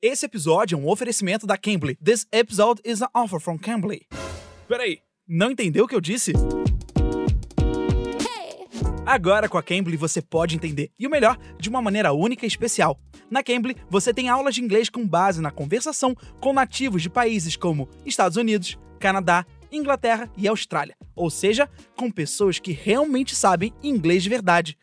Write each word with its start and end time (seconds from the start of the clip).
Esse 0.00 0.26
episódio 0.26 0.76
é 0.76 0.78
um 0.78 0.88
oferecimento 0.88 1.44
da 1.44 1.58
Cambly. 1.58 1.96
This 1.96 2.24
episode 2.30 2.80
is 2.84 3.02
an 3.02 3.08
offer 3.12 3.40
from 3.40 3.58
Cambly. 3.58 4.06
Peraí, 4.68 5.00
não 5.26 5.50
entendeu 5.50 5.86
o 5.86 5.88
que 5.88 5.94
eu 5.94 6.00
disse? 6.00 6.32
Agora 9.04 9.48
com 9.48 9.58
a 9.58 9.62
Cambly 9.62 9.96
você 9.96 10.22
pode 10.22 10.54
entender, 10.54 10.92
e 10.96 11.04
o 11.04 11.10
melhor, 11.10 11.36
de 11.58 11.68
uma 11.68 11.82
maneira 11.82 12.12
única 12.12 12.46
e 12.46 12.48
especial. 12.48 12.96
Na 13.28 13.42
Cambly, 13.42 13.74
você 13.90 14.14
tem 14.14 14.28
aulas 14.28 14.54
de 14.54 14.62
inglês 14.62 14.88
com 14.88 15.04
base 15.04 15.40
na 15.40 15.50
conversação 15.50 16.14
com 16.40 16.52
nativos 16.52 17.02
de 17.02 17.10
países 17.10 17.56
como 17.56 17.88
Estados 18.06 18.36
Unidos, 18.36 18.78
Canadá, 19.00 19.44
Inglaterra 19.72 20.30
e 20.36 20.46
Austrália, 20.46 20.96
ou 21.16 21.28
seja, 21.28 21.68
com 21.96 22.08
pessoas 22.08 22.60
que 22.60 22.70
realmente 22.70 23.34
sabem 23.34 23.74
inglês 23.82 24.22
de 24.22 24.28
verdade. 24.28 24.78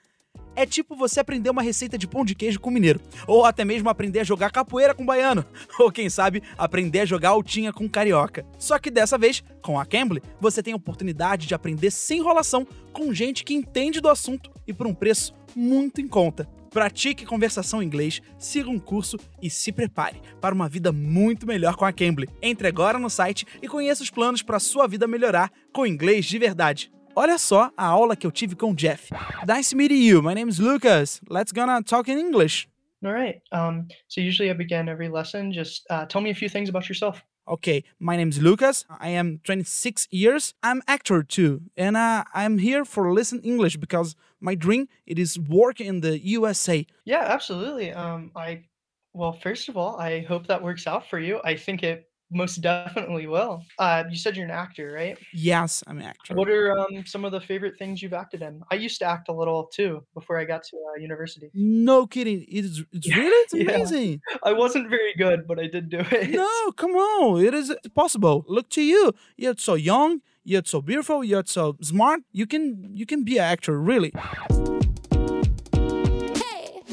É 0.56 0.66
tipo 0.66 0.96
você 0.96 1.20
aprender 1.20 1.50
uma 1.50 1.62
receita 1.62 1.98
de 1.98 2.08
pão 2.08 2.24
de 2.24 2.34
queijo 2.34 2.62
com 2.62 2.72
mineiro, 2.72 3.02
ou 3.28 3.44
até 3.44 3.66
mesmo 3.66 3.90
aprender 3.90 4.22
a 4.22 4.24
jogar 4.24 4.52
capoeira 4.52 4.94
com 4.94 5.06
baiano, 5.06 5.46
ou 5.78 5.92
quem 5.92 6.10
sabe 6.10 6.42
aprender 6.58 7.02
a 7.02 7.06
jogar 7.06 7.30
altinha 7.30 7.74
com 7.74 7.90
carioca. 7.90 8.46
Só 8.58 8.80
que 8.80 8.90
dessa 8.90 9.18
vez, 9.18 9.44
com 9.62 9.78
a 9.78 9.86
Cambly, 9.86 10.22
você 10.40 10.64
tem 10.64 10.74
a 10.74 10.78
oportunidade 10.78 11.46
de 11.46 11.54
aprender 11.54 11.92
sem 11.92 12.20
enrolação 12.20 12.66
com 12.94 13.14
gente 13.14 13.44
que 13.44 13.54
entende 13.54 14.00
do 14.00 14.08
assunto 14.08 14.50
e 14.66 14.74
por 14.74 14.88
um 14.88 14.94
preço 14.94 15.34
muito 15.54 16.00
em 16.00 16.08
conta. 16.08 16.48
Pratique 16.70 17.26
conversação 17.26 17.82
em 17.82 17.86
inglês, 17.86 18.22
siga 18.38 18.70
um 18.70 18.80
curso 18.80 19.18
e 19.42 19.50
se 19.50 19.72
prepare 19.72 20.22
para 20.42 20.54
uma 20.54 20.68
vida 20.68 20.92
muito 20.92 21.48
melhor 21.48 21.76
com 21.76 21.86
a 21.86 21.92
Cambly. 21.94 22.30
Entre 22.42 22.68
agora 22.68 23.00
no 23.00 23.10
site 23.10 23.46
e 23.62 23.68
conheça 23.68 24.04
os 24.04 24.10
planos 24.10 24.42
para 24.42 24.60
sua 24.60 24.88
vida 24.88 25.08
melhorar 25.08 25.52
com 25.74 25.86
inglês 25.86 26.26
de 26.26 26.38
verdade. 26.38 26.92
Olha 27.18 27.38
só 27.38 27.72
a 27.78 27.86
aula 27.86 28.14
que 28.14 28.28
eu 28.28 28.32
tive 28.32 28.58
com 28.58 28.72
o 28.72 28.76
Jeff. 28.76 29.10
Nice 29.48 29.74
meeting 29.74 30.04
you. 30.04 30.22
My 30.22 30.34
name 30.34 30.50
is 30.50 30.60
Lucas. 30.60 31.22
Let's 31.30 31.54
gonna 31.54 31.82
talk 31.82 32.12
in 32.12 32.20
English. 32.20 32.68
All 33.06 33.14
right. 33.14 33.42
Um, 33.54 33.88
so 34.10 34.20
usually 34.20 34.50
I 34.50 34.54
begin 34.54 34.90
every 34.90 35.08
lesson. 35.08 35.54
Just 35.54 35.86
uh, 35.90 36.06
tell 36.08 36.22
me 36.22 36.30
a 36.30 36.36
few 36.36 36.50
things 36.50 36.68
about 36.68 36.90
yourself. 36.90 37.24
Okay, 37.48 37.86
my 38.00 38.18
name 38.18 38.30
is 38.30 38.42
Lucas. 38.42 38.84
I 39.00 39.10
am 39.10 39.40
26 39.46 40.10
years. 40.12 40.56
I'm 40.62 40.82
actor 40.88 41.24
too, 41.24 41.62
and 41.78 41.96
uh, 41.96 42.26
I'm 42.34 42.58
here 42.58 42.84
for 42.84 43.14
listen 43.14 43.40
English 43.44 43.78
because 43.78 44.16
my 44.42 44.56
dream 44.56 44.90
it 45.06 45.18
is 45.18 45.40
work 45.40 45.80
in 45.80 46.02
the 46.02 46.20
USA. 46.20 46.86
Yeah, 47.06 47.24
absolutely. 47.24 47.94
Um, 47.94 48.32
I 48.36 48.66
well, 49.14 49.32
first 49.32 49.70
of 49.70 49.78
all, 49.78 49.96
I 49.98 50.20
hope 50.20 50.48
that 50.48 50.62
works 50.62 50.86
out 50.86 51.08
for 51.08 51.20
you. 51.20 51.40
I 51.46 51.56
think 51.56 51.82
it 51.82 52.10
most 52.32 52.58
definitely 52.62 53.28
will. 53.28 53.64
Uh, 53.80 54.04
you 54.10 54.18
said 54.18 54.36
you're 54.36 54.46
an 54.46 54.52
actor, 54.52 54.92
right? 54.94 55.18
Yes, 55.34 55.84
I'm 55.88 55.98
an 56.00 56.06
actor. 56.06 56.34
What 56.36 56.50
are 56.50 56.78
um, 56.78 57.06
some 57.06 57.24
of 57.24 57.32
the 57.32 57.40
favorite 57.40 57.78
things 57.78 58.02
you've 58.02 58.14
acted 58.14 58.42
in? 58.42 58.62
I 58.72 58.76
used 58.76 59.00
to 59.00 59.06
act 59.06 59.30
a 59.30 59.34
little 59.34 59.66
too 59.74 60.04
before 60.14 60.40
I 60.40 60.44
got 60.46 60.64
to 60.64 60.78
uh, 60.78 61.00
university. 61.00 61.50
No 61.54 62.08
kidding. 62.08 62.46
It's 62.48 62.82
it's 62.92 63.16
really 63.16 63.30
it's 63.30 63.54
Yeah. 63.56 63.72
amazing. 63.76 64.22
I 64.44 64.54
wasn't 64.54 64.90
very 64.90 65.14
good, 65.18 65.48
but 65.48 65.60
I 65.60 65.68
did 65.68 65.90
do 65.90 66.00
it. 66.12 66.32
No, 66.32 66.72
come 66.72 66.92
on. 66.92 67.44
It 67.44 67.54
is 67.54 67.74
possible. 67.94 68.44
Look 68.48 68.70
to 68.72 68.82
you. 68.82 69.14
You're 69.38 69.56
so 69.58 69.76
young. 69.76 70.22
You're 70.44 70.64
so 70.66 70.82
beautiful. 70.82 71.24
You're 71.24 71.44
so 71.46 71.76
smart. 71.82 72.22
You 72.32 72.46
can 72.48 72.92
you 72.94 73.06
can 73.06 73.24
be 73.24 73.38
an 73.38 73.44
actor, 73.46 73.80
really. 73.80 74.12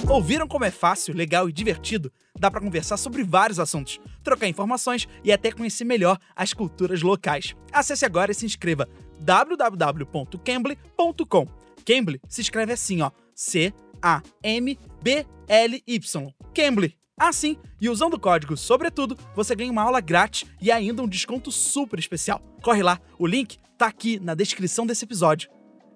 Ouviram 0.08 0.48
como 0.48 0.64
é 0.64 0.70
fácil, 0.70 1.14
legal 1.14 1.46
e 1.48 1.52
divertido? 1.52 2.12
Dá 2.38 2.50
pra 2.50 2.60
conversar 2.60 2.96
sobre 2.96 3.22
vários 3.22 3.60
assuntos, 3.60 4.00
trocar 4.22 4.48
informações 4.48 5.06
e 5.22 5.30
até 5.32 5.52
conhecer 5.52 5.84
melhor 5.84 6.18
as 6.34 6.52
culturas 6.52 7.02
locais. 7.02 7.54
Acesse 7.72 8.04
agora 8.04 8.32
e 8.32 8.34
se 8.34 8.44
inscreva 8.44 8.88
www.cambly.com. 9.20 11.46
Cambly 11.84 12.20
se 12.28 12.40
escreve 12.40 12.72
assim, 12.72 13.00
ó, 13.00 13.12
C 13.34 13.72
A 14.02 14.22
M 14.42 14.78
B 15.02 15.24
L 15.48 15.82
Y. 15.86 16.34
Cambly. 16.54 16.96
Assim, 17.18 17.56
e 17.80 17.88
usando 17.88 18.14
o 18.14 18.20
código 18.20 18.56
Sobretudo, 18.56 19.16
você 19.36 19.54
ganha 19.54 19.70
uma 19.70 19.82
aula 19.82 20.00
grátis 20.00 20.48
e 20.60 20.72
ainda 20.72 21.02
um 21.02 21.08
desconto 21.08 21.52
super 21.52 21.98
especial. 21.98 22.40
Corre 22.62 22.82
lá, 22.82 22.98
o 23.18 23.26
link 23.26 23.58
tá 23.78 23.86
aqui 23.86 24.18
na 24.18 24.34
descrição 24.34 24.84
desse 24.84 25.04
episódio. 25.04 25.48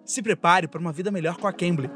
Se 0.04 0.22
prepare 0.22 0.68
para 0.68 0.80
uma 0.80 0.92
vida 0.92 1.10
melhor 1.10 1.36
com 1.36 1.48
a 1.48 1.52
Cambly. 1.52 1.90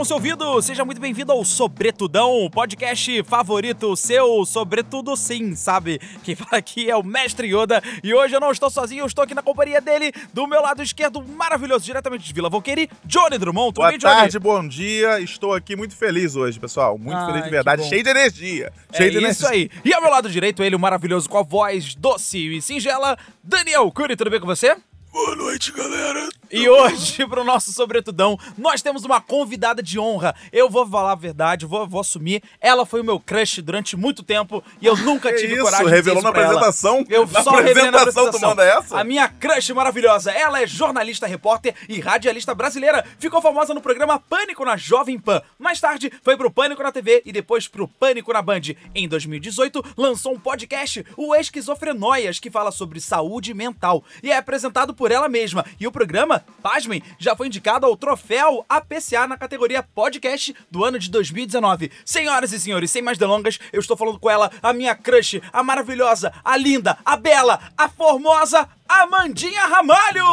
Com 0.00 0.04
seu 0.06 0.16
ouvido, 0.16 0.62
seja 0.62 0.82
muito 0.82 0.98
bem-vindo 0.98 1.30
ao 1.30 1.44
Sobretudão, 1.44 2.46
o 2.46 2.48
podcast 2.50 3.22
favorito 3.24 3.94
seu, 3.94 4.46
sobretudo 4.46 5.14
sim, 5.14 5.54
sabe? 5.54 6.00
Quem 6.24 6.34
fala 6.34 6.56
aqui 6.56 6.90
é 6.90 6.96
o 6.96 7.02
Mestre 7.02 7.54
Yoda 7.54 7.82
e 8.02 8.14
hoje 8.14 8.34
eu 8.34 8.40
não 8.40 8.50
estou 8.50 8.70
sozinho, 8.70 9.02
eu 9.02 9.06
estou 9.06 9.24
aqui 9.24 9.34
na 9.34 9.42
companhia 9.42 9.78
dele, 9.78 10.10
do 10.32 10.46
meu 10.46 10.62
lado 10.62 10.82
esquerdo, 10.82 11.22
maravilhoso, 11.22 11.84
diretamente 11.84 12.24
de 12.24 12.32
Vila 12.32 12.48
Volqueiri, 12.48 12.88
Johnny 13.04 13.36
Drummond. 13.36 13.74
Tudo 13.74 13.82
Boa 13.82 13.90
bem, 13.90 13.98
Johnny? 13.98 14.14
tarde, 14.14 14.38
bom 14.38 14.66
dia. 14.66 15.20
Estou 15.20 15.52
aqui 15.52 15.76
muito 15.76 15.94
feliz 15.94 16.34
hoje, 16.34 16.58
pessoal. 16.58 16.96
Muito 16.96 17.18
Ai, 17.18 17.26
feliz 17.26 17.44
de 17.44 17.50
verdade, 17.50 17.86
cheio 17.86 18.02
de 18.02 18.08
energia. 18.08 18.72
É 18.90 18.96
Cheio 18.96 19.10
de 19.10 19.26
isso 19.28 19.46
aí. 19.46 19.68
E 19.84 19.92
ao 19.92 20.00
meu 20.00 20.10
lado 20.10 20.30
direito, 20.30 20.62
ele, 20.62 20.76
o 20.76 20.80
maravilhoso, 20.80 21.28
com 21.28 21.36
a 21.36 21.42
voz 21.42 21.94
doce 21.94 22.38
e 22.38 22.62
singela, 22.62 23.18
Daniel 23.44 23.92
Cury, 23.92 24.16
tudo 24.16 24.30
bem 24.30 24.40
com 24.40 24.46
você? 24.46 24.74
Boa 25.12 25.36
noite, 25.36 25.70
galera. 25.72 26.39
E 26.50 26.68
hoje, 26.68 27.26
pro 27.28 27.44
nosso 27.44 27.72
Sobretudão, 27.72 28.38
nós 28.58 28.82
temos 28.82 29.04
uma 29.04 29.20
convidada 29.20 29.82
de 29.82 29.98
honra. 29.98 30.34
Eu 30.52 30.68
vou 30.68 30.86
falar 30.86 31.12
a 31.12 31.16
verdade, 31.16 31.64
vou, 31.66 31.86
vou 31.86 32.00
assumir. 32.00 32.42
Ela 32.60 32.84
foi 32.84 33.00
o 33.00 33.04
meu 33.04 33.20
crush 33.20 33.62
durante 33.62 33.96
muito 33.96 34.22
tempo 34.22 34.62
e 34.80 34.86
eu 34.86 34.96
nunca 34.96 35.32
tive 35.34 35.54
isso, 35.54 35.62
coragem 35.62 35.86
revelou 35.86 36.22
de 36.22 36.28
dizer 36.28 36.40
na 36.40 36.46
apresentação? 36.46 37.04
Eu 37.08 37.26
Na 37.26 37.42
só 37.42 37.50
revelei 37.50 37.90
na 37.90 37.98
apresentação 38.00 38.30
tu 38.30 38.40
manda 38.40 38.64
essa? 38.64 38.98
A 38.98 39.04
minha 39.04 39.28
crush 39.28 39.70
maravilhosa. 39.72 40.32
Ela 40.32 40.62
é 40.62 40.66
jornalista, 40.66 41.26
repórter 41.26 41.74
e 41.88 42.00
radialista 42.00 42.54
brasileira. 42.54 43.04
Ficou 43.18 43.40
famosa 43.40 43.72
no 43.72 43.80
programa 43.80 44.18
Pânico 44.18 44.64
na 44.64 44.76
Jovem 44.76 45.18
Pan. 45.18 45.40
Mais 45.58 45.80
tarde, 45.80 46.12
foi 46.22 46.36
pro 46.36 46.50
Pânico 46.50 46.82
na 46.82 46.90
TV 46.90 47.22
e 47.24 47.32
depois 47.32 47.68
pro 47.68 47.86
Pânico 47.86 48.32
na 48.32 48.42
Band. 48.42 48.60
Em 48.94 49.08
2018, 49.08 49.94
lançou 49.96 50.34
um 50.34 50.38
podcast, 50.38 51.04
o 51.16 51.34
Esquizofrenóias, 51.34 52.38
que 52.38 52.50
fala 52.50 52.72
sobre 52.72 53.00
saúde 53.00 53.54
mental. 53.54 54.02
E 54.22 54.30
é 54.30 54.36
apresentado 54.36 54.92
por 54.94 55.12
ela 55.12 55.28
mesma. 55.28 55.64
E 55.78 55.86
o 55.86 55.92
programa, 55.92 56.39
pasmem, 56.62 57.02
já 57.18 57.34
foi 57.34 57.46
indicado 57.46 57.86
ao 57.86 57.96
troféu 57.96 58.64
APCA 58.68 59.26
na 59.26 59.36
categoria 59.36 59.82
podcast 59.82 60.54
do 60.70 60.84
ano 60.84 60.98
de 60.98 61.10
2019. 61.10 61.90
Senhoras 62.04 62.52
e 62.52 62.60
senhores, 62.60 62.90
sem 62.90 63.02
mais 63.02 63.18
delongas, 63.18 63.58
eu 63.72 63.80
estou 63.80 63.96
falando 63.96 64.18
com 64.18 64.30
ela, 64.30 64.50
a 64.62 64.72
minha 64.72 64.94
crush, 64.94 65.40
a 65.52 65.62
maravilhosa, 65.62 66.32
a 66.44 66.56
linda, 66.56 66.98
a 67.04 67.16
bela, 67.16 67.60
a 67.76 67.88
formosa 67.88 68.68
Amandinha 68.90 69.66
Ramalho! 69.66 70.26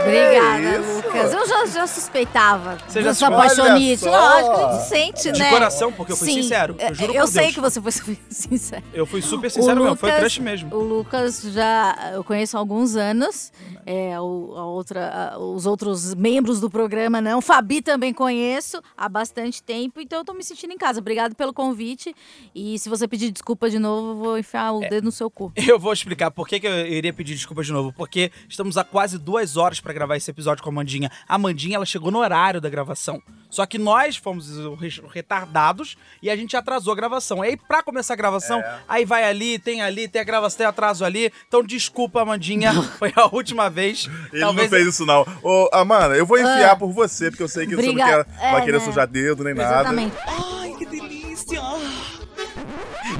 Obrigada, 0.00 0.78
Lucas. 0.80 1.32
Eu 1.32 1.46
já, 1.46 1.66
já 1.66 1.86
suspeitava 1.86 2.78
Você 2.88 3.02
já 3.02 3.08
da 3.10 3.14
sua 3.14 3.28
suspeitava? 3.28 3.68
paixonite. 3.68 4.04
Olha 4.08 4.12
só. 4.12 4.50
Lógico, 4.50 4.66
a 4.66 4.72
gente 4.72 4.88
sente, 4.88 5.32
De 5.32 5.38
né? 5.38 5.50
coração, 5.50 5.92
porque 5.92 6.12
eu 6.12 6.16
fui 6.16 6.26
Sim, 6.28 6.42
sincero, 6.42 6.74
eu 6.78 6.86
é, 6.88 6.94
juro 6.94 7.12
Eu 7.14 7.24
por 7.24 7.30
sei 7.30 7.42
Deus. 7.42 7.54
que 7.54 7.60
você 7.60 7.80
foi 7.80 7.92
sincero. 8.30 8.82
Eu 8.94 9.04
fui 9.06 9.20
super 9.22 9.50
sincero 9.50 9.82
mesmo, 9.82 9.96
foi 9.96 10.10
crush 10.12 10.38
mesmo. 10.40 10.74
O 10.74 10.80
Lucas 10.82 11.42
já 11.42 12.12
eu 12.14 12.24
conheço 12.24 12.56
há 12.56 12.60
alguns 12.60 12.96
anos. 12.96 13.52
É, 13.84 14.18
o- 14.20 14.54
a 14.56 14.64
outra, 14.64 15.32
a- 15.34 15.38
os 15.38 15.66
outros 15.66 16.14
membros 16.14 16.60
do 16.60 16.70
programa 16.70 17.20
não. 17.20 17.40
Fabi 17.42 17.82
também 17.82 18.12
conheço 18.14 18.80
há 18.96 19.08
bastante 19.08 19.62
tempo, 19.62 20.00
então 20.00 20.20
eu 20.20 20.24
tô 20.24 20.32
me 20.32 20.42
sentindo 20.42 20.72
em 20.72 20.78
casa. 20.78 21.00
Obrigado 21.00 21.34
pelo 21.36 21.52
convite. 21.52 22.14
E 22.54 22.78
se 22.78 22.88
você 22.88 23.06
pedir 23.06 23.30
desculpa 23.30 23.68
de 23.68 23.78
novo, 23.78 24.10
eu 24.12 24.16
vou 24.16 24.38
enfiar 24.38 24.68
É. 24.68 24.70
o 24.70 24.80
dedo 24.80 25.04
no 25.04 25.12
seu 25.12 25.30
cu. 25.30 25.52
Eu 25.56 25.78
vou 25.78 25.92
explicar 25.92 26.30
por 26.30 26.48
que, 26.48 26.58
que 26.58 26.66
eu 26.66 26.86
iria 27.02 27.12
pedir 27.12 27.34
desculpa 27.34 27.62
de 27.62 27.72
novo. 27.72 27.92
Porque 27.92 28.30
estamos 28.48 28.76
há 28.78 28.84
quase 28.84 29.18
duas 29.18 29.56
horas 29.56 29.80
pra 29.80 29.92
gravar 29.92 30.16
esse 30.16 30.30
episódio 30.30 30.62
com 30.62 30.70
a 30.70 30.72
Amandinha. 30.72 31.10
A 31.28 31.34
Amandinha, 31.34 31.76
ela 31.76 31.86
chegou 31.86 32.10
no 32.10 32.18
horário 32.18 32.60
da 32.60 32.70
gravação. 32.70 33.22
Só 33.50 33.66
que 33.66 33.76
nós 33.78 34.16
fomos 34.16 34.48
os 34.48 34.80
re- 34.80 35.02
retardados 35.12 35.96
e 36.22 36.30
a 36.30 36.36
gente 36.36 36.56
atrasou 36.56 36.92
a 36.92 36.96
gravação. 36.96 37.44
E 37.44 37.48
aí, 37.48 37.56
pra 37.56 37.82
começar 37.82 38.14
a 38.14 38.16
gravação, 38.16 38.60
É. 38.60 38.78
aí 38.88 39.04
vai 39.04 39.24
ali, 39.24 39.58
tem 39.58 39.82
ali, 39.82 40.08
tem 40.08 40.22
a 40.22 40.24
gravação, 40.24 40.58
tem 40.58 40.66
atraso 40.66 41.04
ali. 41.04 41.30
Então, 41.48 41.62
desculpa, 41.62 42.22
Amandinha. 42.22 42.72
Foi 42.98 43.12
a 43.14 43.26
última 43.26 43.68
vez. 43.68 44.08
Ele 44.32 44.40
Talvez 44.40 44.70
não 44.70 44.78
fez 44.78 44.88
isso, 44.94 45.04
não. 45.04 45.26
Ô, 45.42 45.68
Amanda, 45.72 46.16
eu 46.16 46.24
vou 46.24 46.38
enfiar 46.38 46.76
por 46.78 46.90
você, 46.92 47.30
porque 47.30 47.42
eu 47.42 47.48
sei 47.48 47.66
que 47.66 47.76
você 47.76 47.88
não 47.88 47.94
quer, 47.94 48.24
vai 48.24 48.60
É, 48.60 48.64
querer 48.64 48.78
né? 48.78 48.84
sujar 48.84 49.06
dedo 49.06 49.44
nem 49.44 49.52
nada. 49.54 49.80
Exatamente. 49.80 50.16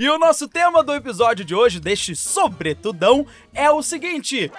E 0.03 0.11
o 0.11 0.19
nosso 0.19 0.49
tema 0.49 0.83
do 0.83 0.93
episódio 0.93 1.45
de 1.45 1.55
hoje, 1.55 1.79
deste 1.79 2.17
sobretudão, 2.17 3.25
é 3.55 3.71
o 3.71 3.81
seguinte: 3.85 4.51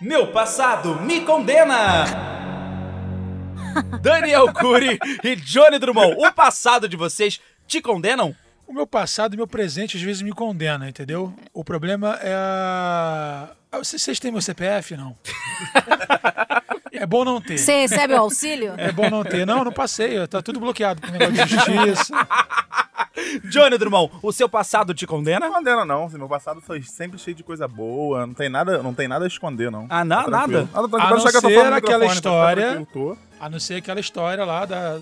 Meu 0.00 0.32
passado 0.32 0.96
me 1.02 1.20
condena! 1.20 2.04
Daniel 4.02 4.52
Cury 4.52 4.98
e 5.22 5.36
Johnny 5.36 5.78
Drummond, 5.78 6.16
o 6.18 6.32
passado 6.32 6.88
de 6.88 6.96
vocês 6.96 7.40
te 7.64 7.80
condenam? 7.80 8.34
O 8.68 8.72
meu 8.74 8.86
passado 8.86 9.32
e 9.32 9.36
meu 9.36 9.46
presente 9.46 9.96
às 9.96 10.02
vezes 10.02 10.20
me 10.20 10.30
condena, 10.30 10.86
entendeu? 10.88 11.32
O 11.54 11.64
problema 11.64 12.18
é 12.22 12.34
a. 12.34 13.48
Vocês 13.72 14.18
têm 14.20 14.30
meu 14.30 14.42
CPF? 14.42 14.94
Não. 14.94 15.16
É 16.92 17.06
bom 17.06 17.24
não 17.24 17.40
ter. 17.40 17.56
Você 17.58 17.80
recebe 17.80 18.12
o 18.12 18.18
auxílio? 18.18 18.74
É 18.76 18.92
bom 18.92 19.08
não 19.08 19.24
ter. 19.24 19.46
Não, 19.46 19.64
não 19.64 19.72
passei. 19.72 20.26
Tá 20.26 20.42
tudo 20.42 20.60
bloqueado 20.60 21.00
com 21.00 21.08
negócio 21.10 21.32
de 21.32 21.46
justiça. 21.46 22.14
Johnny 23.44 23.78
Drummond, 23.78 24.12
o 24.22 24.32
seu 24.32 24.48
passado 24.48 24.92
te 24.94 25.06
condena? 25.06 25.46
Não 25.46 25.52
condena, 25.54 25.84
não. 25.84 26.04
assim, 26.06 26.18
Meu 26.18 26.28
passado 26.28 26.60
foi 26.60 26.82
sempre 26.82 27.18
cheio 27.18 27.34
de 27.36 27.42
coisa 27.42 27.66
boa. 27.66 28.26
Não 28.26 28.34
tem 28.34 28.48
nada, 28.48 28.82
não 28.82 28.92
tem 28.92 29.08
nada 29.08 29.24
a 29.24 29.28
esconder, 29.28 29.70
não. 29.70 29.86
Ah, 29.88 30.04
na- 30.04 30.24
Tá 30.24 30.30
nada? 30.30 30.68
Nada, 30.72 30.88
tranquilo. 30.88 31.00
A 31.02 31.10
não 31.10 31.16
achar 31.16 31.30
que 31.30 31.36
eu 31.36 31.42
tô 31.42 31.48
ser 31.48 31.72
aquela 31.72 32.06
tá 32.06 32.12
história-. 32.14 32.86
A 33.40 33.48
não 33.50 33.60
ser 33.60 33.74
aquela 33.76 34.00
história 34.00 34.44
lá 34.44 34.64
da, 34.66 34.98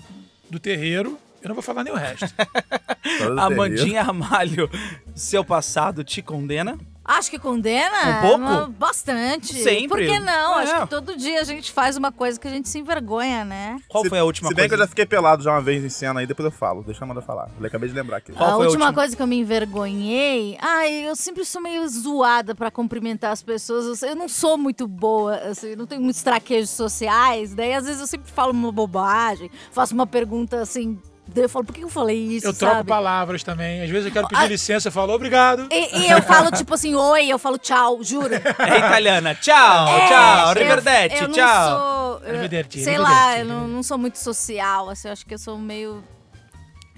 do 0.49 0.59
terreiro. 0.59 1.17
Eu 1.41 1.47
não 1.49 1.55
vou 1.55 1.61
falar 1.63 1.83
nem 1.83 1.93
o 1.93 1.95
resto. 1.95 2.25
Amandinha 3.39 4.03
Ramalho, 4.03 4.69
seu 5.15 5.43
passado 5.43 6.03
te 6.03 6.21
condena? 6.21 6.77
Acho 7.09 7.31
que 7.31 7.39
condena 7.39 8.19
Um 8.19 8.21
pouco? 8.21 8.67
bastante. 8.73 9.53
Sempre. 9.53 9.87
Por 9.87 9.97
que 9.99 10.19
não? 10.19 10.59
É. 10.59 10.63
Acho 10.63 10.81
que 10.81 10.89
todo 10.89 11.15
dia 11.15 11.39
a 11.39 11.43
gente 11.45 11.71
faz 11.71 11.95
uma 11.95 12.11
coisa 12.11 12.37
que 12.37 12.45
a 12.45 12.51
gente 12.51 12.67
se 12.67 12.79
envergonha, 12.79 13.45
né? 13.45 13.79
Qual 13.87 14.03
Se- 14.03 14.09
foi 14.09 14.19
a 14.19 14.25
última 14.25 14.49
Se 14.49 14.53
bem 14.55 14.63
coisa? 14.63 14.67
que 14.67 14.73
eu 14.73 14.85
já 14.85 14.87
fiquei 14.89 15.05
pelado 15.05 15.41
já 15.41 15.51
uma 15.51 15.61
vez 15.61 15.85
em 15.85 15.87
cena 15.89 16.19
aí, 16.19 16.27
depois 16.27 16.43
eu 16.43 16.51
falo. 16.51 16.83
Deixa 16.83 17.01
a 17.01 17.05
Amanda 17.05 17.21
falar. 17.21 17.49
Eu 17.57 17.65
acabei 17.65 17.87
de 17.87 17.95
lembrar 17.95 18.17
aqui. 18.17 18.33
Qual 18.33 18.43
a 18.49 18.53
foi 18.55 18.65
a 18.65 18.67
última 18.67 18.85
última? 18.87 18.93
coisa 18.93 19.15
que 19.15 19.21
eu 19.21 19.27
me 19.27 19.37
envergonhei. 19.39 20.57
Ai, 20.59 21.07
eu 21.07 21.15
sempre 21.15 21.45
sou 21.45 21.61
meio 21.61 21.87
zoada 21.87 22.53
pra 22.53 22.69
cumprimentar 22.69 23.31
as 23.31 23.41
pessoas. 23.41 24.01
Eu 24.01 24.13
não 24.15 24.27
sou 24.27 24.57
muito 24.57 24.85
boa, 24.85 25.35
assim, 25.37 25.67
eu 25.69 25.77
não 25.77 25.87
tenho 25.87 26.01
muitos 26.01 26.21
traquejos 26.21 26.71
sociais. 26.71 27.55
Daí, 27.55 27.73
às 27.73 27.85
vezes, 27.85 28.01
eu 28.01 28.07
sempre 28.07 28.29
falo 28.29 28.51
uma 28.51 28.69
bobagem, 28.69 29.49
faço 29.71 29.93
uma 29.93 30.05
pergunta 30.05 30.59
assim. 30.59 30.99
Eu 31.35 31.49
falo, 31.49 31.65
por 31.65 31.73
que 31.75 31.83
eu 31.83 31.89
falei 31.89 32.17
isso? 32.17 32.47
Eu 32.47 32.53
troco 32.53 32.75
sabe? 32.77 32.89
palavras 32.89 33.43
também. 33.43 33.81
Às 33.83 33.89
vezes 33.89 34.05
eu 34.07 34.11
quero 34.11 34.27
pedir 34.27 34.41
Ah. 34.43 34.47
licença, 34.47 34.87
eu 34.87 34.91
falo 34.91 35.13
obrigado. 35.13 35.67
E, 35.71 35.99
e 36.05 36.09
eu 36.09 36.21
falo, 36.23 36.49
tipo 36.51 36.73
assim, 36.73 36.95
oi, 36.95 37.27
eu 37.27 37.37
falo 37.37 37.57
tchau, 37.57 38.03
juro. 38.03 38.33
É 38.33 38.77
italiana. 38.77 39.35
Tchau, 39.35 39.87
É, 39.87 40.07
tchau. 40.07 40.39
eu- 40.41 40.47
Arrivederci, 40.47 41.15
eu 41.21 41.27
não 41.27 41.35
tchau. 41.35 41.69
Sou, 41.79 42.19
eu- 42.23 42.29
Arrivederci, 42.29 42.83
sei 42.83 42.95
arrivederci, 42.95 43.21
lá, 43.23 43.39
eu 43.39 43.45
não, 43.45 43.67
não 43.67 43.83
sou 43.83 43.97
muito 43.97 44.17
social, 44.17 44.89
assim, 44.89 45.07
eu 45.07 45.11
acho 45.13 45.25
que 45.25 45.33
eu 45.33 45.39
sou 45.39 45.57
meio. 45.57 46.03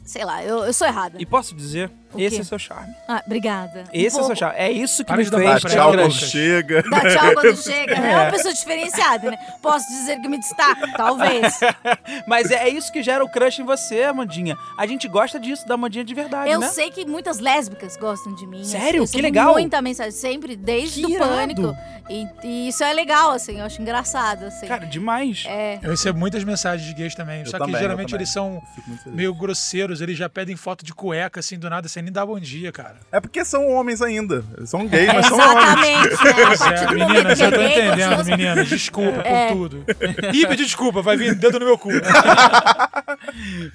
Sei 0.03 0.23
lá, 0.23 0.43
eu, 0.43 0.63
eu 0.65 0.73
sou 0.73 0.87
errada. 0.87 1.17
E 1.19 1.25
posso 1.25 1.53
dizer, 1.53 1.91
O 2.13 2.19
esse 2.19 2.37
quê? 2.37 2.41
é 2.41 2.45
seu 2.45 2.57
charme. 2.57 2.93
Ah, 3.07 3.21
obrigada. 3.25 3.83
Um 3.85 3.89
Esse 3.93 4.07
é 4.07 4.09
seu 4.09 4.19
pouco. 4.21 4.35
charme. 4.35 4.57
É 4.57 4.71
isso 4.71 4.97
que 5.03 5.07
Para 5.07 5.17
me 5.17 5.23
de 5.23 5.29
fez 5.29 5.43
Dá 5.63 5.69
tchau 5.69 5.93
quando 5.93 6.11
chega. 6.11 6.83
Dá 6.89 7.01
tchau 7.01 7.33
quando 7.35 7.55
chega, 7.61 7.99
né? 7.99 8.11
É 8.11 8.15
uma 8.17 8.31
pessoa 8.31 8.53
diferenciada, 8.53 9.31
né? 9.31 9.37
Posso 9.61 9.87
dizer 9.89 10.19
que 10.19 10.27
me 10.27 10.39
destaco, 10.39 10.81
talvez. 10.97 11.59
Mas 12.27 12.49
é 12.51 12.67
isso 12.67 12.91
que 12.91 13.03
gera 13.03 13.23
o 13.23 13.29
crush 13.29 13.59
em 13.61 13.65
você, 13.65 14.03
Amandinha. 14.03 14.57
A 14.77 14.87
gente 14.87 15.07
gosta 15.07 15.39
disso, 15.39 15.67
da 15.67 15.75
Amandinha 15.75 16.03
de 16.03 16.13
verdade, 16.13 16.49
Eu 16.51 16.59
né? 16.59 16.67
sei 16.69 16.89
que 16.89 17.05
muitas 17.05 17.39
lésbicas 17.39 17.95
gostam 17.97 18.33
de 18.33 18.47
mim. 18.47 18.63
Sério? 18.63 19.03
assim, 19.03 19.17
eu 19.17 19.21
Que 19.21 19.21
recebo 19.21 19.21
legal. 19.21 19.53
Muita 19.53 19.81
mensagem, 19.81 20.11
sempre, 20.11 20.55
desde 20.55 21.05
o 21.05 21.17
pânico. 21.17 21.75
E, 22.09 22.27
e 22.43 22.67
isso 22.69 22.83
é 22.83 22.91
legal, 22.91 23.31
assim, 23.31 23.59
eu 23.59 23.65
acho 23.65 23.79
engraçado, 23.81 24.45
assim. 24.45 24.65
Cara, 24.65 24.85
demais. 24.87 25.43
é. 25.47 25.77
Eu 25.83 25.91
recebo 25.91 26.17
muitas 26.17 26.43
mensagens 26.43 26.87
de 26.87 26.93
gays 26.95 27.13
também. 27.13 27.41
Eu 27.41 27.45
só 27.45 27.59
também, 27.59 27.75
que 27.75 27.81
geralmente 27.81 28.15
eles 28.15 28.29
são 28.29 28.61
meio 29.05 29.33
grosseiros. 29.35 30.01
Eles 30.01 30.17
já 30.17 30.27
pedem 30.27 30.55
foto 30.55 30.83
de 30.83 30.91
cueca, 30.93 31.39
assim, 31.39 31.57
do 31.59 31.69
nada, 31.69 31.87
sem 31.99 32.03
nem 32.03 32.11
dar 32.13 32.25
bom 32.25 32.39
dia, 32.39 32.71
cara. 32.71 32.95
É 33.11 33.19
porque 33.19 33.43
são 33.43 33.69
homens 33.69 34.01
ainda. 34.01 34.43
São 34.65 34.87
gays, 34.87 35.07
mas 35.13 35.25
são 35.27 35.37
homens. 35.37 36.07
Exatamente, 36.51 36.95
né? 36.95 37.03
É, 37.03 37.07
meninas, 37.07 37.39
é 37.41 37.45
eu 37.45 37.51
tô 37.51 37.57
gay, 37.57 37.67
entendendo, 37.67 38.15
continua- 38.15 38.37
meninas. 38.37 38.67
Desculpa 38.69 39.21
É. 39.21 39.47
por 39.49 39.55
tudo. 39.69 39.85
Ih, 40.33 40.47
pedi 40.47 40.63
desculpa, 40.63 41.01
vai 41.01 41.17
vir 41.17 41.35
dedo 41.35 41.59
no 41.59 41.65
meu 41.65 41.77
cu. 41.77 41.89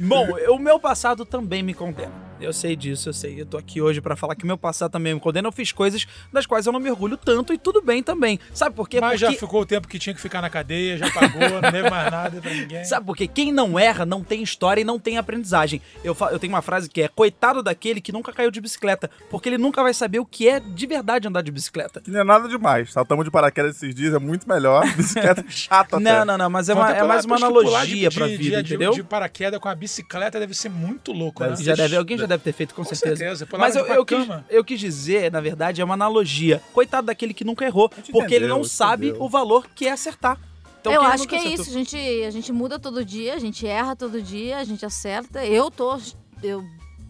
Bom, 0.01 0.27
o 0.49 0.59
meu 0.59 0.79
passado 0.81 1.25
também 1.25 1.63
me 1.63 1.75
condena. 1.75 2.13
Eu 2.41 2.53
sei 2.53 2.75
disso, 2.77 3.09
eu 3.09 3.13
sei. 3.13 3.41
Eu 3.41 3.47
tô 3.47 3.57
aqui 3.57 3.81
hoje 3.81 4.01
pra 4.01 4.17
falar 4.17 4.35
que 4.35 4.45
meu 4.45 4.59
passado 4.59 4.91
também 4.91 5.15
me 5.15 5.21
condena. 5.21 5.49
Eu 5.49 5.53
fiz 5.53 5.71
coisas 5.73 6.07
das 6.33 6.45
quais 6.47 6.67
eu 6.67 6.73
não 6.73 6.81
me 6.81 6.91
orgulho 6.91 7.17
tanto 7.17 7.53
e 7.55 7.59
tudo 7.59 7.81
bem 7.81 8.03
também. 8.03 8.39
Sabe 8.53 8.75
por 8.75 8.89
quê? 8.89 9.01
Mas 9.01 9.21
já 9.21 9.29
Porque... 9.29 9.41
ficou 9.41 9.61
o 9.63 9.67
tempo 9.67 9.87
que 9.89 9.99
tinha 9.99 10.13
que 10.15 10.21
ficar 10.21 10.43
na 10.43 10.51
cadeia, 10.51 10.99
já 10.99 11.11
pagou, 11.11 11.41
não 11.41 11.61
deve 11.71 11.89
mais 11.89 12.11
nada 12.11 12.41
pra 12.41 12.51
ninguém. 12.53 12.85
Sabe 12.85 13.07
por 13.07 13.17
quê? 13.17 13.27
Quem 13.29 13.53
não 13.53 13.79
erra 13.79 14.05
não 14.05 14.23
tem 14.23 14.43
história 14.43 14.81
e 14.81 14.85
não 14.85 14.99
tem 14.99 15.17
aprendizagem. 15.17 15.81
Eu, 16.03 16.15
fa- 16.15 16.31
eu 16.33 16.39
tenho 16.39 16.53
uma 16.53 16.61
frase 16.63 16.91
que 16.91 17.03
é: 17.03 17.09
coitado 17.09 17.63
daquele 17.63 18.01
que 18.01 18.13
nunca 18.15 18.33
caiu 18.33 18.51
de 18.51 18.61
bicicleta, 18.61 19.11
porque 19.29 19.49
ele 19.49 19.59
nunca 19.59 19.83
vai 19.83 19.93
saber 19.93 20.19
o 20.21 20.25
que 20.25 20.49
é 20.49 20.59
de 20.61 20.87
verdade 20.87 21.29
andar 21.29 21.43
de 21.43 21.51
bicicleta. 21.53 22.01
Que 22.01 22.11
não 22.11 22.21
é 22.21 22.25
nada 22.25 22.49
demais. 22.49 22.93
Saltamos 22.93 23.25
de 23.25 23.31
paraquedas 23.31 23.77
esses 23.77 23.95
dias, 23.95 24.15
é 24.15 24.19
muito 24.19 24.49
melhor. 24.49 24.83
Bicicleta 24.97 25.45
chata 25.49 25.97
até. 25.97 26.05
Não, 26.19 26.25
não, 26.25 26.39
não, 26.39 26.49
mas 26.51 26.69
é, 26.69 26.75
uma- 26.75 26.91
é 26.91 27.03
mais 27.03 27.25
uma 27.25 27.37
analogia 27.37 28.09
de- 28.09 28.17
pra 28.17 28.27
de- 28.27 28.37
vida, 28.37 28.57
de, 28.63 28.69
de, 28.69 28.75
entendeu? 28.75 28.93
De 28.93 29.03
paraquedas 29.03 29.61
com 29.61 29.69
a 29.69 29.75
bicicleta 29.75 30.39
deve 30.41 30.55
ser 30.55 30.69
muito 30.71 31.13
louco, 31.13 31.41
Deve 31.41 31.51
né? 31.51 31.57
ser 31.57 31.65
Já 31.65 31.75
deve, 31.75 31.97
alguém 31.97 32.17
já 32.17 32.27
deve 32.27 32.43
ter 32.43 32.53
feito, 32.53 32.75
com, 32.75 32.83
Com 32.85 32.89
certeza. 32.95 33.17
certeza, 33.17 33.49
Mas 33.59 33.75
eu, 33.77 33.85
eu, 33.87 34.05
quis, 34.07 34.19
cama. 34.27 34.45
eu 34.49 34.65
quis 34.65 34.79
dizer, 34.81 35.31
na 35.33 35.41
verdade, 35.41 35.81
é 35.81 35.85
uma 35.85 35.95
analogia. 35.95 36.63
Coitado 36.73 37.09
daquele 37.09 37.35
que 37.35 37.45
nunca 37.45 37.65
errou, 37.65 37.89
porque 37.89 38.11
ele 38.13 38.25
entendeu, 38.27 38.49
não 38.49 38.57
a 38.61 38.63
gente 38.63 38.71
sabe 38.73 39.07
entendeu. 39.09 39.25
o 39.27 39.29
valor 39.29 39.67
que 39.75 39.87
é 39.89 39.93
acertar. 39.93 40.39
Então, 40.81 40.93
eu 40.93 41.03
acho 41.03 41.27
que 41.27 41.35
é 41.35 41.39
acertou? 41.39 41.61
isso, 41.63 41.71
a 41.71 41.73
gente, 41.73 41.97
a 42.27 42.31
gente 42.31 42.53
muda 42.53 42.79
todo 42.79 43.03
dia, 43.05 43.35
a 43.35 43.39
gente 43.39 43.67
erra 43.67 43.97
todo 43.97 44.21
dia, 44.21 44.59
a 44.59 44.65
gente 44.65 44.85
acerta. 44.85 45.43
Eu 45.45 45.71
tô. 45.71 45.99
Eu, 46.43 46.63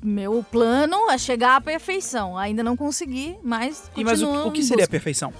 meu 0.04 0.44
plano 0.50 1.10
é 1.10 1.16
chegar 1.16 1.56
à 1.56 1.60
perfeição. 1.60 2.36
Ainda 2.36 2.62
não 2.62 2.76
consegui, 2.76 3.36
mas. 3.42 3.90
E 3.96 4.04
mas 4.04 4.20
o, 4.22 4.48
o 4.48 4.52
que 4.52 4.62
seria 4.62 4.84
a 4.84 4.88
perfeição? 4.88 5.32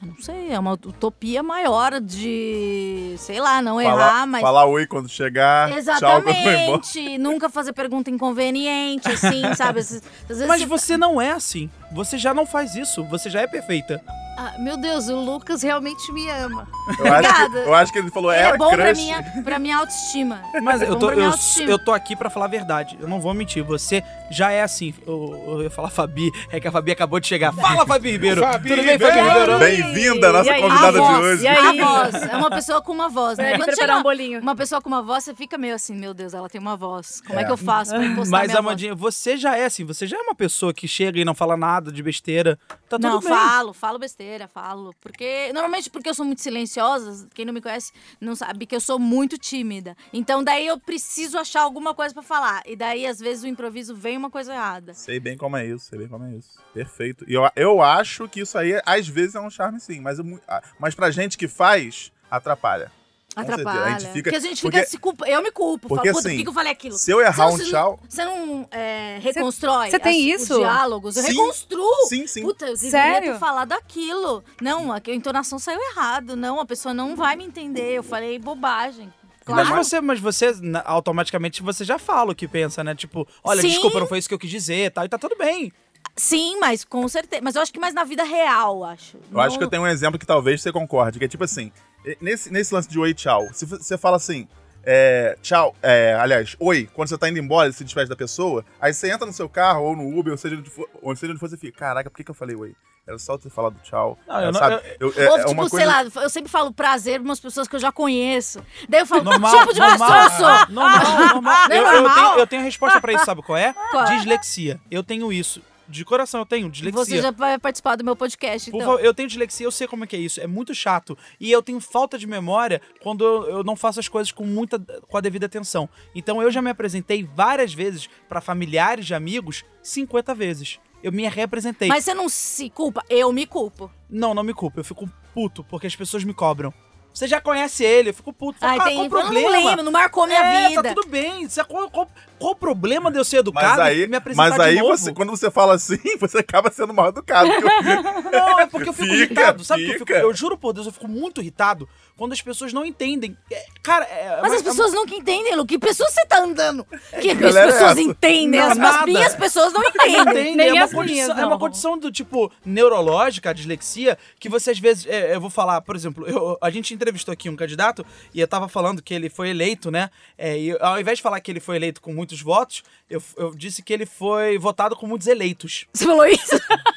Não 0.00 0.14
sei, 0.20 0.52
é 0.52 0.58
uma 0.58 0.72
utopia 0.74 1.42
maior 1.42 2.00
de. 2.00 3.16
Sei 3.18 3.40
lá, 3.40 3.60
não 3.60 3.82
Falar, 3.82 3.90
errar, 3.90 4.26
mas. 4.26 4.40
falar 4.40 4.64
oi 4.66 4.86
quando 4.86 5.08
chegar. 5.08 5.76
Exatamente. 5.76 7.18
Nunca 7.18 7.48
fazer 7.48 7.72
pergunta 7.72 8.08
inconveniente, 8.08 9.08
assim, 9.08 9.42
sabe? 9.56 9.80
Às, 9.80 9.92
às 9.96 10.02
vezes 10.28 10.46
Mas 10.46 10.62
você- 10.62 10.66
você 10.68 10.96
não 10.96 11.20
é 11.20 11.32
assim. 11.32 11.68
Você 11.92 12.16
já 12.16 12.32
não 12.32 12.46
faz 12.46 12.76
isso. 12.76 13.04
Você 13.06 13.28
já 13.28 13.40
é 13.40 13.46
perfeita. 13.48 14.00
Ah, 14.40 14.54
meu 14.56 14.76
Deus, 14.76 15.08
o 15.08 15.16
Lucas 15.16 15.62
realmente 15.62 16.12
me 16.12 16.30
ama. 16.30 16.68
Eu 16.96 17.12
acho, 17.12 17.34
que, 17.50 17.56
eu 17.58 17.74
acho 17.74 17.92
que 17.92 17.98
ele 17.98 18.10
falou, 18.10 18.32
Ele 18.32 18.40
era 18.40 18.54
é 18.54 18.56
bom 18.58 18.70
pra 18.70 18.84
crush. 18.84 18.98
minha, 19.02 19.22
pra 19.42 19.58
minha 19.58 19.76
autoestima. 19.78 20.40
Mas 20.62 20.80
É 20.80 20.84
eu 20.84 20.92
bom 20.92 20.98
tô, 21.00 21.06
pra 21.06 21.16
minha 21.16 21.26
eu, 21.26 21.30
autoestima. 21.32 21.70
eu 21.72 21.78
tô 21.78 21.92
aqui 21.92 22.14
pra 22.14 22.30
falar 22.30 22.44
a 22.44 22.48
verdade. 22.48 22.96
Eu 23.00 23.08
não 23.08 23.20
vou 23.20 23.34
mentir. 23.34 23.64
Você 23.64 24.00
já 24.30 24.50
é 24.50 24.62
assim. 24.62 24.94
Eu, 25.06 25.44
eu 25.48 25.62
ia 25.62 25.70
falar 25.70 25.90
Fabi, 25.90 26.30
é 26.50 26.60
que 26.60 26.68
a 26.68 26.72
Fabi 26.72 26.92
acabou 26.92 27.18
de 27.20 27.26
chegar. 27.26 27.52
Fala, 27.52 27.86
Fabi 27.86 28.10
Ribeiro. 28.12 28.40
Fabi 28.40 28.68
Tudo 28.68 28.82
bem, 28.82 28.98
Fabi 28.98 29.20
Ribeiro? 29.20 29.58
Bem-vinda, 29.58 30.32
nossa 30.32 30.52
aí? 30.52 30.60
convidada 30.62 30.88
a 30.88 30.90
de 30.92 30.98
voz, 30.98 31.24
hoje. 31.26 31.42
E 31.44 31.48
aí? 31.48 31.80
A 31.80 31.84
voz. 31.84 32.14
É 32.14 32.36
uma 32.36 32.50
pessoa 32.50 32.82
com 32.82 32.92
uma 32.92 33.08
voz, 33.08 33.38
né? 33.38 33.56
Quando 33.56 33.74
chega 33.74 33.96
um 33.96 34.02
bolinho. 34.02 34.40
uma 34.40 34.54
pessoa 34.56 34.80
com 34.80 34.88
uma 34.88 35.02
voz, 35.02 35.24
você 35.24 35.34
fica 35.34 35.56
meio 35.56 35.74
assim, 35.74 35.94
meu 35.94 36.12
Deus, 36.14 36.34
ela 36.34 36.48
tem 36.48 36.60
uma 36.60 36.76
voz. 36.76 37.20
Como 37.26 37.38
é, 37.38 37.42
É. 37.42 37.46
que 37.46 37.52
eu 37.52 37.56
faço 37.56 37.90
pra 37.92 38.04
impostar 38.04 38.30
Mas, 38.40 38.48
minha 38.48 38.56
voz? 38.62 38.66
Amandinha, 38.66 38.94
você 38.94 39.36
já 39.36 39.56
é 39.56 39.64
assim. 39.64 39.84
Você 39.84 40.06
já 40.06 40.16
é 40.16 40.20
uma 40.20 40.34
pessoa 40.34 40.72
que 40.74 40.86
chega 40.86 41.18
e 41.18 41.24
não 41.24 41.34
fala 41.34 41.56
nada 41.56 41.90
de 41.90 42.02
besteira. 42.02 42.58
Tá 42.88 42.96
tudo 42.96 43.02
Não, 43.08 43.20
bem. 43.20 43.28
falo, 43.28 43.72
falo 43.72 43.98
besteira, 43.98 44.48
falo. 44.48 44.94
Porque, 45.00 45.50
normalmente 45.52 45.88
porque 45.90 46.08
eu 46.08 46.14
sou 46.14 46.24
muito 46.24 46.40
silenciosa, 46.42 47.26
quem 47.34 47.44
não 47.44 47.52
me 47.52 47.60
conhece 47.60 47.92
não 48.20 48.34
sabe 48.34 48.66
que 48.66 48.74
eu 48.74 48.80
sou 48.80 48.98
muito 48.98 49.38
tímida. 49.38 49.96
Então 50.12 50.42
daí 50.42 50.66
eu 50.66 50.78
preciso 50.78 51.38
achar 51.38 51.62
alguma 51.62 51.94
coisa 51.94 52.12
pra 52.14 52.22
falar. 52.22 52.62
E 52.66 52.74
daí, 52.76 53.06
às 53.06 53.18
vezes, 53.18 53.44
o 53.44 53.46
improviso 53.46 53.94
vem 53.94 54.17
uma 54.18 54.30
coisa 54.30 54.52
errada. 54.52 54.92
Sei 54.94 55.18
bem 55.18 55.36
como 55.36 55.56
é 55.56 55.64
isso, 55.66 55.86
sei 55.86 55.98
bem 55.98 56.08
como 56.08 56.24
é 56.24 56.32
isso. 56.36 56.58
Perfeito. 56.74 57.24
E 57.28 57.34
eu, 57.34 57.48
eu 57.56 57.80
acho 57.82 58.28
que 58.28 58.40
isso 58.40 58.58
aí, 58.58 58.80
às 58.84 59.08
vezes, 59.08 59.34
é 59.34 59.40
um 59.40 59.50
charme 59.50 59.80
sim, 59.80 60.00
mas, 60.00 60.18
eu 60.18 60.40
ah, 60.46 60.62
mas 60.78 60.94
pra 60.94 61.10
gente 61.10 61.38
que 61.38 61.48
faz, 61.48 62.12
atrapalha. 62.30 62.92
Atrapalha. 63.36 63.84
a 63.84 63.98
gente 64.00 64.12
fica- 64.12 64.22
porque 64.30 64.36
a 64.36 64.40
gente 64.40 64.62
porque- 64.62 64.78
fica 64.78 64.90
se 64.90 64.98
culpa. 64.98 65.28
Eu 65.28 65.40
me 65.40 65.52
culpo. 65.52 65.86
porque, 65.86 66.08
falo, 66.08 66.16
puta, 66.16 66.22
por 66.22 66.28
assim, 66.32 66.42
que, 66.42 66.48
eu 66.48 66.52
falei 66.52 66.72
aquilo? 66.72 66.96
Se 66.98 67.10
eu 67.12 67.20
errar 67.20 67.48
um 67.50 67.58
tchau... 67.58 68.00
Você 68.08 68.24
não 68.24 68.66
é, 68.70 69.18
reconstrói 69.20 69.90
você 69.90 69.98
tem 70.00 70.32
as- 70.34 70.40
isso? 70.42 70.54
os 70.54 70.58
diálogos? 70.58 71.16
Eu 71.16 71.22
Sim. 71.22 71.28
reconstruo. 71.30 72.06
Sim, 72.08 72.26
sim. 72.26 72.42
Puta, 72.42 72.64
eu 72.66 72.74
deveria 72.74 72.90
Sério? 72.90 73.32
ter 73.34 73.38
falado 73.38 73.72
aquilo. 73.74 74.42
Não, 74.60 74.90
a 74.92 74.96
a 74.96 75.10
entonação 75.10 75.56
saiu 75.58 75.78
errado. 75.92 76.34
Não, 76.34 76.58
a 76.58 76.66
pessoa 76.66 76.92
não 76.92 77.14
vai 77.14 77.36
me 77.36 77.44
entender. 77.44 77.92
Eu 77.92 78.02
falei 78.02 78.40
bobagem. 78.40 79.12
Mas 79.48 79.66
Claro. 79.68 79.84
você, 79.84 80.00
mas 80.00 80.20
você, 80.20 80.52
na- 80.60 80.82
automaticamente, 80.84 81.62
você 81.62 81.84
já 81.84 81.98
fala 81.98 82.32
o 82.32 82.34
que 82.34 82.46
pensa, 82.46 82.84
né? 82.84 82.94
Tipo, 82.94 83.26
olha, 83.42 83.60
Sim. 83.62 83.68
desculpa, 83.68 83.98
não 84.00 84.06
foi 84.06 84.18
isso 84.18 84.28
que 84.28 84.34
eu 84.34 84.38
quis 84.38 84.50
dizer 84.50 84.86
e 84.86 84.90
tal. 84.90 85.04
E 85.04 85.08
tá 85.08 85.18
tudo 85.18 85.36
bem. 85.36 85.72
Sim, 86.16 86.58
mas 86.60 86.84
com 86.84 87.06
certeza. 87.08 87.40
Mas 87.42 87.54
eu 87.54 87.62
acho 87.62 87.72
que 87.72 87.78
mais 87.78 87.94
na 87.94 88.04
vida 88.04 88.24
real, 88.24 88.84
acho. 88.84 89.16
Eu 89.32 89.40
acho 89.40 89.56
que 89.58 89.64
eu 89.64 89.68
tenho 89.68 89.82
um 89.82 89.86
exemplo 89.86 90.18
que 90.18 90.26
talvez 90.26 90.60
você 90.60 90.70
concorde, 90.72 91.18
que 91.18 91.24
é 91.24 91.28
tipo 91.28 91.44
assim, 91.44 91.72
e- 92.04 92.16
nesse, 92.20 92.52
nesse 92.52 92.74
lance 92.74 92.88
de 92.88 92.98
oi, 92.98 93.14
tchau, 93.14 93.48
se 93.52 93.64
você 93.66 93.96
fala 93.96 94.16
assim, 94.16 94.46
é, 94.84 95.36
tchau, 95.42 95.74
é, 95.82 96.14
aliás, 96.14 96.56
oi, 96.58 96.88
quando 96.92 97.08
você 97.08 97.18
tá 97.18 97.28
indo 97.28 97.38
embora, 97.38 97.70
você 97.70 97.78
se 97.78 97.84
despede 97.84 98.08
da 98.08 98.16
pessoa, 98.16 98.64
aí 98.80 98.92
você 98.92 99.10
entra 99.10 99.26
no 99.26 99.32
seu 99.32 99.48
carro, 99.48 99.82
ou 99.84 99.96
no 99.96 100.18
Uber, 100.18 100.32
ou 100.32 100.38
seja 100.38 100.56
onde 100.56 100.70
for, 100.70 100.88
ou 101.02 101.14
seja 101.14 101.32
onde 101.32 101.40
for, 101.40 101.48
você 101.48 101.56
fica, 101.56 101.78
caraca, 101.78 102.10
por 102.10 102.16
que, 102.16 102.24
que 102.24 102.30
eu 102.30 102.34
falei 102.34 102.56
oi? 102.56 102.74
Era 103.08 103.18
só 103.18 103.38
ter 103.38 103.48
falado 103.48 103.74
tchau. 103.82 104.18
Não, 104.28 104.34
eu 104.36 104.40
é, 104.48 104.52
não- 104.52 104.58
sabe? 104.60 104.82
Eu- 105.00 105.14
é, 105.16 105.30
Ou, 105.30 105.36
é 105.36 105.38
tipo, 105.40 105.52
uma 105.52 105.68
sei 105.68 105.84
coisa... 105.84 105.86
lá, 105.86 106.22
eu 106.24 106.28
sempre 106.30 106.50
falo 106.50 106.70
prazer 106.72 107.14
pra 107.18 107.24
umas 107.28 107.40
pessoas 107.40 107.66
que 107.66 107.74
eu 107.74 107.80
já 107.80 107.90
conheço. 107.90 108.62
Daí 108.86 109.00
eu 109.00 109.06
falo, 109.06 109.24
Normal, 109.24 109.58
tipo 109.60 109.72
de 109.72 109.80
normal, 109.80 110.08
pessoa 110.28 110.52
eu 110.52 110.58
sou. 110.66 110.74
normal, 110.74 111.28
normal. 111.34 111.68
Não 111.68 111.74
é 111.74 111.78
Eu, 111.80 111.86
eu 111.86 112.02
normal? 112.02 112.14
tenho, 112.30 112.38
eu 112.40 112.46
tenho 112.46 112.62
a 112.62 112.64
resposta 112.66 113.00
pra 113.00 113.12
isso, 113.14 113.24
sabe 113.24 113.40
qual 113.42 113.56
é? 113.56 113.72
Qual? 113.90 114.04
Dislexia. 114.04 114.78
Eu 114.90 115.02
tenho 115.02 115.32
isso. 115.32 115.62
De 115.90 116.04
coração, 116.04 116.40
eu 116.40 116.44
tenho 116.44 116.68
dislexia. 116.70 117.02
Você 117.02 117.22
já 117.22 117.30
vai 117.30 117.58
participar 117.58 117.96
do 117.96 118.04
meu 118.04 118.14
podcast, 118.14 118.70
Por 118.70 118.76
então. 118.76 118.90
favor, 118.92 119.02
eu 119.02 119.14
tenho 119.14 119.26
dislexia, 119.26 119.66
eu 119.66 119.70
sei 119.72 119.86
como 119.88 120.04
é 120.04 120.06
que 120.06 120.14
é 120.14 120.18
isso. 120.18 120.38
É 120.38 120.46
muito 120.46 120.74
chato. 120.74 121.16
E 121.40 121.50
eu 121.50 121.62
tenho 121.62 121.80
falta 121.80 122.18
de 122.18 122.26
memória 122.26 122.82
quando 123.00 123.24
eu, 123.24 123.44
eu 123.48 123.64
não 123.64 123.74
faço 123.74 123.98
as 123.98 124.06
coisas 124.06 124.30
com 124.30 124.44
muita 124.44 124.78
com 124.78 125.16
a 125.16 125.20
devida 125.22 125.46
atenção. 125.46 125.88
Então 126.14 126.42
eu 126.42 126.50
já 126.50 126.60
me 126.60 126.68
apresentei 126.68 127.24
várias 127.34 127.72
vezes 127.72 128.06
pra 128.28 128.42
familiares 128.42 129.06
de 129.06 129.14
amigos, 129.14 129.64
50 129.82 130.34
vezes. 130.34 130.78
Eu 131.02 131.12
me 131.12 131.26
reapresentei. 131.28 131.88
Mas 131.88 132.04
você 132.04 132.14
não 132.14 132.28
se 132.28 132.68
culpa? 132.70 133.02
Eu 133.08 133.32
me 133.32 133.46
culpo. 133.46 133.90
Não, 134.10 134.34
não 134.34 134.42
me 134.42 134.52
culpa. 134.54 134.80
Eu 134.80 134.84
fico 134.84 135.08
puto 135.34 135.62
porque 135.64 135.86
as 135.86 135.94
pessoas 135.96 136.24
me 136.24 136.34
cobram. 136.34 136.72
Você 137.12 137.26
já 137.26 137.40
conhece 137.40 137.82
ele, 137.84 138.10
eu 138.10 138.14
fico 138.14 138.32
puto. 138.32 138.58
Ai, 138.60 138.78
ah, 138.78 138.84
tem, 138.84 138.94
qual 138.94 139.02
o 139.02 139.06
eu 139.06 139.10
não 139.10 139.40
problema? 139.40 139.48
lembro, 139.68 139.82
não 139.82 139.90
marcou 139.92 140.26
minha 140.26 140.38
é, 140.38 140.68
vida. 140.68 140.82
tá 140.82 140.94
tudo 140.94 141.08
bem. 141.08 141.48
Você, 141.48 141.64
qual- 141.64 141.90
qual- 141.90 142.08
qual 142.38 142.52
o 142.52 142.56
problema 142.56 143.10
de 143.10 143.18
eu 143.18 143.24
ser 143.24 143.38
educado 143.38 143.68
Mas 143.78 143.78
aí, 143.80 144.02
e 144.02 144.06
me 144.06 144.16
apresentar 144.16 144.50
mas 144.50 144.60
aí 144.60 144.74
de 144.76 144.80
novo? 144.82 144.96
você, 144.96 145.12
quando 145.12 145.30
você 145.30 145.50
fala 145.50 145.74
assim, 145.74 145.98
você 146.18 146.38
acaba 146.38 146.70
sendo 146.70 146.92
mal 146.94 147.08
educado. 147.08 147.48
Não, 148.32 148.60
é 148.60 148.66
porque 148.66 148.88
eu 148.88 148.92
fico 148.92 149.06
Fica, 149.08 149.16
irritado. 149.16 149.64
Sabe 149.64 149.82
que 149.84 149.88
eu 149.90 149.92
fico? 149.94 150.06
fica. 150.06 150.18
Eu 150.20 150.32
juro 150.34 150.56
por 150.56 150.72
Deus, 150.72 150.86
eu 150.86 150.92
fico 150.92 151.08
muito 151.08 151.40
irritado 151.40 151.88
quando 152.16 152.32
as 152.32 152.42
pessoas 152.42 152.72
não 152.72 152.84
entendem. 152.84 153.36
É, 153.50 153.64
cara, 153.82 154.04
é, 154.04 154.40
Mas 154.42 154.52
é- 154.52 154.56
as 154.56 154.62
pessoas 154.62 154.92
nunca 154.92 155.14
entendem, 155.14 155.54
Lu. 155.54 155.64
Que 155.64 155.78
pessoas 155.78 156.12
você 156.12 156.26
tá 156.26 156.40
andando? 156.42 156.84
Que 157.20 157.30
as 157.30 157.36
é 157.54 157.66
pessoas 157.66 157.92
essa? 157.92 158.00
entendem. 158.00 158.60
Não, 158.60 158.66
as, 158.66 158.72
as 158.72 158.78
nada. 158.78 159.06
minhas 159.06 159.34
pessoas 159.36 159.72
não 159.72 159.80
não 159.82 159.88
entendem. 159.88 160.20
entendem. 160.20 160.56
Nem 160.56 160.68
é, 160.68 160.72
uma 160.72 160.84
as 160.84 160.92
condição, 160.92 161.24
minhas, 161.26 161.38
é 161.38 161.46
uma 161.46 161.58
condição 161.58 161.96
do 161.98 162.10
tipo 162.10 162.50
neurológica, 162.64 163.50
a 163.50 163.52
dislexia, 163.52 164.18
que 164.40 164.48
você 164.48 164.70
às 164.72 164.78
vezes. 164.78 165.06
é, 165.06 165.34
eu 165.34 165.40
vou 165.40 165.50
falar, 165.50 165.80
por 165.80 165.94
exemplo, 165.94 166.26
eu- 166.26 166.58
a 166.60 166.70
gente 166.70 166.92
entrevistou 166.92 167.32
aqui 167.32 167.48
um 167.48 167.56
candidato 167.56 168.04
e 168.34 168.40
eu 168.40 168.48
tava 168.48 168.68
falando 168.68 169.00
que 169.02 169.14
ele 169.14 169.28
foi 169.30 169.50
eleito, 169.50 169.90
né? 169.90 170.10
É, 170.36 170.58
e 170.58 170.76
ao 170.80 171.00
invés 171.00 171.18
de 171.18 171.22
falar 171.22 171.40
que 171.40 171.50
ele 171.50 171.60
foi 171.60 171.76
eleito 171.76 172.00
com 172.00 172.18
muitos 172.28 172.42
votos, 172.42 172.82
eu, 173.08 173.22
eu 173.36 173.54
disse 173.54 173.82
que 173.82 173.92
ele 173.92 174.04
foi 174.04 174.58
votado 174.58 174.94
com 174.94 175.06
muitos 175.06 175.26
eleitos. 175.26 175.86
Você 175.92 176.04
falou 176.04 176.26
isso? 176.26 176.54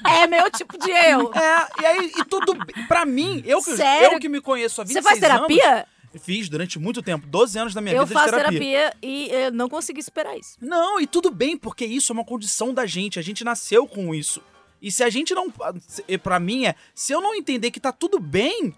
É 0.08 0.28
meu 0.28 0.50
tipo 0.52 0.78
de 0.78 0.92
eu. 0.92 1.32
É, 1.34 1.68
e 1.82 1.86
aí, 1.86 2.12
e 2.18 2.26
tudo. 2.26 2.54
Pra 2.88 3.06
mim, 3.06 3.42
eu 3.46 3.60
que, 3.64 3.76
Sério? 3.78 4.16
eu 4.16 4.20
que 4.20 4.28
me 4.28 4.42
conheço 4.42 4.82
há 4.82 4.84
26 4.84 5.04
Você 5.04 5.10
faz 5.10 5.20
terapia? 5.20 5.74
anos. 5.74 5.86
Fiz 6.22 6.50
durante 6.50 6.78
muito 6.78 7.02
tempo, 7.02 7.26
12 7.26 7.58
anos 7.58 7.74
da 7.74 7.80
minha 7.80 7.96
Eu 7.96 8.06
vida 8.06 8.20
faço 8.20 8.32
de 8.34 8.38
terapia. 8.38 8.60
terapia 8.60 8.94
e 9.02 9.30
eu 9.32 9.52
não 9.54 9.70
consegui 9.70 10.02
esperar 10.02 10.38
isso. 10.38 10.58
Não, 10.60 11.00
e 11.00 11.08
tudo 11.08 11.32
bem, 11.32 11.56
porque 11.56 11.86
isso 11.86 12.12
é 12.12 12.14
uma 12.14 12.26
condição 12.26 12.74
da 12.74 12.86
gente, 12.86 13.18
a 13.18 13.22
gente 13.22 13.46
nasceu 13.46 13.88
com 13.88 14.14
isso. 14.14 14.42
E 14.82 14.92
se 14.92 15.06
a 15.06 15.10
gente 15.10 15.34
não. 15.34 15.48
se- 15.88 16.04
Pra 16.18 16.38
mim 16.38 16.66
é, 16.66 16.76
se 16.94 17.14
eu 17.14 17.22
não 17.22 17.34
entender 17.34 17.72
que 17.72 17.80
tá 17.80 17.94
tudo 17.94 18.20
bem, 18.20 18.76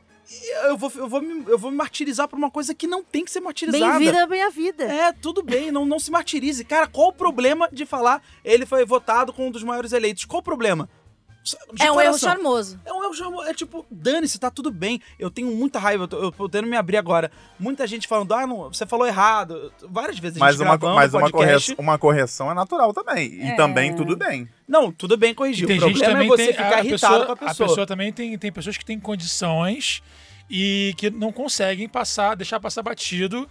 eu 0.65 0.77
vou, 0.77 0.91
eu 0.95 1.07
vou, 1.07 1.21
me, 1.21 1.43
eu 1.47 1.57
vou 1.57 1.71
me 1.71 1.77
martirizar 1.77 2.27
por 2.27 2.37
uma 2.37 2.49
coisa 2.49 2.73
que 2.73 2.87
não 2.87 3.03
tem 3.03 3.25
que 3.25 3.31
ser 3.31 3.39
martirizada. 3.39 3.99
Bem-vinda 3.99 4.23
à 4.23 4.27
minha 4.27 4.49
vida. 4.49 4.83
É, 4.83 5.11
tudo 5.11 5.43
bem, 5.43 5.71
não, 5.71 5.85
não 5.85 5.99
se 5.99 6.11
martirize. 6.11 6.63
Cara, 6.63 6.87
qual 6.87 7.09
o 7.09 7.13
problema 7.13 7.69
de 7.71 7.85
falar 7.85 8.21
ele 8.43 8.65
foi 8.65 8.85
votado 8.85 9.33
com 9.33 9.47
um 9.47 9.51
dos 9.51 9.63
maiores 9.63 9.91
eleitos? 9.91 10.25
Qual 10.25 10.39
o 10.39 10.43
problema? 10.43 10.89
É 11.79 11.91
um 11.91 11.99
erro 11.99 12.11
coração. 12.11 12.29
charmoso. 12.29 12.79
É 12.85 12.93
um 12.93 13.03
erro 13.03 13.13
charmoso. 13.13 13.47
É 13.49 13.53
tipo, 13.53 13.85
dane-se, 13.91 14.39
tá 14.39 14.49
tudo 14.49 14.71
bem. 14.71 15.01
Eu 15.19 15.29
tenho 15.29 15.47
muita 15.55 15.77
raiva, 15.79 16.03
eu 16.03 16.07
tô, 16.07 16.17
eu 16.17 16.31
tentando 16.31 16.67
me 16.67 16.77
abrir 16.77 16.97
agora. 16.97 17.29
Muita 17.59 17.85
gente 17.85 18.07
falando, 18.07 18.33
ah, 18.33 18.47
não, 18.47 18.71
você 18.71 18.85
falou 18.85 19.05
errado. 19.05 19.71
Várias 19.89 20.17
vezes 20.19 20.37
a 20.37 20.39
Mas, 20.39 20.55
gente 20.55 20.65
uma, 20.65 20.77
gravando 20.77 20.95
mas 20.95 21.13
uma, 21.13 21.29
correção, 21.29 21.75
uma 21.77 21.97
correção 21.99 22.49
é 22.51 22.53
natural 22.53 22.93
também. 22.93 23.33
E 23.33 23.41
É. 23.41 23.55
também 23.55 23.93
tudo 23.95 24.15
bem. 24.15 24.47
Não, 24.67 24.91
tudo 24.91 25.17
bem 25.17 25.33
corrigir. 25.33 25.65
E 25.65 25.67
tem 25.67 25.77
o 25.77 25.81
gente 25.81 25.99
problema 25.99 26.13
também 26.13 26.27
é 26.27 26.29
você 26.31 26.45
tem, 26.45 26.53
ficar 26.53 26.75
a 26.77 26.83
irritado 26.85 26.91
pessoa, 27.19 27.25
com 27.25 27.31
a 27.31 27.35
pessoa. 27.35 27.65
A 27.65 27.69
pessoa 27.69 27.87
também 27.87 28.13
tem, 28.13 28.37
tem 28.37 28.51
pessoas 28.51 28.77
que 28.77 28.85
têm 28.85 28.99
condições 28.99 30.01
e 30.49 30.93
que 30.97 31.09
não 31.09 31.31
conseguem 31.31 31.89
passar, 31.89 32.35
deixar 32.35 32.59
passar 32.59 32.81
batido 32.83 33.49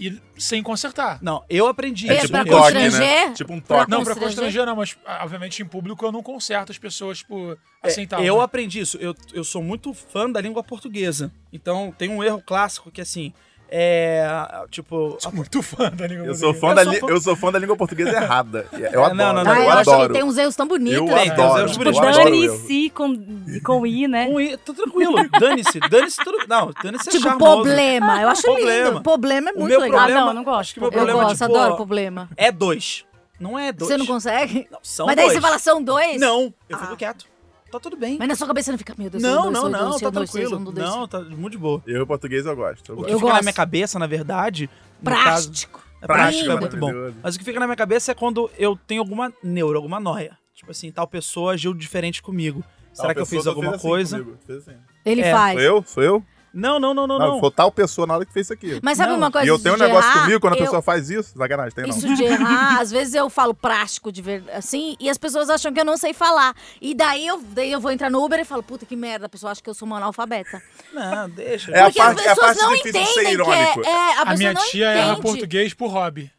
e 0.00 0.20
sem 0.40 0.62
consertar. 0.62 1.18
Não, 1.22 1.44
eu 1.50 1.66
aprendi 1.66 2.08
É, 2.10 2.18
isso. 2.18 2.28
pra 2.30 2.40
um 2.40 2.44
toque, 2.44 2.72
né? 2.74 2.80
constranger? 2.84 3.32
Tipo 3.34 3.52
um 3.52 3.60
Pra 3.60 3.78
toque. 3.80 3.90
Não, 3.90 4.02
pra 4.02 4.14
constranger? 4.16 4.64
não, 4.64 4.76
mas 4.76 4.96
ah, 5.04 5.20
obviamente 5.22 5.62
em 5.62 5.66
público 5.66 6.04
eu 6.04 6.10
não 6.10 6.22
conserto 6.22 6.72
as 6.72 6.78
pessoas 6.78 7.22
por 7.22 7.58
É, 7.82 7.88
assim 7.88 8.06
tal. 8.06 8.22
eu 8.24 8.38
né? 8.38 8.42
aprendi 8.44 8.80
isso. 8.80 8.96
Eu, 8.98 9.14
eu 9.32 9.44
sou 9.44 9.62
muito 9.62 9.92
fã 9.92 10.30
da 10.30 10.40
língua 10.40 10.62
portuguesa. 10.64 11.30
Então, 11.52 11.94
tem 11.96 12.08
um 12.08 12.24
erro 12.24 12.42
clássico 12.44 12.90
que, 12.90 13.00
assim, 13.00 13.32
é... 13.70 14.26
Tipo... 14.70 15.16
sou 15.20 15.32
muito 15.32 15.62
fã 15.62 15.90
da 15.90 16.06
língua 16.06 16.26
Eu 16.26 16.34
sou, 16.34 16.52
portuguesa. 16.52 16.60
fã 16.60 16.68
Eu 16.70 16.74
da 16.74 16.82
sou 16.84 16.92
li- 16.92 17.00
fã- 17.00 17.06
eu 17.08 17.20
sou 17.20 17.36
fã 17.36 17.52
da 17.52 17.58
língua 17.58 17.76
portuguesa 17.76 18.10
errada. 18.10 18.66
Eu 18.72 18.84
É, 18.84 18.88
adoro. 18.88 19.14
não, 19.14 19.32
não, 19.32 19.44
não, 19.44 19.52
Ah, 19.52 19.58
eu 19.58 19.62
eu 19.64 19.70
acho 19.70 19.90
adoro. 19.90 20.08
que 20.08 20.14
tem 20.14 20.24
uns 20.28 20.36
erros 20.38 20.56
tão 20.56 20.66
bonitos. 20.66 20.98
Eu 20.98 21.06
Tem, 21.06 21.14
tem 21.16 21.32
uns 21.32 21.38
adoro. 21.40 21.58
erros 21.60 21.72
tipo. 21.72 21.84
Dane-se 22.00 22.90
com, 22.90 23.16
com 23.64 23.86
I, 23.86 24.08
né? 24.08 24.26
Com 24.26 24.40
i- 24.40 24.56
Tô 24.58 24.74
tranquilo. 24.74 25.14
Dane-se. 25.40 25.80
Dane-se 25.80 26.16
tudo... 26.24 26.38
Não, 26.48 26.72
dane-se 26.82 27.08
é 27.08 27.12
Tipo, 27.12 27.24
charmoso. 27.24 27.52
problema. 27.62 28.22
Eu 28.22 28.28
acho 28.28 28.42
Problema. 28.42 28.88
lindo. 28.90 29.02
Problema 29.02 29.50
é 29.50 29.52
muito 29.52 29.68
meu 29.68 29.80
legal. 29.80 29.98
problema... 29.98 30.20
Ah, 30.20 30.24
não, 30.26 30.32
não 30.34 30.44
gosto. 30.44 30.76
Eu 30.76 30.90
problema 30.90 31.12
gosto, 31.12 31.30
é, 31.30 31.46
tipo, 31.46 31.58
adoro 31.58 31.76
problema. 31.76 32.28
É 32.36 32.50
dois. 32.52 33.04
Não 33.38 33.58
é 33.58 33.72
dois. 33.72 33.88
Você 33.90 33.96
não 33.96 34.04
consegue? 34.06 34.68
Não, 34.70 34.78
são 34.82 35.06
Mas 35.06 35.16
daí 35.16 35.24
dois. 35.26 35.36
você 35.38 35.40
fala, 35.40 35.58
são 35.58 35.82
dois? 35.82 36.20
Não, 36.20 36.52
eu 36.68 36.76
Ah. 36.76 36.78
fico 36.78 36.96
quieto. 36.96 37.24
Tá 37.70 37.78
tudo 37.80 37.96
bem. 37.96 38.16
Mas 38.18 38.28
na 38.28 38.34
sua 38.34 38.46
cabeça 38.46 38.70
não 38.72 38.78
fica, 38.78 38.94
meu 38.98 39.08
Deus, 39.10 39.22
Não, 39.22 39.42
dois, 39.42 39.54
não, 39.54 39.60
são 39.62 39.70
não, 39.70 39.88
dois, 39.90 40.00
tá 40.02 40.10
dois, 40.10 40.30
tranquilo. 40.30 40.58
dois. 40.72 40.76
Não, 40.88 41.06
tá 41.08 41.20
muito 41.20 41.52
de 41.52 41.58
boa. 41.58 41.82
Eu, 41.86 42.06
português, 42.06 42.44
eu 42.46 42.56
gosto. 42.56 42.92
Eu 42.92 42.98
O 42.98 43.04
que. 43.04 43.10
Eu 43.12 43.14
fica 43.18 43.26
na 43.28 43.32
gosto. 43.34 43.44
minha 43.44 43.52
cabeça, 43.52 43.98
na 43.98 44.06
verdade... 44.06 44.68
no 45.02 45.10
caso- 45.10 45.48
Prático. 45.48 45.80
É 46.02 46.06
prático, 46.06 46.44
Prático, 46.46 46.50
é 46.52 46.60
muito 46.60 46.76
bom. 46.78 47.12
Mas 47.22 47.34
o 47.34 47.38
que 47.38 47.44
fica 47.44 47.60
na 47.60 47.66
minha 47.66 47.76
cabeça 47.76 48.10
é 48.12 48.14
quando 48.14 48.50
eu 48.58 48.74
tenho 48.86 49.02
alguma 49.02 49.30
neuro, 49.42 49.76
alguma 49.76 50.00
noia. 50.00 50.36
Tipo 50.54 50.70
assim, 50.70 50.90
tal 50.90 51.06
pessoa 51.06 51.52
agiu 51.52 51.72
diferente 51.74 52.22
comigo. 52.22 52.64
Será 52.92 53.08
Tal 53.08 53.14
que 53.16 53.20
eu 53.20 53.26
fiz 53.26 53.46
alguma 53.46 53.74
assim 53.76 53.86
coisa? 53.86 54.18
comigo, 54.18 54.38
fez 54.46 54.66
assim. 54.66 54.78
Ele 55.04 55.20
É, 55.20 55.30
faz. 55.32 55.52
Sou 55.54 55.62
eu? 55.62 55.84
Sou 55.86 56.02
eu? 56.02 56.24
Não, 56.52 56.80
não, 56.80 56.92
não, 56.92 57.06
não, 57.06 57.16
Não, 57.18 57.28
não. 57.34 57.40
foi 57.40 57.50
tal 57.52 57.70
pessoa 57.70 58.06
na 58.08 58.14
hora 58.14 58.26
que 58.26 58.32
fez 58.32 58.46
isso 58.46 58.52
aqui. 58.52 58.80
Mas 58.82 58.98
sabe 58.98 59.10
Não. 59.12 59.18
uma 59.18 59.30
coisa 59.30 59.46
E 59.46 59.48
eu 59.48 59.56
tenho 59.56 59.76
um 59.76 59.78
negócio 59.78 60.10
errar? 60.10 60.22
comigo 60.22 60.40
quando 60.40 60.54
a 60.54 60.56
Eu- 60.56 60.64
pessoa 60.64 60.82
faz 60.82 61.08
isso. 61.08 61.38
Sacanagem, 61.38 61.72
tem 61.72 61.84
não. 61.86 61.96
Isso 61.96 62.12
de 62.14 62.24
errar, 62.24 62.80
às 62.80 62.90
vezes 62.90 63.14
eu 63.14 63.30
falo 63.30 63.54
prático 63.54 64.10
de 64.10 64.20
verdade, 64.20 64.56
assim, 64.58 64.96
e 64.98 65.08
as 65.08 65.16
pessoas 65.16 65.48
acham 65.48 65.72
que 65.72 65.80
eu 65.80 65.84
não 65.84 65.96
sei 65.96 66.12
falar. 66.12 66.54
E 66.80 66.92
daí 66.92 67.24
eu, 67.26 67.40
daí 67.40 67.70
eu 67.70 67.78
vou 67.80 67.92
entrar 67.92 68.10
no 68.10 68.24
Uber 68.24 68.40
e 68.40 68.44
falo, 68.44 68.62
puta 68.64 68.84
que 68.84 68.96
merda, 68.96 69.26
a 69.26 69.28
pessoa 69.28 69.52
acha 69.52 69.62
que 69.62 69.70
eu 69.70 69.74
sou 69.74 69.86
uma 69.86 69.98
analfabeta. 69.98 70.60
Não, 70.92 71.30
deixa. 71.30 71.70
É 71.70 71.80
a 71.80 71.84
Porque 71.84 71.98
parte- 72.00 72.20
as 72.20 72.26
é 72.26 72.30
a 72.30 72.34
pessoas 72.34 72.56
parte 72.56 72.62
não 72.62 72.70
difícil 72.76 72.92
de 73.00 73.06
ser 73.06 73.12
entendem 73.12 73.24
que 73.24 73.30
é, 73.30 73.32
irônico. 73.62 73.80
é, 73.88 74.12
a 74.18 74.22
A 74.22 74.36
minha 74.36 74.52
não 74.52 74.62
tia 74.64 74.86
erra 74.88 75.16
português 75.20 75.72
por 75.72 75.88
hobby. 75.88 76.32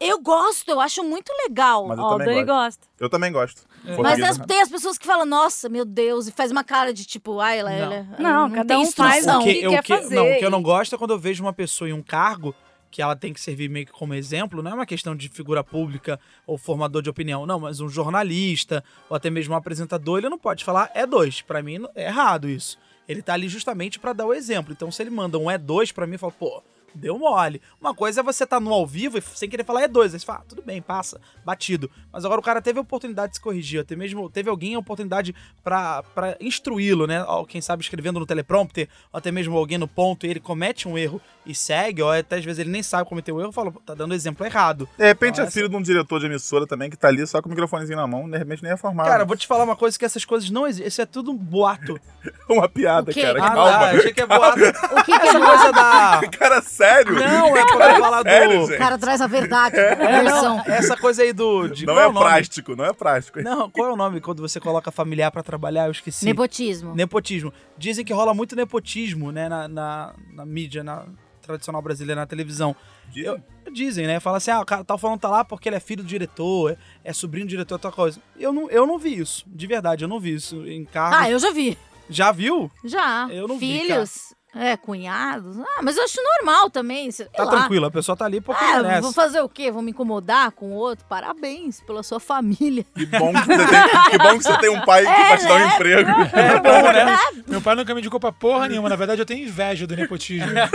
Eu 0.00 0.20
gosto, 0.20 0.68
eu 0.68 0.80
acho 0.80 1.02
muito 1.04 1.32
legal. 1.46 1.86
Mas 1.86 1.96
eu 1.96 2.04
Ó, 2.04 2.14
o 2.16 2.18
também 2.18 2.44
gosto. 2.44 2.46
gosta. 2.80 2.86
Eu 2.98 3.08
também 3.08 3.32
gosto. 3.32 3.62
Mas 3.84 3.96
Português 3.96 4.28
as- 4.40 4.46
tem 4.46 4.60
as 4.62 4.68
pessoas 4.68 4.96
que 4.98 5.06
falam, 5.06 5.26
nossa, 5.26 5.68
meu 5.68 5.84
Deus, 5.84 6.26
e 6.26 6.32
faz 6.32 6.50
uma 6.50 6.64
cara 6.64 6.92
de 6.92 7.04
tipo, 7.04 7.38
ai, 7.40 7.58
ela, 7.60 7.70
Não. 7.70 7.78
ela 7.92 8.06
Não, 8.18 8.48
não 8.48 8.50
cada 8.50 8.68
tem 8.74 8.76
um 8.78 8.90
faz 8.90 9.26
o 9.26 9.38
que, 9.40 9.54
que 9.54 9.62
eu, 9.66 9.70
quer 9.72 9.82
que, 9.82 9.96
fazer 9.96 10.14
não, 10.14 10.32
o 10.32 10.38
que 10.38 10.44
eu 10.44 10.50
não 10.50 10.62
gosto 10.62 10.94
é 10.94 10.98
quando 10.98 11.10
eu 11.12 11.18
vejo 11.18 11.42
uma 11.44 11.52
pessoa 11.52 11.88
em 11.88 11.92
um 11.92 12.02
cargo 12.02 12.54
que 12.90 13.02
ela 13.02 13.16
tem 13.16 13.32
que 13.32 13.40
servir 13.40 13.68
meio 13.68 13.84
que 13.86 13.92
como 13.92 14.14
exemplo, 14.14 14.62
não 14.62 14.70
é 14.70 14.74
uma 14.74 14.86
questão 14.86 15.16
de 15.16 15.28
figura 15.28 15.64
pública 15.64 16.18
ou 16.46 16.56
formador 16.56 17.02
de 17.02 17.10
opinião, 17.10 17.44
não, 17.44 17.58
mas 17.58 17.80
um 17.80 17.88
jornalista 17.88 18.84
ou 19.10 19.16
até 19.16 19.28
mesmo 19.30 19.52
um 19.52 19.56
apresentador, 19.56 20.18
ele 20.18 20.28
não 20.28 20.38
pode 20.38 20.64
falar 20.64 20.90
é 20.94 21.04
dois. 21.06 21.40
Pra 21.42 21.60
mim 21.62 21.78
não- 21.78 21.90
é 21.94 22.04
errado 22.06 22.48
isso. 22.48 22.78
Ele 23.08 23.20
tá 23.20 23.34
ali 23.34 23.48
justamente 23.48 23.98
pra 23.98 24.12
dar 24.12 24.24
o 24.26 24.32
exemplo. 24.32 24.72
Então 24.72 24.90
se 24.92 25.02
ele 25.02 25.10
manda 25.10 25.36
um 25.38 25.50
é 25.50 25.58
dois 25.58 25.90
pra 25.92 26.06
mim, 26.06 26.14
eu 26.14 26.18
falo, 26.20 26.32
pô, 26.38 26.62
deu 26.94 27.18
mole. 27.18 27.60
Uma 27.80 27.94
coisa 27.94 28.20
é 28.20 28.22
você 28.22 28.46
tá 28.46 28.60
no 28.60 28.72
ao 28.72 28.86
vivo 28.86 29.18
e 29.18 29.22
sem 29.22 29.48
querer 29.48 29.64
falar 29.64 29.82
é 29.82 29.88
dois, 29.88 30.14
aí 30.14 30.20
você 30.20 30.26
fala, 30.26 30.40
ah, 30.40 30.44
tudo 30.48 30.62
bem, 30.62 30.80
passa, 30.80 31.20
batido. 31.44 31.90
Mas 32.12 32.24
agora 32.24 32.40
o 32.40 32.44
cara 32.44 32.62
teve 32.62 32.78
a 32.78 32.82
oportunidade 32.82 33.30
de 33.32 33.36
se 33.36 33.42
corrigir, 33.42 33.80
até 33.80 33.96
mesmo 33.96 34.28
teve 34.30 34.48
alguém 34.48 34.74
a 34.74 34.78
oportunidade 34.78 35.34
pra, 35.62 36.02
pra 36.14 36.36
instruí-lo, 36.40 37.06
né? 37.06 37.24
Quem 37.48 37.60
sabe 37.60 37.82
escrevendo 37.82 38.20
no 38.20 38.26
teleprompter, 38.26 38.88
ou 39.12 39.18
até 39.18 39.30
mesmo 39.30 39.56
alguém 39.56 39.78
no 39.78 39.88
ponto 39.88 40.26
e 40.26 40.30
ele 40.30 40.40
comete 40.40 40.88
um 40.88 40.96
erro 40.96 41.20
e 41.44 41.54
segue, 41.54 42.02
ou 42.02 42.10
até 42.10 42.36
às 42.36 42.44
vezes 42.44 42.58
ele 42.58 42.70
nem 42.70 42.82
sabe 42.82 43.08
cometer 43.08 43.32
o 43.32 43.40
erro, 43.40 43.52
fala, 43.52 43.70
"Pô, 43.70 43.80
tá 43.80 43.94
dando 43.94 44.14
exemplo 44.14 44.46
errado. 44.46 44.88
De 44.96 45.04
repente 45.04 45.40
é 45.40 45.44
Nossa. 45.44 45.52
filho 45.52 45.68
de 45.68 45.76
um 45.76 45.82
diretor 45.82 46.20
de 46.20 46.26
emissora 46.26 46.66
também 46.66 46.88
que 46.90 46.96
tá 46.96 47.08
ali 47.08 47.26
só 47.26 47.42
com 47.42 47.48
o 47.48 47.50
microfonezinho 47.50 47.96
na 47.96 48.06
mão, 48.06 48.28
de 48.30 48.38
repente 48.38 48.62
nem 48.62 48.72
é 48.72 48.76
formado. 48.76 49.06
Cara, 49.08 49.24
vou 49.24 49.36
te 49.36 49.46
falar 49.46 49.64
uma 49.64 49.76
coisa 49.76 49.98
que 49.98 50.04
essas 50.04 50.24
coisas 50.24 50.50
não 50.50 50.66
existem. 50.66 50.88
Isso 50.88 51.02
é 51.02 51.06
tudo 51.06 51.30
um 51.30 51.36
boato. 51.36 51.98
Uma 52.48 52.68
piada, 52.68 53.12
cara. 53.12 53.38
Ah, 53.42 53.50
Calma. 53.50 53.70
tá, 53.70 53.90
achei 53.90 54.12
que 54.12 54.20
é 54.20 54.26
boato. 54.26 54.58
O 54.58 55.04
que, 55.04 55.18
que 55.18 55.26
Essa 55.26 55.36
é 55.38 55.40
coisa 55.40 55.72
da. 55.72 56.20
Cara, 56.38 56.62
sério? 56.62 56.83
Não, 57.14 57.56
é 57.56 57.64
pra 57.76 57.98
falar 57.98 58.22
do. 58.22 58.28
Sério, 58.28 58.64
O 58.64 58.78
cara 58.78 58.98
traz 58.98 59.20
a 59.20 59.26
verdade, 59.26 59.76
É, 59.76 60.22
não, 60.22 60.60
essa 60.66 60.96
coisa 60.96 61.22
aí 61.22 61.32
do. 61.32 61.68
De, 61.68 61.86
Não 61.86 61.98
é 61.98 62.12
prático, 62.12 62.76
não 62.76 62.84
é 62.84 62.92
prático. 62.92 63.40
Não, 63.42 63.70
qual 63.70 63.88
é 63.90 63.92
o 63.92 63.96
nome 63.96 64.20
quando 64.20 64.40
você 64.40 64.60
coloca 64.60 64.90
familiar 64.90 65.30
pra 65.30 65.42
trabalhar? 65.42 65.86
Eu 65.86 65.92
esqueci. 65.92 66.24
Nepotismo. 66.24 66.94
Nepotismo. 66.94 67.52
Dizem 67.78 68.04
que 68.04 68.12
rola 68.12 68.34
muito 68.34 68.54
nepotismo, 68.56 69.32
né, 69.32 69.48
na, 69.48 69.68
na, 69.68 70.14
na 70.32 70.44
mídia, 70.46 70.82
na 70.84 71.04
tradicional 71.42 71.82
brasileira, 71.82 72.20
na 72.20 72.26
televisão. 72.26 72.74
Eu- 73.14 73.38
dizem, 73.72 74.06
né? 74.06 74.20
Fala 74.20 74.36
assim, 74.38 74.50
ah, 74.50 74.60
o 74.60 74.64
cara 74.64 74.84
tal 74.84 74.96
falando 74.98 75.20
tá 75.20 75.28
lá 75.28 75.44
porque 75.44 75.68
ele 75.68 75.76
é 75.76 75.80
filho 75.80 76.02
do 76.02 76.08
diretor, 76.08 76.72
é, 76.72 76.76
é 77.04 77.12
sobrinho 77.12 77.46
do 77.46 77.50
diretor, 77.50 77.78
tal 77.78 77.92
coisa. 77.92 78.20
Eu 78.38 78.52
não, 78.52 78.70
eu 78.70 78.86
não 78.86 78.98
vi 78.98 79.18
isso, 79.18 79.44
de 79.46 79.66
verdade, 79.66 80.04
eu 80.04 80.08
não 80.08 80.18
vi 80.20 80.34
isso 80.34 80.66
em 80.66 80.84
cargos. 80.84 81.18
Ah, 81.20 81.30
eu 81.30 81.38
já 81.38 81.50
vi. 81.50 81.76
Já 82.08 82.30
viu? 82.32 82.70
Já. 82.84 83.26
Eu 83.30 83.48
não 83.48 83.58
vi, 83.58 83.80
Filhos, 83.80 84.33
é, 84.54 84.76
cunhados. 84.76 85.58
Ah, 85.58 85.80
mas 85.82 85.96
eu 85.96 86.04
acho 86.04 86.18
normal 86.38 86.70
também. 86.70 87.10
sei 87.10 87.26
Tá 87.26 87.44
lá. 87.44 87.50
tranquilo, 87.50 87.86
a 87.86 87.90
pessoa 87.90 88.16
tá 88.16 88.24
ali 88.24 88.40
porque 88.40 88.62
Ah, 88.64 88.82
merece. 88.82 89.00
vou 89.02 89.12
fazer 89.12 89.40
o 89.40 89.48
quê? 89.48 89.70
Vou 89.70 89.82
me 89.82 89.90
incomodar 89.90 90.52
com 90.52 90.66
o 90.70 90.74
outro? 90.74 91.04
Parabéns 91.08 91.80
pela 91.80 92.02
sua 92.02 92.20
família. 92.20 92.84
Que 92.94 93.06
bom 93.06 93.32
que 93.32 93.40
você 93.46 93.66
tem, 93.66 94.10
que 94.10 94.18
bom 94.18 94.38
que 94.38 94.44
você 94.44 94.58
tem 94.58 94.70
um 94.70 94.80
pai 94.84 95.00
que 95.04 95.10
vai 95.22 95.38
te 95.38 95.44
dar 95.46 95.54
um 95.54 95.68
emprego. 95.68 96.10
É 96.10 96.60
bom, 96.60 96.92
né? 96.92 97.18
Meu 97.46 97.60
pai 97.60 97.74
nunca 97.74 97.94
me 97.94 98.00
indicou 98.00 98.20
pra 98.20 98.32
porra 98.32 98.68
nenhuma. 98.68 98.88
Na 98.88 98.96
verdade, 98.96 99.20
eu 99.20 99.26
tenho 99.26 99.46
inveja 99.46 99.86
do 99.86 99.96
nepotismo. 99.96 100.46
Meu 100.54 100.68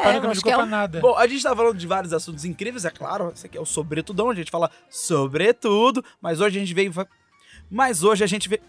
pai 0.00 0.10
É, 0.10 0.12
nunca 0.14 0.26
me 0.28 0.32
indicou 0.34 0.52
é 0.52 0.56
pra 0.56 0.66
nada. 0.66 1.00
Bom, 1.00 1.16
a 1.16 1.26
gente 1.26 1.42
tá 1.42 1.54
falando 1.54 1.76
de 1.76 1.86
vários 1.86 2.12
assuntos 2.12 2.44
incríveis, 2.44 2.84
é 2.84 2.90
claro. 2.90 3.32
Esse 3.34 3.46
aqui 3.46 3.56
é 3.56 3.60
o 3.60 3.64
Sobretudão, 3.66 4.30
a 4.30 4.34
gente 4.34 4.50
fala 4.50 4.70
sobretudo, 4.90 6.04
mas 6.20 6.40
hoje 6.40 6.56
a 6.58 6.60
gente 6.60 6.74
veio. 6.74 6.92
Mas 7.70 8.02
hoje 8.02 8.24
a 8.24 8.26
gente 8.26 8.48
veio. 8.48 8.62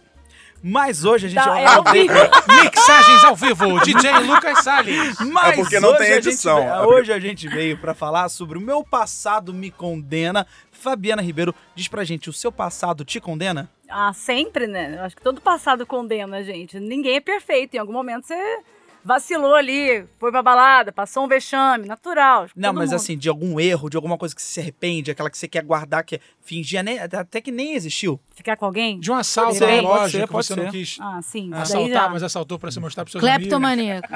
Mas 0.62 1.06
hoje 1.06 1.28
a 1.28 1.30
gente. 1.30 1.44
Tá, 1.44 1.60
é 1.60 1.66
ao 1.66 1.84
vivo. 1.84 2.14
Mixagens 2.64 3.24
ao 3.24 3.36
vivo, 3.36 3.80
DJ 3.86 4.20
Lucas 4.20 4.64
Salles. 4.64 5.18
Mas 5.32 5.54
É 5.54 5.62
porque 5.62 5.80
não 5.80 5.96
tem 5.96 6.12
a 6.12 6.16
gente 6.16 6.28
edição. 6.30 6.88
hoje 6.88 7.12
a 7.14 7.20
gente 7.20 7.48
veio 7.48 7.78
pra 7.78 7.94
falar 7.94 8.30
sobre 8.30 8.58
o 8.58 8.62
meu 8.62 8.84
passado 8.84 9.54
me 9.54 9.72
condena. 9.72 10.46
Fabiana 10.72 11.22
Ribeiro, 11.22 11.54
diz 11.76 11.88
pra 11.88 12.04
gente, 12.04 12.30
o 12.30 12.34
seu 12.34 12.52
passado 12.52 13.04
te 13.04 13.20
condena? 13.20 13.70
Ah, 13.90 14.14
sempre, 14.14 14.66
né? 14.68 14.96
Eu 14.98 15.04
acho 15.04 15.16
que 15.16 15.22
todo 15.22 15.42
passado 15.42 15.86
condena 15.86 16.38
a 16.38 16.44
gente. 16.44 16.80
Ninguém 16.80 17.16
é 17.18 17.22
perfeito. 17.22 17.76
Em 17.76 17.80
algum 17.80 17.92
momento 17.94 18.28
você 18.28 18.60
vacilou 19.04 19.56
ali, 19.56 20.06
foi 20.20 20.32
pra 20.32 20.42
balada, 20.44 20.92
passou 20.92 21.26
um 21.26 21.28
vexame, 21.28 21.88
natural. 21.88 22.48
Não, 22.56 22.74
mas 22.74 22.90
mundo. 22.90 22.96
assim, 22.96 23.18
de 23.18 23.30
algum 23.30 23.60
erro, 23.60 23.90
de 23.90 23.96
alguma 23.98 24.18
coisa 24.18 24.36
que 24.36 24.42
você 24.42 24.54
se 24.54 24.60
arrepende, 24.60 25.12
aquela 25.12 25.30
que 25.30 25.38
você 25.38 25.48
quer 25.48 25.64
guardar, 25.64 26.04
que 26.04 26.20
fingia 26.42 26.84
nem, 26.84 27.00
até 27.00 27.42
que 27.42 27.52
nem 27.52 27.74
existiu. 27.76 28.20
Ficar 28.36 28.56
com 28.56 28.66
alguém? 28.66 29.00
De 29.00 29.12
um 29.12 29.16
assalto 29.16 29.58
Pode 29.60 29.72
ser, 29.72 29.82
loja 29.82 30.20
ser, 30.20 30.28
que 30.28 30.34
você 30.34 30.56
não 30.56 30.64
ser. 30.66 30.72
quis 30.72 30.98
Ah, 31.00 31.20
sim. 31.22 31.50
assaltar, 31.54 32.12
mas 32.12 32.24
assaltou 32.24 32.58
pra 32.60 32.72
se 32.72 32.80
mostrar 32.80 33.04
pros 33.04 33.12
seus 33.14 33.24
amigos. 33.24 33.48
Kleptomaníaco. 33.48 34.08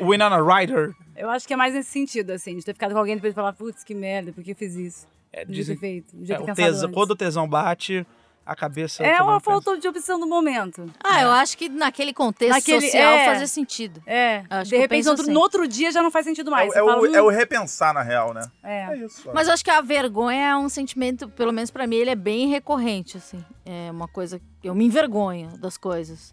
o, 0.00 0.04
o 0.04 0.10
Winona 0.10 0.38
Ryder 0.42 0.94
Eu 1.16 1.30
acho 1.30 1.46
que 1.46 1.52
é 1.54 1.56
mais 1.56 1.74
nesse 1.74 1.90
sentido, 1.90 2.30
assim, 2.30 2.56
de 2.56 2.64
ter 2.64 2.72
ficado 2.72 2.92
com 2.92 2.98
alguém 2.98 3.12
e 3.12 3.16
depois 3.16 3.34
falar, 3.34 3.52
putz, 3.52 3.84
que 3.84 3.94
merda, 3.94 4.32
por 4.32 4.42
que 4.42 4.52
eu 4.52 4.56
fiz 4.56 4.74
isso? 4.74 5.06
é, 5.32 5.44
Não 5.44 5.52
dizem, 5.52 5.76
ter 5.76 5.80
feito. 5.80 6.16
É, 6.32 6.38
o 6.40 6.54
tesão, 6.54 6.90
quando 6.92 7.10
o 7.10 7.16
tesão 7.16 7.48
bate, 7.48 8.06
a 8.46 8.54
cabeça. 8.54 9.02
É 9.04 9.20
uma 9.20 9.34
pensa. 9.40 9.44
falta 9.44 9.76
de 9.76 9.88
opção 9.88 10.20
do 10.20 10.26
momento. 10.26 10.88
Ah, 11.02 11.20
eu 11.22 11.30
acho 11.32 11.58
que 11.58 11.68
naquele 11.68 12.14
contexto 12.14 12.54
Naquele- 12.54 12.82
social 12.86 13.12
é. 13.12 13.24
fazia 13.26 13.46
sentido. 13.48 14.00
É, 14.06 14.44
Acho 14.48 14.62
que 14.62 14.68
de 14.70 14.74
eu 14.76 14.80
repente, 14.80 15.04
no 15.04 15.10
outro, 15.10 15.22
assim. 15.24 15.32
no 15.32 15.40
outro 15.40 15.68
dia 15.68 15.90
já 15.90 16.02
não 16.02 16.10
faz 16.10 16.24
sentido 16.24 16.48
É, 16.48 16.50
mais. 16.52 16.70
é 16.72 16.78
fala, 16.78 17.00
o, 17.00 17.06
é 17.16 17.20
o 17.20 17.26
"Hum, 17.26 17.30
repensar, 17.30 17.92
na 17.92 18.02
real, 18.02 18.32
né? 18.32 18.42
é. 18.62 18.84
É 18.92 18.96
isso. 18.98 19.28
Mas 19.34 19.48
eu 19.48 19.54
acho 19.54 19.64
que 19.64 19.70
a 19.70 19.80
vergonha 19.80 20.46
é 20.50 20.56
um 20.56 20.68
sentimento, 20.68 21.28
pelo 21.28 21.52
menos 21.52 21.70
pra 21.72 21.86
mim, 21.86 21.96
ele 21.96 22.10
é 22.10 22.14
bem 22.14 22.48
recorrente, 22.48 23.16
assim. 23.16 23.44
É 23.64 23.90
uma 23.90 24.06
coisa 24.06 24.38
que 24.62 24.68
eu 24.68 24.74
me 24.74 24.84
envergonho 24.86 25.58
das 25.58 25.76
coisas. 25.76 26.32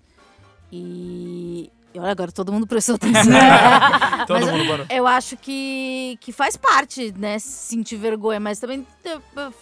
E, 0.71 1.71
e 1.93 1.99
olha, 1.99 2.11
agora 2.11 2.31
todo 2.31 2.51
mundo 2.51 2.65
prestou 2.67 2.95
atenção. 2.95 3.23
Todo 4.27 4.39
Mas 4.45 4.51
mundo 4.51 4.67
parou. 4.67 4.85
eu 4.89 5.05
acho 5.07 5.35
que, 5.37 6.17
que 6.21 6.31
faz 6.31 6.55
parte, 6.57 7.13
né, 7.17 7.37
sentir 7.39 7.97
vergonha, 7.97 8.39
mas 8.39 8.59
também, 8.59 8.85
eu- 9.03 9.21
eu- 9.35 9.53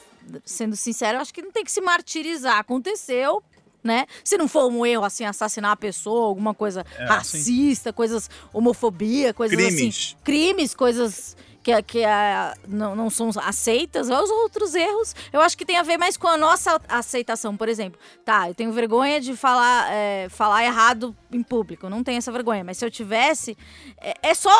sendo 0.45 0.75
sincero, 0.75 1.17
eu 1.17 1.21
acho 1.21 1.33
que 1.33 1.41
não 1.41 1.51
tem 1.51 1.63
que 1.63 1.71
se 1.71 1.81
martirizar. 1.81 2.57
Aconteceu, 2.57 3.43
né? 3.83 4.05
Se 4.23 4.37
não 4.37 4.47
for 4.47 4.71
um 4.71 4.85
erro, 4.85 5.03
assim, 5.03 5.25
assassinar 5.25 5.71
a 5.71 5.75
pessoa, 5.75 6.27
alguma 6.27 6.53
coisa 6.53 6.85
É, 6.97 7.05
racista, 7.05 7.91
coisas, 7.91 8.29
homofobia, 8.53 9.33
coisas 9.33 9.57
assim. 9.57 9.75
Crimes. 9.75 10.17
Crimes, 10.23 10.75
coisas 10.75 11.35
que, 11.63 11.81
que 11.83 12.03
ah, 12.03 12.55
não, 12.67 12.95
não 12.95 13.09
são 13.09 13.29
aceitas, 13.35 14.09
os 14.09 14.29
outros 14.29 14.73
erros, 14.75 15.15
eu 15.31 15.41
acho 15.41 15.57
que 15.57 15.65
tem 15.65 15.77
a 15.77 15.83
ver 15.83 15.97
mais 15.97 16.17
com 16.17 16.27
a 16.27 16.37
nossa 16.37 16.81
aceitação, 16.87 17.55
por 17.55 17.69
exemplo. 17.69 17.99
Tá, 18.25 18.49
eu 18.49 18.55
tenho 18.55 18.71
vergonha 18.71 19.21
de 19.21 19.35
falar, 19.35 19.91
é, 19.91 20.27
falar 20.29 20.63
errado 20.63 21.15
em 21.31 21.43
público, 21.43 21.89
não 21.89 22.03
tenho 22.03 22.17
essa 22.17 22.31
vergonha, 22.31 22.63
mas 22.63 22.77
se 22.77 22.85
eu 22.85 22.91
tivesse, 22.91 23.57
é, 23.99 24.13
é 24.23 24.33
só 24.33 24.51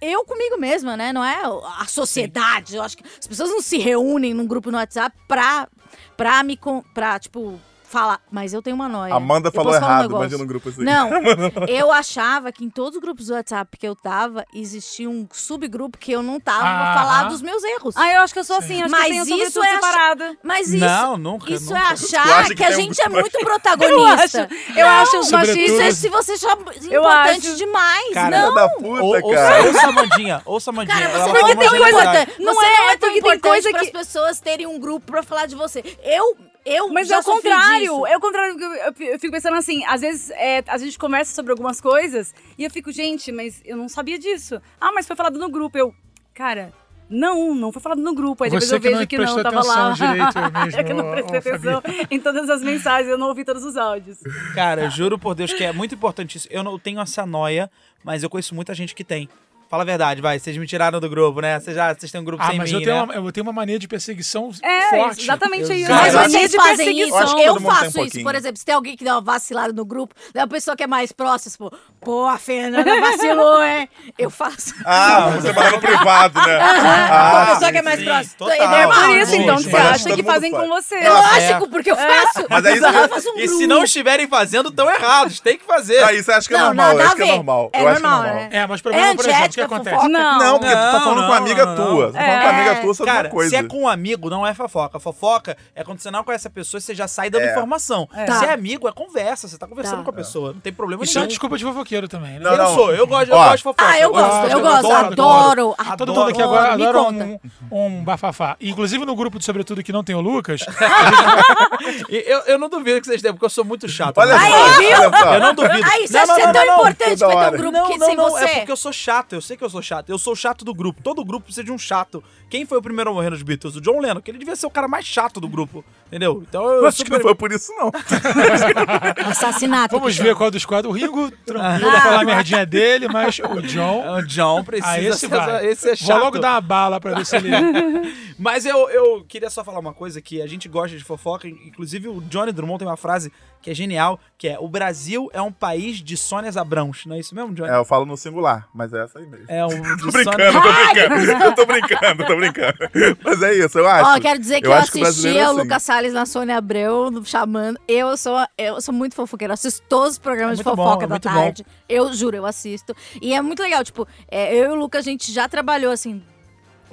eu 0.00 0.24
comigo 0.24 0.58
mesma, 0.58 0.96
né? 0.96 1.12
Não 1.12 1.24
é 1.24 1.42
a 1.78 1.86
sociedade. 1.86 2.76
Eu 2.76 2.82
acho 2.82 2.96
que 2.96 3.04
as 3.18 3.26
pessoas 3.26 3.50
não 3.50 3.60
se 3.60 3.78
reúnem 3.78 4.34
num 4.34 4.46
grupo 4.46 4.70
no 4.70 4.78
WhatsApp 4.78 5.16
pra, 5.28 5.68
pra 6.16 6.42
me. 6.42 6.58
pra, 6.94 7.18
tipo, 7.18 7.60
falar. 7.90 8.20
Mas 8.30 8.52
eu 8.54 8.62
tenho 8.62 8.76
uma 8.76 8.88
noia. 8.88 9.14
Amanda 9.14 9.48
Eu 9.48 9.52
falou 9.52 9.72
um 9.72 9.76
errado, 9.76 10.02
negócio? 10.02 10.22
imagina 10.22 10.44
um 10.44 10.46
grupo 10.46 10.68
assim. 10.68 10.82
Não, 10.84 11.10
eu 11.68 11.90
achava 11.92 12.52
que 12.52 12.64
em 12.64 12.70
todos 12.70 12.96
os 12.96 13.02
grupos 13.02 13.26
do 13.26 13.34
WhatsApp 13.34 13.76
que 13.76 13.86
eu 13.86 13.94
tava, 13.96 14.44
existia 14.54 15.08
um 15.10 15.26
subgrupo 15.32 15.98
que 15.98 16.12
eu 16.12 16.22
não 16.22 16.38
tava 16.40 16.60
pra 16.60 16.70
Aham. 16.70 16.94
falar 16.94 17.24
dos 17.24 17.42
meus 17.42 17.62
erros. 17.64 17.96
Ah, 17.96 18.12
eu 18.12 18.20
acho 18.22 18.32
que 18.32 18.38
eu 18.40 18.44
sou 18.44 18.56
assim, 18.56 18.80
acho 18.82 18.90
Mas 18.90 19.06
que 19.12 19.16
eu 19.18 19.24
tenho 19.24 19.42
isso 19.46 19.62
é 19.62 19.68
ach- 19.68 19.74
separada. 19.74 20.36
Mas 20.42 20.68
isso, 20.68 20.84
Não, 20.84 21.16
nunca. 21.18 21.52
isso 21.52 21.66
nunca. 21.66 21.78
é 21.78 21.92
achar 21.92 22.22
acha 22.40 22.48
que, 22.50 22.54
que 22.54 22.64
a 22.64 22.66
tem 22.68 22.76
um 22.76 22.80
gente 22.80 23.00
é 23.02 23.08
muito 23.08 23.38
protagonista. 23.40 24.48
Eu 24.76 24.86
acho 24.86 25.16
Não, 25.16 25.22
Sobretudo- 25.24 25.58
Isso 25.60 25.80
é 25.80 25.90
se 25.92 26.08
você 26.08 26.36
chama 26.38 26.64
Eu 26.90 27.00
importante 27.02 27.48
acho. 27.48 27.56
demais. 27.56 28.14
Cara, 28.14 28.42
não. 28.42 28.54
Da 28.54 28.68
puta, 28.68 29.02
Ou, 29.02 29.14
ou, 29.16 29.32
cara. 29.34 29.64
ouça 29.66 29.86
a 29.86 29.92
Mandinha, 29.92 30.42
ouça 30.44 30.70
a 30.70 30.72
Mandinha. 30.72 30.96
Cara, 30.98 31.08
você 31.10 31.18
fala 31.18 31.32
não 31.40 31.48
é 31.48 31.54
tão 31.56 31.68
coisa 31.68 31.88
importante. 31.90 32.32
Não 32.40 32.54
você 32.54 32.64
é, 32.66 32.70
não 32.78 32.90
é 32.90 32.96
tão 32.96 33.10
importante 33.16 33.70
para 33.70 33.80
as 33.82 33.90
pessoas 33.90 34.40
terem 34.40 34.66
um 34.66 34.78
grupo 34.78 35.06
pra 35.06 35.22
falar 35.22 35.46
de 35.46 35.54
você. 35.54 35.82
Eu, 36.02 36.36
eu 36.64 36.88
Mas 36.88 37.08
já 37.08 37.16
é 37.16 37.18
o 37.20 37.24
contrário, 37.24 37.80
disso. 37.80 38.06
é 38.06 38.16
o 38.16 38.20
contrário. 38.20 38.56
Eu, 38.60 38.72
eu- 38.74 39.12
eu 39.12 39.18
fico 39.18 39.32
pensando 39.32 39.56
assim, 39.56 39.84
às 39.86 40.00
vezes 40.00 40.30
é, 40.30 40.62
a 40.66 40.78
gente 40.78 40.98
conversa 40.98 41.34
sobre 41.34 41.50
algumas 41.52 41.80
coisas 41.80 42.34
e 42.58 42.64
eu 42.64 42.70
fico, 42.70 42.90
gente, 42.92 43.30
mas 43.32 43.60
eu 43.64 43.76
não 43.76 43.88
sabia 43.88 44.18
disso. 44.18 44.60
Ah, 44.80 44.92
mas 44.92 45.06
foi 45.06 45.16
falado 45.16 45.38
no 45.38 45.48
grupo. 45.48 45.76
Eu, 45.78 45.94
cara, 46.34 46.72
não, 47.08 47.54
não 47.54 47.72
foi 47.72 47.82
falado 47.82 48.00
no 48.00 48.14
grupo. 48.14 48.44
Aí 48.44 48.50
depois 48.50 48.68
Você 48.68 48.76
eu 48.76 48.80
que 48.80 48.88
vejo 48.88 49.00
não 49.00 49.06
que 49.06 49.18
não, 49.18 49.42
tava 49.42 49.64
lá. 49.64 49.88
atenção 49.88 50.06
direito 50.12 50.38
mesmo, 50.52 50.78
é 50.80 50.84
que 50.84 50.92
eu 50.92 50.96
não 50.96 51.10
prestei 51.10 51.40
Fabi. 51.40 51.56
atenção 51.56 51.82
em 52.10 52.20
todas 52.20 52.48
as 52.50 52.62
mensagens, 52.62 53.08
eu 53.10 53.18
não 53.18 53.28
ouvi 53.28 53.44
todos 53.44 53.64
os 53.64 53.76
áudios. 53.76 54.18
Cara, 54.54 54.82
eu 54.84 54.90
juro 54.90 55.18
por 55.18 55.34
Deus 55.34 55.52
que 55.52 55.64
é 55.64 55.72
muito 55.72 55.94
importante 55.94 56.36
isso. 56.36 56.46
Eu 56.50 56.62
não 56.62 56.78
tenho 56.78 57.00
essa 57.00 57.26
noia, 57.26 57.70
mas 58.04 58.22
eu 58.22 58.30
conheço 58.30 58.54
muita 58.54 58.72
gente 58.74 58.94
que 58.94 59.02
tem. 59.04 59.28
Fala 59.70 59.84
a 59.84 59.86
verdade, 59.86 60.20
vai. 60.20 60.36
Vocês 60.36 60.56
me 60.56 60.66
tiraram 60.66 60.98
do 60.98 61.08
grupo, 61.08 61.40
né? 61.40 61.60
Vocês, 61.60 61.76
já, 61.76 61.94
vocês 61.94 62.10
têm 62.10 62.20
um 62.20 62.24
grupo 62.24 62.42
Ah, 62.42 62.48
sem 62.48 62.58
mas 62.58 62.72
mim, 62.72 62.78
eu 62.78 62.84
tenho, 62.84 62.96
né? 62.96 63.02
uma, 63.04 63.14
eu 63.28 63.30
tenho 63.32 63.46
uma 63.46 63.52
mania 63.52 63.78
de 63.78 63.86
perseguição 63.86 64.50
É, 64.64 64.90
forte. 64.90 65.22
exatamente 65.22 65.70
Eu- 65.70 65.76
isso. 65.76 65.92
Mas 65.92 66.12
eu- 66.12 66.20
vocês 66.24 66.54
fazem 66.56 66.98
isso, 67.00 67.10
Eu 67.10 67.16
acho 67.18 67.36
que 67.36 67.42
eu 67.42 67.54
tem 67.56 67.62
um 67.62 67.70
faço 67.70 68.00
isso. 68.04 68.20
Por 68.24 68.34
exemplo, 68.34 68.56
se 68.58 68.64
tem 68.64 68.74
alguém 68.74 68.96
que 68.96 69.04
dá 69.04 69.12
uma 69.14 69.20
vacilada 69.20 69.72
no 69.72 69.84
grupo, 69.84 70.12
daí 70.34 70.42
a 70.42 70.46
pessoa 70.48 70.76
que 70.76 70.82
é 70.82 70.88
mais 70.88 71.12
próxima, 71.12 71.52
tipo, 71.52 71.72
pô, 72.00 72.26
a 72.26 72.36
Fernanda 72.36 73.00
vacilou, 73.00 73.62
hein? 73.62 73.88
Eu 74.18 74.28
faço. 74.28 74.74
Ah, 74.84 75.30
você 75.36 75.52
manda 75.52 75.70
no 75.70 75.80
privado, 75.80 76.40
né? 76.44 76.56
a 76.60 77.42
Ah, 77.42 77.46
pessoa 77.54 77.70
que 77.70 77.78
é 77.78 77.82
mais 77.82 77.98
sim, 78.00 78.04
próxima. 78.06 78.34
total. 78.38 78.54
É 78.74 78.82
É 78.82 78.86
por 78.88 79.18
isso, 79.18 79.34
então, 79.36 79.56
que 79.58 79.62
você 79.62 79.76
acho 79.76 80.04
que 80.04 80.10
acha 80.10 80.16
que 80.16 80.22
fazem 80.24 80.50
faz. 80.50 80.62
com 80.64 80.68
você. 80.68 80.94
É 80.96 81.10
lógico, 81.10 81.68
porque 81.68 81.92
eu 81.92 81.96
faço. 81.96 82.44
Mas 82.50 82.66
aí 82.66 82.76
eu 82.76 82.82
você- 82.82 83.08
faço 83.08 83.30
um 83.30 83.38
E 83.38 83.42
se 83.42 83.46
grupo. 83.46 83.66
não 83.68 83.84
estiverem 83.84 84.26
fazendo, 84.26 84.68
estão 84.68 84.90
errados. 84.90 85.38
Tem 85.38 85.56
que 85.56 85.64
fazer. 85.64 86.02
Aí 86.02 86.20
você 86.20 86.32
acha 86.32 86.48
que 86.48 86.54
é 86.56 86.58
normal, 86.58 86.92
eu 86.94 87.00
a 87.00 87.04
acho 87.04 87.14
que 87.14 87.22
é 87.22 87.26
normal. 87.36 87.70
É 87.72 87.82
eu 87.82 87.86
acho 87.88 88.00
que 88.00 88.04
é 88.06 88.08
normal, 88.08 88.22
né? 88.24 88.48
É, 88.50 88.66
mas 88.66 88.80
problema, 88.82 89.06
É 89.06 89.14
por 89.14 89.24
exemplo, 89.28 89.59
que 89.68 89.74
acontece? 89.74 89.96
fofoca. 89.96 90.08
Não. 90.12 90.38
Não, 90.38 90.58
porque 90.58 90.74
tu 90.74 90.76
tá 90.78 90.92
Não, 90.92 91.00
falando 91.00 91.14
com 91.22 91.26
não, 91.28 91.34
amiga 91.34 91.66
não, 91.66 91.74
tua. 91.76 91.84
não. 92.06 92.12
Tá 92.12 92.18
falando 92.20 92.40
com 92.40 92.46
É. 92.46 92.48
amiga 92.48 92.80
tua 92.82 92.94
sobre 92.94 93.12
Cara, 93.12 93.28
uma 93.28 93.34
coisa. 93.34 93.50
se 93.50 93.56
é 93.56 93.62
com 93.62 93.82
um 93.82 93.88
amigo, 93.88 94.30
não 94.30 94.46
é 94.46 94.54
fofoca. 94.54 94.98
Fofoca 95.00 95.56
é 95.74 95.84
quando 95.84 96.00
você 96.00 96.10
não 96.10 96.22
conhece 96.24 96.46
a 96.46 96.50
pessoa 96.50 96.78
e 96.78 96.82
você 96.82 96.94
já 96.94 97.06
sai 97.08 97.30
dando 97.30 97.42
É. 97.44 97.50
informação. 97.52 98.06
Tá. 98.26 98.38
Se 98.38 98.44
é 98.46 98.52
amigo, 98.52 98.88
é 98.88 98.92
conversa. 98.92 99.48
Você 99.48 99.58
tá 99.58 99.66
conversando 99.66 99.98
Tá. 99.98 100.04
com 100.04 100.10
a 100.10 100.14
pessoa. 100.14 100.52
Não 100.52 100.60
tem 100.60 100.72
problema 100.72 101.04
Isso 101.04 101.16
é 101.18 101.20
nenhum. 101.20 101.28
desculpa 101.28 101.56
de 101.58 101.64
fofoqueiro 101.64 102.08
também, 102.08 102.32
né? 102.32 102.40
Não, 102.40 102.52
eu 102.52 102.58
não. 102.58 102.74
sou, 102.74 102.92
eu 102.94 103.06
gosto, 103.06 103.28
eu 103.30 103.36
gosto 103.36 103.56
de 103.58 103.62
fofoca. 103.62 103.84
Ah, 103.86 103.98
eu 103.98 104.10
gosto, 104.10 104.46
eu 104.50 104.60
gosto, 104.60 104.92
adoro. 104.92 105.76
Todo 105.98 106.14
mundo 106.14 106.30
aqui 106.30 106.42
adoro. 106.42 106.58
agora 106.58 106.76
Me 106.76 106.86
adora 106.86 107.02
um, 107.10 107.40
um 107.70 108.04
bafafá. 108.04 108.56
Inclusive 108.60 109.04
no 109.04 109.14
grupo 109.14 109.38
de 109.38 109.44
Sobretudo 109.44 109.82
que 109.82 109.92
não 109.92 110.04
tem 110.04 110.14
o 110.14 110.20
Lucas, 110.20 110.60
Eu, 112.08 112.40
eu 112.46 112.58
não 112.58 112.68
duvido 112.68 113.00
que 113.00 113.06
vocês 113.06 113.20
tenham, 113.22 113.34
porque 113.34 113.44
eu 113.46 113.50
sou 113.50 113.64
muito 113.64 113.88
chato. 113.88 114.18
Olha 114.18 114.38
só. 114.38 115.34
Eu 115.34 115.40
não 115.40 115.54
duvido. 115.54 115.84
Aí, 115.90 116.06
você 116.06 116.14
Não, 116.14 116.22
acha 116.22 116.32
não, 116.32 116.36
que 116.36 116.42
é 116.42 116.46
não, 116.46 116.52
tão 116.52 116.66
não, 116.66 116.74
importante 116.74 117.18
pra 117.18 117.28
ter 117.28 117.54
um 117.54 117.58
grupo 117.58 117.72
Não, 117.78 117.86
que 117.90 117.98
não, 117.98 118.06
sem 118.06 118.16
não, 118.16 118.30
você? 118.30 118.44
é 118.44 118.56
porque 118.58 118.72
eu 118.72 118.76
sou 118.76 118.92
chato, 118.92 119.32
eu 119.34 119.40
sei 119.50 119.56
que 119.56 119.64
eu 119.64 119.70
sou 119.70 119.82
chato. 119.82 120.08
Eu 120.10 120.18
sou 120.18 120.36
chato 120.36 120.64
do 120.64 120.72
grupo. 120.72 121.02
Todo 121.02 121.24
grupo 121.24 121.44
precisa 121.46 121.64
de 121.64 121.72
um 121.72 121.78
chato. 121.78 122.22
Quem 122.48 122.64
foi 122.64 122.78
o 122.78 122.82
primeiro 122.82 123.10
a 123.10 123.12
morrer 123.12 123.30
nos 123.30 123.42
Beatles? 123.42 123.74
O 123.76 123.80
John 123.80 124.00
Lennon, 124.00 124.20
que 124.20 124.30
ele 124.30 124.38
devia 124.38 124.54
ser 124.54 124.66
o 124.66 124.70
cara 124.70 124.86
mais 124.86 125.04
chato 125.04 125.40
do 125.40 125.48
grupo, 125.48 125.84
entendeu? 126.06 126.42
Então 126.48 126.68
eu 126.68 126.86
Acho 126.86 126.98
que 126.98 127.04
super... 127.04 127.18
não 127.18 127.22
foi 127.22 127.34
por 127.34 127.50
isso, 127.50 127.72
não. 127.76 127.90
Assassinato. 129.26 129.98
vamos 129.98 130.16
que 130.16 130.22
ver 130.22 130.34
qual 130.36 130.50
dos 130.50 130.64
quatro. 130.64 130.90
O 130.90 130.92
Ringo, 130.92 131.30
tranquilo, 131.44 131.90
vai 131.90 132.00
falar 132.00 132.20
a 132.20 132.24
merdinha 132.24 132.64
dele, 132.64 133.08
mas 133.08 133.38
o 133.38 133.60
John. 133.62 134.00
O 134.20 134.22
John 134.26 134.62
precisa 134.64 134.88
Ah, 134.90 135.00
esse 135.00 135.26
vai. 135.26 135.66
esse 135.66 135.86
é 135.86 135.94
Vou 135.94 135.96
chato. 135.96 136.20
logo 136.20 136.38
dar 136.38 136.52
uma 136.52 136.60
bala 136.60 137.00
pra 137.00 137.14
ver 137.14 137.26
se 137.26 137.36
ele. 137.36 137.50
Mas 138.38 138.64
eu, 138.64 138.88
eu 138.88 139.22
queria 139.28 139.50
só 139.50 139.62
falar 139.62 139.78
uma 139.78 139.92
coisa 139.92 140.20
que 140.20 140.40
a 140.40 140.46
gente 140.46 140.66
gosta 140.68 140.96
de 140.96 141.04
fofoca, 141.04 141.46
inclusive 141.46 142.08
o 142.08 142.20
Johnny 142.22 142.52
Drummond 142.52 142.78
tem 142.78 142.88
uma 142.88 142.96
frase 142.96 143.30
que 143.62 143.70
é 143.70 143.74
genial, 143.74 144.18
que 144.38 144.48
é 144.48 144.58
o 144.58 144.66
Brasil 144.68 145.28
é 145.32 145.40
um 145.42 145.52
país 145.52 145.98
de 145.98 146.16
Sônias 146.16 146.56
Abrãos, 146.56 147.04
não 147.06 147.16
é 147.16 147.20
isso 147.20 147.34
mesmo, 147.34 147.52
Johnny? 147.54 147.70
É, 147.70 147.76
eu 147.76 147.84
falo 147.84 148.06
no 148.06 148.16
singular, 148.16 148.68
mas 148.74 148.92
é 148.92 149.04
essa 149.04 149.18
aí 149.18 149.26
mesmo. 149.26 149.44
É 149.48 149.64
um 149.66 149.68
de 149.96 150.02
Tô 150.02 150.10
Sônia- 150.12 150.32
brincando, 150.32 150.60
tô 150.60 150.72
brincando. 150.72 151.44
Eu 151.44 151.54
tô 151.54 151.66
brincando, 151.66 152.26
tô 152.26 152.36
brincando. 152.36 152.78
Mas 153.24 153.42
é 153.42 153.54
isso, 153.54 153.78
eu 153.78 153.86
acho. 153.88 154.10
Ó, 154.16 154.20
quero 154.20 154.38
dizer 154.38 154.60
que 154.60 154.66
eu 154.66 154.72
eu, 154.72 154.76
o 154.78 154.80
assisti 154.80 155.28
é 155.36 155.42
a 155.42 155.46
assim. 155.50 155.56
Lucas 155.60 155.82
Salles 155.82 156.12
na 156.12 156.26
Sônia 156.26 156.56
Abreu 156.56 157.10
chamando. 157.24 157.78
Eu 157.86 158.16
sou, 158.16 158.38
eu 158.56 158.80
sou 158.80 158.94
muito 158.94 159.14
fofoqueira. 159.14 159.52
Eu 159.52 159.54
assisto 159.54 159.82
todos 159.88 160.12
os 160.12 160.18
programas 160.18 160.58
É 160.58 160.62
de 160.62 160.64
muito 160.66 160.76
bom, 160.76 160.84
fofoca 160.84 161.04
é 161.04 161.06
da 161.08 161.14
muito 161.14 161.28
bom. 161.28 161.34
tarde. 161.34 161.66
Eu 161.88 162.12
juro, 162.12 162.36
eu 162.36 162.46
assisto. 162.46 162.94
E 163.20 163.34
é 163.34 163.42
muito 163.42 163.62
legal, 163.62 163.84
tipo, 163.84 164.06
é, 164.30 164.54
eu 164.56 164.66
e 164.66 164.68
o 164.68 164.74
Lucas, 164.74 165.06
a 165.06 165.10
gente 165.10 165.32
já 165.32 165.48
trabalhou 165.48 165.92
assim. 165.92 166.22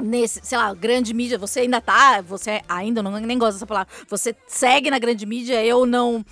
Nesse, 0.01 0.39
sei 0.43 0.57
lá, 0.57 0.73
grande 0.73 1.13
mídia, 1.13 1.37
você 1.37 1.61
ainda 1.61 1.81
tá, 1.81 2.21
você 2.21 2.61
ainda 2.69 3.01
não 3.01 3.11
nem 3.19 3.37
gosta 3.37 3.53
dessa 3.53 3.65
palavra, 3.65 3.91
você 4.07 4.35
segue 4.45 4.91
na 4.91 4.99
grande 4.99 5.25
mídia, 5.25 5.65
eu 5.65 5.87
não, 5.87 6.23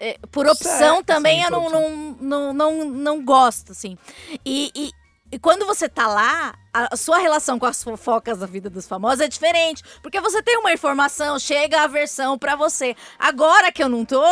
é, 0.00 0.18
por 0.30 0.46
opção 0.46 0.96
Segue, 0.96 1.06
também 1.06 1.38
sim, 1.40 1.44
eu 1.44 1.50
não, 1.50 1.70
não, 1.70 2.16
não, 2.20 2.52
não, 2.52 2.84
não 2.84 3.24
gosto, 3.24 3.72
assim. 3.72 3.98
E, 4.46 4.70
e, 4.74 4.90
e 5.32 5.38
quando 5.38 5.64
você 5.64 5.88
tá 5.88 6.06
lá, 6.06 6.54
a 6.74 6.96
sua 6.96 7.18
relação 7.18 7.58
com 7.58 7.66
as 7.66 7.82
fofocas 7.82 8.38
da 8.38 8.46
vida 8.46 8.70
dos 8.70 8.86
famosos 8.86 9.20
é 9.20 9.28
diferente. 9.28 9.82
Porque 10.02 10.20
você 10.20 10.42
tem 10.42 10.58
uma 10.58 10.72
informação, 10.72 11.38
chega 11.38 11.82
a 11.82 11.86
versão 11.86 12.38
pra 12.38 12.56
você. 12.56 12.94
Agora 13.18 13.70
que 13.70 13.82
eu 13.82 13.88
não 13.88 14.04
tô, 14.04 14.22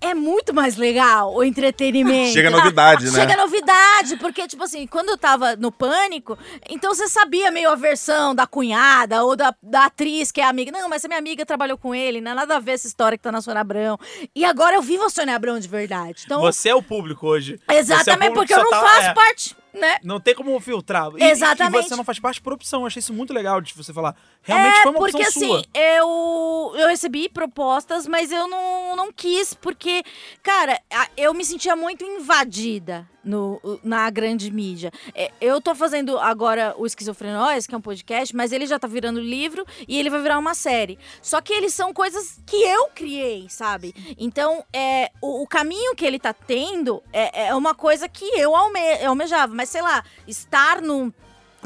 é 0.00 0.14
muito 0.14 0.54
mais 0.54 0.76
legal 0.76 1.34
o 1.34 1.44
entretenimento. 1.44 2.32
Chega 2.32 2.50
novidade, 2.50 3.06
né? 3.10 3.20
Chega 3.20 3.36
novidade, 3.36 4.16
porque, 4.16 4.46
tipo 4.46 4.62
assim, 4.64 4.86
quando 4.86 5.10
eu 5.10 5.18
tava 5.18 5.56
no 5.56 5.70
pânico, 5.70 6.38
então 6.68 6.94
você 6.94 7.08
sabia 7.08 7.50
meio 7.50 7.70
a 7.70 7.74
versão 7.74 8.34
da 8.34 8.46
cunhada 8.46 9.24
ou 9.24 9.36
da, 9.36 9.54
da 9.62 9.86
atriz 9.86 10.32
que 10.32 10.40
é 10.40 10.44
amiga. 10.44 10.70
Não, 10.70 10.88
mas 10.88 11.04
a 11.04 11.08
minha 11.08 11.18
amiga 11.18 11.44
trabalhou 11.44 11.76
com 11.76 11.94
ele, 11.94 12.20
não 12.20 12.32
é 12.32 12.34
nada 12.34 12.56
a 12.56 12.60
ver 12.60 12.72
essa 12.72 12.86
história 12.86 13.18
que 13.18 13.24
tá 13.24 13.32
na 13.32 13.42
Sônia 13.42 13.60
Abrão. 13.60 13.98
E 14.34 14.44
agora 14.44 14.76
eu 14.76 14.82
vivo 14.82 15.04
a 15.04 15.10
Sônia 15.10 15.34
Abrão 15.36 15.58
de 15.58 15.68
verdade. 15.68 16.22
Então, 16.24 16.40
Você 16.40 16.70
é 16.70 16.74
o 16.74 16.82
público 16.82 17.26
hoje. 17.26 17.60
É 17.68 17.76
exatamente, 17.78 18.32
público 18.32 18.34
porque 18.34 18.54
que 18.54 18.60
eu 18.60 18.64
não 18.64 18.70
tá- 18.70 18.80
faço 18.80 19.08
é. 19.08 19.14
parte, 19.14 19.56
né? 19.72 19.98
Não 20.02 20.20
tem 20.20 20.34
como 20.34 20.58
filtrar. 20.60 21.10
E, 21.16 21.24
Exatamente. 21.24 21.86
E 21.86 21.88
você 21.88 21.96
não 21.96 22.04
faz 22.04 22.18
parte 22.18 22.40
por 22.40 22.52
opção. 22.52 22.80
Eu 22.80 22.86
achei 22.86 23.00
isso 23.00 23.12
muito 23.12 23.32
legal 23.32 23.60
de 23.60 23.74
você 23.74 23.92
falar. 23.92 24.14
Realmente 24.42 24.78
é, 24.78 24.82
foi 24.82 24.90
uma 24.90 24.98
porque 24.98 25.22
opção 25.22 25.42
assim, 25.42 25.48
sua. 25.48 25.64
eu, 25.74 26.74
eu 26.76 26.88
recebi 26.88 27.28
propostas, 27.28 28.06
mas 28.06 28.30
eu 28.30 28.46
não, 28.48 28.96
não 28.96 29.12
quis, 29.12 29.54
porque, 29.54 30.02
cara, 30.42 30.80
eu 31.16 31.32
me 31.32 31.44
sentia 31.44 31.74
muito 31.74 32.04
invadida. 32.04 33.08
No, 33.24 33.60
na 33.82 34.08
grande 34.10 34.50
mídia. 34.50 34.90
É, 35.14 35.30
eu 35.40 35.60
tô 35.60 35.74
fazendo 35.74 36.18
agora 36.18 36.74
o 36.76 36.86
Esquizofrenóis, 36.86 37.66
que 37.66 37.74
é 37.74 37.78
um 37.78 37.82
podcast, 37.82 38.34
mas 38.34 38.52
ele 38.52 38.66
já 38.66 38.78
tá 38.78 38.86
virando 38.86 39.20
livro 39.20 39.64
e 39.86 39.98
ele 39.98 40.10
vai 40.10 40.20
virar 40.20 40.38
uma 40.38 40.54
série. 40.54 40.98
Só 41.20 41.40
que 41.40 41.52
eles 41.52 41.74
são 41.74 41.92
coisas 41.92 42.40
que 42.46 42.56
eu 42.56 42.88
criei, 42.94 43.46
sabe? 43.48 43.94
Então, 44.18 44.64
é, 44.72 45.10
o, 45.20 45.42
o 45.42 45.46
caminho 45.46 45.94
que 45.94 46.04
ele 46.04 46.18
tá 46.18 46.32
tendo 46.32 47.02
é, 47.12 47.46
é 47.46 47.54
uma 47.54 47.74
coisa 47.74 48.08
que 48.08 48.24
eu 48.38 48.54
alme, 48.54 48.80
almejava. 49.04 49.54
Mas, 49.54 49.68
sei 49.68 49.82
lá, 49.82 50.04
estar 50.26 50.80
num 50.80 51.12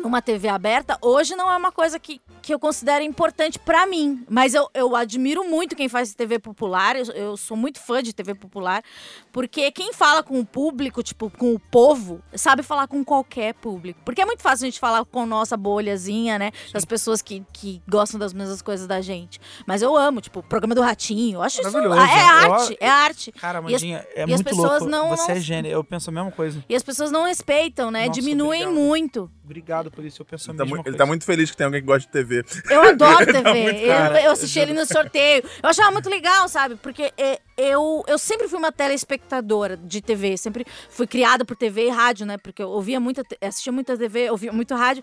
numa 0.03 0.21
TV 0.21 0.49
aberta, 0.49 0.99
hoje 1.01 1.35
não 1.35 1.51
é 1.51 1.57
uma 1.57 1.73
coisa 1.73 1.99
que, 1.99 2.21
que 2.46 2.54
eu 2.54 2.61
considero 2.61 3.02
importante 3.02 3.59
para 3.59 3.85
mim. 3.87 4.24
Mas 4.30 4.54
eu, 4.54 4.70
eu 4.72 4.94
admiro 4.94 5.42
muito 5.42 5.74
quem 5.74 5.88
faz 5.88 6.14
TV 6.14 6.38
popular, 6.38 6.94
eu, 6.94 7.04
eu, 7.06 7.37
sou 7.37 7.56
muito 7.56 7.80
fã 7.80 8.00
de 8.00 8.12
TV 8.12 8.37
popular, 8.37 8.85
porque 9.32 9.68
quem 9.72 9.92
fala 9.92 10.22
com 10.22 10.38
o 10.38 10.46
público, 10.46 11.02
tipo, 11.02 11.28
com 11.28 11.54
o 11.54 11.59
povo, 11.59 12.22
sabe 12.37 12.62
falar 12.62 12.87
com 12.87 13.04
qualquer 13.04 13.52
público. 13.54 14.00
Porque 14.04 14.22
é 14.22 14.24
muito 14.24 14.44
fácil 14.44 14.64
a 14.64 14.70
gente 14.70 14.78
falar 14.78 15.04
com 15.04 15.26
nossa 15.26 15.56
bolhazinha, 15.56 16.38
né? 16.38 16.52
Das 16.72 16.85
pessoas 16.85 17.20
que, 17.20 17.44
que 17.52 17.82
gostam 17.88 18.20
das 18.20 18.32
mesmas 18.32 18.62
coisas 18.62 18.87
da 18.87 19.00
gente. 19.00 19.40
Mas 19.66 19.82
eu 19.82 19.96
amo, 19.96 20.20
tipo, 20.20 20.38
o 20.38 20.42
programa 20.44 20.72
do 20.72 20.82
Ratinho. 20.82 21.38
Eu 21.38 21.42
acho 21.42 21.61
isso. 21.61 21.76
É 21.76 22.20
arte, 22.20 22.76
eu, 22.80 22.87
é 22.87 22.88
arte. 22.88 23.32
Cara, 23.32 23.61
Mandinha, 23.61 23.98
as, 23.98 24.06
é 24.14 24.24
muito 24.24 24.44
pessoas 24.44 24.82
louco. 24.82 24.87
Não, 24.87 25.09
Você 25.09 25.32
não... 25.32 25.38
é 25.38 25.40
gênio, 25.40 25.72
eu 25.72 25.82
penso 25.82 26.11
a 26.11 26.12
mesma 26.12 26.30
coisa. 26.30 26.64
E 26.68 26.76
as 26.76 26.82
pessoas 26.85 27.11
não 27.11 27.24
respeitam, 27.24 27.90
né? 27.90 28.06
Nossa, 28.06 28.20
Diminuem 28.20 28.66
obrigado. 28.66 28.85
muito. 28.85 29.30
Obrigado 29.44 29.90
por 29.90 30.04
isso, 30.04 30.22
eu 30.22 30.26
penso 30.26 30.50
ele 30.50 30.56
a 30.56 30.59
tá 30.59 30.64
mesma 30.64 30.76
tá, 30.76 30.82
coisa. 30.85 30.94
Ele 30.94 30.98
tá 30.98 31.06
muito 31.06 31.24
feliz 31.24 31.50
que 31.50 31.56
tem 31.56 31.64
alguém 31.64 31.80
que 31.80 31.87
gosta 31.87 32.06
de 32.06 32.12
TV. 32.12 32.36
Eu 32.70 32.83
adoro 32.83 33.27
TV. 33.27 33.42
tá 33.87 34.20
eu, 34.20 34.25
eu, 34.27 34.31
assisti 34.33 34.59
ele 34.59 34.72
no 34.72 34.87
sorteio. 34.87 35.42
Eu 35.62 35.68
achava 35.68 35.90
muito 35.90 36.09
legal, 36.09 36.49
sabe? 36.49 36.77
Porque 36.77 37.12
é, 37.16 37.40
eu, 37.57 38.05
eu 38.07 38.18
sempre 38.18 38.49
fui 38.49 38.59
uma 38.59 38.72
telespectadora 38.72 39.77
de 39.77 40.01
TV. 40.01 40.37
Sempre 40.37 40.66
fui 40.90 41.07
criada 41.07 41.44
por 41.44 41.57
TV 41.57 41.87
e 41.87 41.90
rádio, 41.90 42.27
né? 42.27 42.37
Porque 42.38 42.62
eu 42.62 42.68
ouvia 42.68 43.01
muita, 43.01 43.22
assistia 43.40 43.72
muita 43.72 43.96
TV, 43.96 44.31
ouvia 44.31 44.53
muito 44.53 44.75
rádio. 44.75 45.03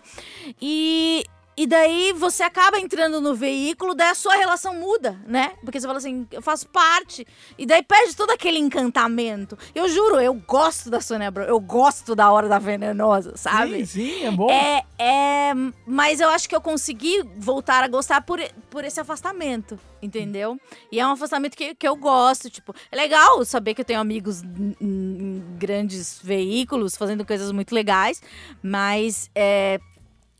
E 0.60 1.24
e 1.56 1.66
daí 1.66 2.12
você 2.12 2.42
acaba 2.42 2.78
entrando 2.78 3.20
no 3.20 3.34
veículo, 3.34 3.94
daí 3.94 4.10
a 4.10 4.14
sua 4.14 4.34
relação 4.34 4.74
muda, 4.74 5.20
né? 5.26 5.52
Porque 5.62 5.80
você 5.80 5.86
fala 5.86 5.98
assim, 5.98 6.26
eu 6.32 6.42
faço 6.42 6.68
parte. 6.68 7.24
E 7.56 7.64
daí 7.64 7.82
perde 7.82 8.16
todo 8.16 8.30
aquele 8.30 8.58
encantamento. 8.58 9.56
Eu 9.74 9.88
juro, 9.88 10.20
eu 10.20 10.34
gosto 10.34 10.90
da 10.90 11.00
Sônia 11.00 11.28
Abrão, 11.28 11.44
eu 11.44 11.60
gosto 11.60 12.14
da 12.16 12.30
Hora 12.30 12.48
da 12.48 12.58
Venenosa, 12.58 13.36
sabe? 13.36 13.86
Sim, 13.86 14.02
sim, 14.02 14.24
é 14.24 14.30
bom. 14.32 14.50
É, 14.50 14.82
é, 14.98 15.54
mas 15.86 16.20
eu 16.20 16.28
acho 16.28 16.48
que 16.48 16.56
eu 16.56 16.60
consegui 16.60 17.22
voltar 17.36 17.84
a 17.84 17.88
gostar 17.88 18.20
por, 18.22 18.40
por 18.68 18.84
esse 18.84 18.98
afastamento, 18.98 19.78
entendeu? 20.02 20.58
E 20.90 20.98
é 20.98 21.06
um 21.06 21.12
afastamento 21.12 21.56
que, 21.56 21.74
que 21.74 21.86
eu 21.86 21.94
gosto, 21.94 22.50
tipo, 22.50 22.74
é 22.90 22.96
legal 22.96 23.44
saber 23.44 23.74
que 23.74 23.80
eu 23.80 23.84
tenho 23.84 24.00
amigos 24.00 24.42
em, 24.42 24.74
em 24.80 25.44
grandes 25.56 26.18
veículos 26.20 26.96
fazendo 26.96 27.24
coisas 27.24 27.52
muito 27.52 27.72
legais, 27.72 28.20
mas 28.60 29.30
é, 29.36 29.78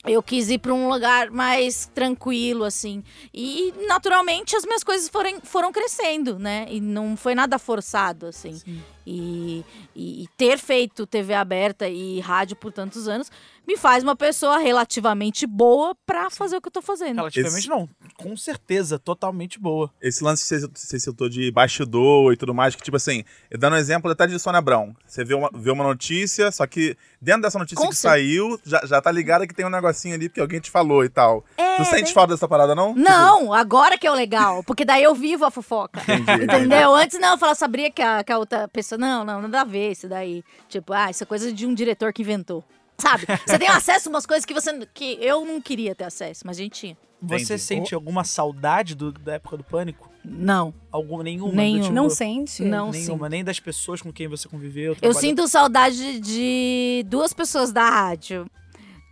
eu 0.06 0.22
quis 0.22 0.50
ir 0.50 0.58
para 0.58 0.72
um 0.72 0.88
lugar 0.88 1.30
mais 1.30 1.90
tranquilo, 1.94 2.64
assim. 2.64 3.02
E, 3.32 3.72
naturalmente, 3.86 4.54
as 4.56 4.64
minhas 4.64 4.84
coisas 4.84 5.08
foram, 5.08 5.40
foram 5.42 5.72
crescendo, 5.72 6.38
né? 6.38 6.66
E 6.68 6.80
não 6.80 7.16
foi 7.16 7.34
nada 7.34 7.58
forçado, 7.58 8.26
assim. 8.26 8.60
E, 9.06 9.64
e, 9.94 10.24
e, 10.24 10.28
ter 10.36 10.58
feito 10.58 11.06
TV 11.06 11.34
aberta 11.34 11.88
e 11.88 12.20
rádio 12.20 12.56
por 12.56 12.72
tantos 12.72 13.06
anos 13.06 13.30
me 13.66 13.76
faz 13.76 14.02
uma 14.02 14.14
pessoa 14.14 14.58
relativamente 14.58 15.46
boa 15.46 15.94
para 16.06 16.30
fazer 16.30 16.56
o 16.56 16.60
que 16.60 16.68
eu 16.68 16.72
tô 16.72 16.82
fazendo. 16.82 17.16
Relativamente 17.16 17.58
Esse... 17.60 17.68
não, 17.68 17.88
com 18.16 18.36
certeza, 18.36 18.98
totalmente 18.98 19.58
boa. 19.58 19.90
Esse 20.00 20.22
lance 20.22 20.42
que 20.42 20.68
você 20.74 21.00
citou 21.00 21.28
de 21.28 21.50
bastidor 21.50 22.32
e 22.32 22.36
tudo 22.36 22.54
mais, 22.54 22.74
que 22.74 22.82
tipo 22.82 22.96
assim, 22.96 23.24
dando 23.50 23.74
um 23.74 23.78
exemplo 23.78 24.10
até 24.10 24.26
de 24.26 24.38
Sônia 24.38 24.58
Abrão. 24.58 24.94
Você 25.06 25.24
vê 25.24 25.34
uma, 25.34 25.50
vê 25.54 25.70
uma 25.70 25.84
notícia, 25.84 26.50
só 26.52 26.66
que 26.66 26.96
dentro 27.20 27.42
dessa 27.42 27.58
notícia 27.58 27.82
com 27.82 27.90
que 27.90 27.96
certeza. 27.96 28.14
saiu, 28.14 28.60
já, 28.64 28.82
já 28.84 29.00
tá 29.00 29.10
ligada 29.10 29.46
que 29.46 29.54
tem 29.54 29.64
um 29.64 29.70
negocinho 29.70 30.14
ali 30.14 30.28
porque 30.28 30.40
alguém 30.40 30.60
te 30.60 30.70
falou 30.70 31.04
e 31.04 31.08
tal. 31.08 31.44
É, 31.56 31.76
tu 31.76 31.84
sente 31.86 32.12
falta 32.12 32.34
dessa 32.34 32.46
parada, 32.46 32.74
não? 32.74 32.94
Não, 32.94 33.52
agora 33.52 33.96
que 33.96 34.06
é 34.06 34.10
o 34.10 34.14
legal, 34.14 34.62
porque 34.64 34.84
daí 34.84 35.02
eu 35.02 35.14
vivo 35.14 35.44
a 35.44 35.50
fofoca. 35.50 36.00
Entendi, 36.02 36.44
entendeu? 36.44 36.94
Antes 36.94 37.18
não, 37.18 37.32
eu 37.32 37.38
falava, 37.38 37.58
sabia 37.58 37.90
que 37.90 38.02
a, 38.02 38.22
que 38.22 38.32
a 38.32 38.38
outra 38.38 38.68
pessoa, 38.68 38.93
não, 38.98 39.24
não, 39.24 39.42
nada 39.42 39.60
a 39.60 39.64
ver 39.64 39.92
isso 39.92 40.08
daí. 40.08 40.44
Tipo, 40.68 40.92
ah, 40.92 41.10
isso 41.10 41.22
é 41.22 41.26
coisa 41.26 41.52
de 41.52 41.66
um 41.66 41.74
diretor 41.74 42.12
que 42.12 42.22
inventou. 42.22 42.64
Sabe? 42.98 43.26
Você 43.46 43.58
tem 43.58 43.68
acesso 43.68 44.08
a 44.08 44.10
umas 44.10 44.26
coisas 44.26 44.44
que 44.44 44.54
você 44.54 44.86
que 44.94 45.18
eu 45.20 45.44
não 45.44 45.60
queria 45.60 45.94
ter 45.94 46.04
acesso, 46.04 46.42
mas 46.46 46.58
a 46.58 46.62
gente 46.62 46.80
tinha. 46.80 46.96
Você 47.20 47.54
Entendi. 47.54 47.62
sente 47.62 47.94
alguma 47.94 48.22
saudade 48.22 48.94
do, 48.94 49.10
da 49.10 49.34
época 49.34 49.56
do 49.56 49.64
pânico? 49.64 50.10
Não. 50.24 50.74
Alguma, 50.90 51.22
nenhuma? 51.22 51.54
Nenhum. 51.54 51.82
Tipo, 51.82 51.94
não 51.94 52.10
sente? 52.10 52.62
Não 52.62 52.90
Nenhuma, 52.90 53.28
nem 53.28 53.42
das 53.42 53.58
pessoas 53.60 54.02
com 54.02 54.12
quem 54.12 54.28
você 54.28 54.48
conviveu? 54.48 54.96
Eu 55.00 55.14
sinto 55.14 55.46
saudade 55.48 56.20
de 56.20 57.04
duas 57.08 57.32
pessoas 57.32 57.72
da 57.72 57.88
rádio. 57.88 58.46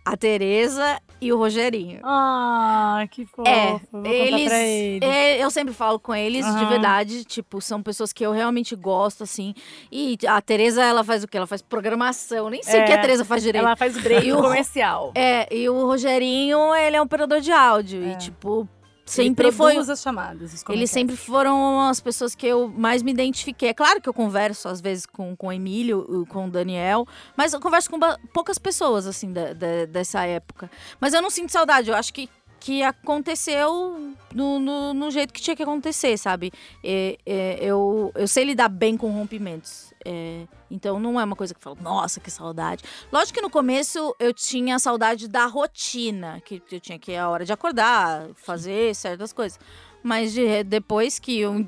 A 0.05 0.17
Tereza 0.17 0.99
e 1.21 1.31
o 1.31 1.37
Rogerinho. 1.37 2.01
Ah, 2.03 3.05
que 3.09 3.25
fofo. 3.25 3.47
É, 3.47 3.79
eles, 4.05 4.51
eles. 4.51 5.01
É, 5.09 5.41
eu 5.43 5.49
sempre 5.49 5.73
falo 5.73 5.97
com 5.97 6.13
eles, 6.13 6.45
Aham. 6.45 6.59
de 6.59 6.65
verdade, 6.65 7.23
tipo, 7.23 7.61
são 7.61 7.81
pessoas 7.81 8.11
que 8.11 8.25
eu 8.25 8.31
realmente 8.33 8.75
gosto, 8.75 9.23
assim. 9.23 9.53
E 9.89 10.17
a 10.27 10.41
Tereza, 10.41 10.83
ela 10.83 11.03
faz 11.05 11.23
o 11.23 11.27
quê? 11.27 11.37
Ela 11.37 11.47
faz 11.47 11.61
programação. 11.61 12.49
Nem 12.49 12.61
sei 12.61 12.81
o 12.81 12.85
que 12.85 12.91
É, 12.91 12.95
a 12.95 13.01
Tereza 13.01 13.23
faz 13.23 13.41
direito. 13.41 13.63
Ela 13.65 13.77
faz 13.77 13.97
break 13.97 14.27
E 14.27 14.33
o- 14.33 14.41
comercial. 14.41 15.13
É, 15.15 15.47
e 15.55 15.69
o 15.69 15.85
Rogerinho, 15.85 16.75
ele 16.75 16.97
é 16.97 16.99
um 17.01 17.05
operador 17.05 17.39
de 17.39 17.51
áudio. 17.53 18.03
E, 18.05 18.17
tipo, 18.17 18.67
sempre 19.13 19.51
foi. 19.51 19.73
Ele 19.73 19.89
as 19.89 20.01
chamadas. 20.01 20.53
os 20.53 20.63
Eles 20.69 20.89
sempre 20.91 21.15
foram 21.15 21.81
as 21.81 21.99
pessoas 21.99 22.35
que 22.35 22.45
eu 22.47 22.67
mais 22.69 23.01
me 23.03 23.11
identifiquei. 23.11 23.69
É 23.69 23.73
claro 23.73 24.01
que 24.01 24.09
eu 24.09 24.13
converso, 24.13 24.67
às 24.67 24.81
vezes, 24.81 25.05
com, 25.05 25.35
com 25.35 25.47
o 25.47 25.51
Emílio, 25.51 26.25
com 26.29 26.47
o 26.47 26.49
Daniel, 26.51 27.07
mas 27.35 27.53
eu 27.53 27.59
converso 27.59 27.89
com 27.89 27.99
poucas 28.33 28.57
pessoas, 28.57 29.05
assim, 29.07 29.31
da- 29.31 29.53
da- 29.53 29.85
dessa 29.87 30.23
época. 30.25 30.69
Mas 30.99 31.13
eu 31.13 31.21
não 31.21 31.29
sinto 31.29 31.51
saudade, 31.51 31.89
eu 31.89 31.95
acho 31.95 32.13
que, 32.13 32.29
que 32.63 32.81
aconteceu 32.81 34.13
no, 34.33 34.57
no, 34.57 34.93
no 34.93 35.11
jeito 35.11 35.33
que 35.33 35.41
tinha 35.41 35.53
que 35.53 35.61
acontecer, 35.63 36.17
sabe? 36.17 36.49
É, 36.81 37.17
é, 37.25 37.57
eu, 37.59 38.09
eu 38.15 38.25
sei 38.25 38.45
lidar 38.45 38.69
bem 38.69 38.95
com 38.95 39.11
rompimentos. 39.11 39.93
É, 40.05 40.47
então 40.71 40.97
não 40.97 41.19
é 41.19 41.25
uma 41.25 41.35
coisa 41.35 41.53
que 41.53 41.57
eu 41.57 41.61
falo, 41.61 41.77
nossa, 41.81 42.21
que 42.21 42.31
saudade. 42.31 42.81
Lógico 43.11 43.37
que 43.39 43.41
no 43.41 43.49
começo 43.49 44.15
eu 44.17 44.33
tinha 44.33 44.79
saudade 44.79 45.27
da 45.27 45.45
rotina, 45.45 46.41
que 46.45 46.63
eu 46.71 46.79
tinha 46.79 46.97
que 46.97 47.11
ir 47.11 47.17
a 47.17 47.27
hora 47.27 47.43
de 47.43 47.51
acordar, 47.51 48.29
fazer 48.35 48.95
certas 48.95 49.33
coisas. 49.33 49.59
Mas 50.01 50.31
de- 50.31 50.63
depois 50.63 51.19
que 51.19 51.39
eu 51.39 51.67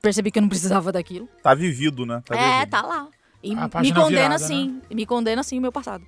percebi 0.00 0.30
que 0.30 0.38
eu 0.38 0.42
não 0.42 0.48
precisava 0.48 0.92
daquilo. 0.92 1.28
Tá 1.42 1.54
vivido, 1.54 2.06
né? 2.06 2.22
Tá 2.24 2.36
é, 2.36 2.52
vivido. 2.52 2.70
tá 2.70 2.82
lá. 2.82 3.08
E 3.42 3.52
A 3.52 3.82
me 3.82 3.92
condena 3.92 4.08
virada, 4.08 4.38
sim. 4.38 4.80
Me 4.92 5.04
condena 5.04 5.42
sim 5.42 5.58
o 5.58 5.62
meu 5.62 5.72
passado. 5.72 6.04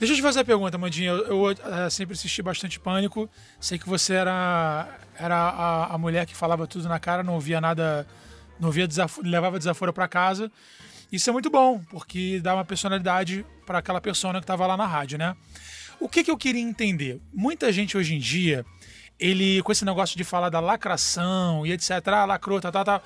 Deixa 0.00 0.14
eu 0.14 0.16
te 0.16 0.22
fazer 0.22 0.40
a 0.40 0.44
pergunta, 0.46 0.78
Mandinha. 0.78 1.10
Eu, 1.10 1.26
eu, 1.26 1.50
eh, 1.50 1.90
sempre 1.90 2.14
assisti 2.14 2.40
bastante 2.40 2.80
Pânico. 2.80 3.28
Sei 3.60 3.78
que 3.78 3.86
você 3.86 4.14
era, 4.14 4.98
era 5.14 5.36
a, 5.36 5.94
a 5.94 5.98
mulher 5.98 6.24
que 6.24 6.34
falava 6.34 6.66
tudo 6.66 6.88
na 6.88 6.98
cara, 6.98 7.22
não 7.22 7.34
ouvia 7.34 7.60
nada, 7.60 8.06
não 8.58 8.68
ouvia 8.68 8.88
desaforo, 8.88 9.28
levava 9.28 9.58
desaforo 9.58 9.92
pra 9.92 10.08
casa. 10.08 10.50
Isso 11.12 11.28
é 11.28 11.32
muito 11.34 11.50
bom, 11.50 11.84
porque 11.90 12.40
dá 12.40 12.54
uma 12.54 12.64
personalidade 12.64 13.44
para 13.66 13.80
aquela 13.80 14.00
persona 14.00 14.38
que 14.38 14.44
estava 14.44 14.66
lá 14.66 14.74
na 14.74 14.86
rádio, 14.86 15.18
né? 15.18 15.36
O 16.00 16.08
que, 16.08 16.24
que 16.24 16.30
eu 16.30 16.38
queria 16.38 16.62
entender? 16.62 17.20
Muita 17.30 17.70
gente 17.70 17.94
hoje 17.98 18.14
em 18.14 18.18
dia, 18.18 18.64
ele 19.18 19.62
com 19.64 19.70
esse 19.70 19.84
negócio 19.84 20.16
de 20.16 20.24
falar 20.24 20.48
da 20.48 20.60
lacração 20.60 21.66
e 21.66 21.72
etc, 21.72 21.90
ah, 22.06 22.24
lacrou, 22.24 22.58
tal, 22.58 22.72
tal, 22.72 22.84
tal. 22.86 23.02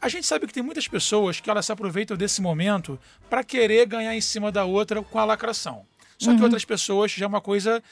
A 0.00 0.08
gente 0.08 0.26
sabe 0.26 0.46
que 0.46 0.54
tem 0.54 0.62
muitas 0.62 0.88
pessoas 0.88 1.40
que 1.40 1.50
elas 1.50 1.66
se 1.66 1.72
aproveitam 1.72 2.16
desse 2.16 2.40
momento 2.40 2.98
para 3.28 3.44
querer 3.44 3.84
ganhar 3.84 4.14
em 4.14 4.20
cima 4.22 4.50
da 4.50 4.64
outra 4.64 5.02
com 5.02 5.18
a 5.18 5.26
lacração. 5.26 5.84
Só 6.18 6.36
que 6.36 6.42
outras 6.42 6.64
pessoas 6.64 7.12
já 7.12 7.24
é 7.24 7.28
uma 7.28 7.40
coisa 7.40 7.82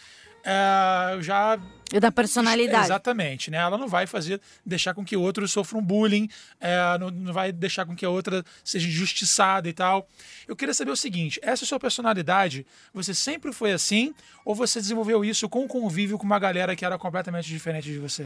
é, 0.47 1.21
já 1.23 1.59
E 1.93 1.99
da 1.99 2.13
personalidade. 2.13 2.85
Exatamente, 2.85 3.51
né? 3.51 3.59
Ela 3.59 3.77
não 3.77 3.89
vai 3.89 4.07
fazer, 4.07 4.41
deixar 4.65 4.95
com 4.95 5.05
que 5.05 5.17
outros 5.17 5.51
sofram 5.51 5.83
bullying, 5.83 6.29
é, 6.61 6.97
não, 7.01 7.11
não 7.11 7.33
vai 7.33 7.51
deixar 7.51 7.85
com 7.85 7.97
que 7.97 8.05
a 8.05 8.11
outra 8.11 8.45
seja 8.63 8.87
injustiçada 8.87 9.69
e 9.69 9.73
tal. 9.73 10.09
Eu 10.47 10.55
queria 10.55 10.73
saber 10.73 10.93
o 10.93 10.97
seguinte: 10.97 11.41
essa 11.43 11.67
sua 11.67 11.81
personalidade, 11.81 12.65
você 12.95 13.13
sempre 13.13 13.53
foi 13.53 13.73
assim 13.73 14.15
ou 14.45 14.55
você 14.55 14.81
desenvolveu 14.81 15.25
isso 15.25 15.49
com 15.49 15.65
o 15.65 15.69
convívio 15.69 16.17
com 16.17 16.25
uma 16.25 16.39
galera 16.39 16.77
que 16.77 16.85
era 16.85 16.97
completamente 16.97 17.49
diferente 17.49 17.91
de 17.91 17.99
você? 17.99 18.25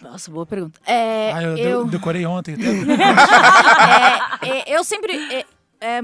Nossa, 0.00 0.30
boa 0.30 0.46
pergunta. 0.46 0.80
É, 0.86 1.32
ah, 1.32 1.42
eu, 1.42 1.56
eu, 1.58 1.86
decorei 1.86 2.24
ontem. 2.24 2.54
até. 2.54 2.64
é, 4.48 4.70
é, 4.70 4.76
eu 4.76 4.82
sempre. 4.82 5.12
É, 5.80 5.98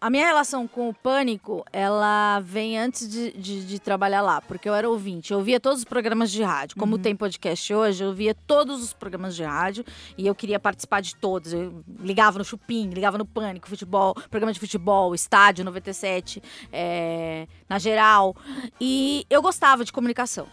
a 0.00 0.08
minha 0.10 0.26
relação 0.26 0.66
com 0.66 0.88
o 0.88 0.94
pânico, 0.94 1.64
ela 1.72 2.40
vem 2.40 2.78
antes 2.78 3.08
de, 3.08 3.32
de- 3.32 3.66
de 3.66 3.78
trabalhar 3.78 4.22
lá, 4.22 4.40
porque 4.40 4.68
eu 4.68 4.74
era 4.74 4.88
ouvinte. 4.88 5.32
Eu 5.32 5.38
ouvia 5.38 5.60
todos 5.60 5.80
os 5.80 5.84
programas 5.84 6.30
de 6.30 6.42
rádio. 6.42 6.76
Como 6.78 6.96
tem 6.98 7.14
podcast 7.14 7.74
hoje, 7.74 8.02
eu 8.02 8.08
ouvia 8.08 8.34
todos 8.34 8.82
os 8.82 8.92
programas 8.94 9.36
de 9.36 9.42
rádio 9.44 9.84
e 10.16 10.26
eu 10.26 10.34
queria 10.34 10.58
participar 10.58 11.00
de 11.02 11.14
todos. 11.16 11.52
Eu 11.52 11.84
ligava 12.00 12.38
no 12.38 12.44
Chupim, 12.44 12.88
ligava 12.88 13.18
no 13.18 13.26
Pânico, 13.26 13.68
futebol, 13.68 14.14
programa 14.30 14.52
de 14.52 14.58
futebol, 14.60 15.14
estádio 15.14 15.64
97, 15.66 16.42
é, 16.72 17.46
na 17.68 17.78
geral. 17.78 18.34
E 18.80 19.26
eu 19.28 19.42
gostava 19.42 19.84
de 19.84 19.92
comunicação. 19.92 20.46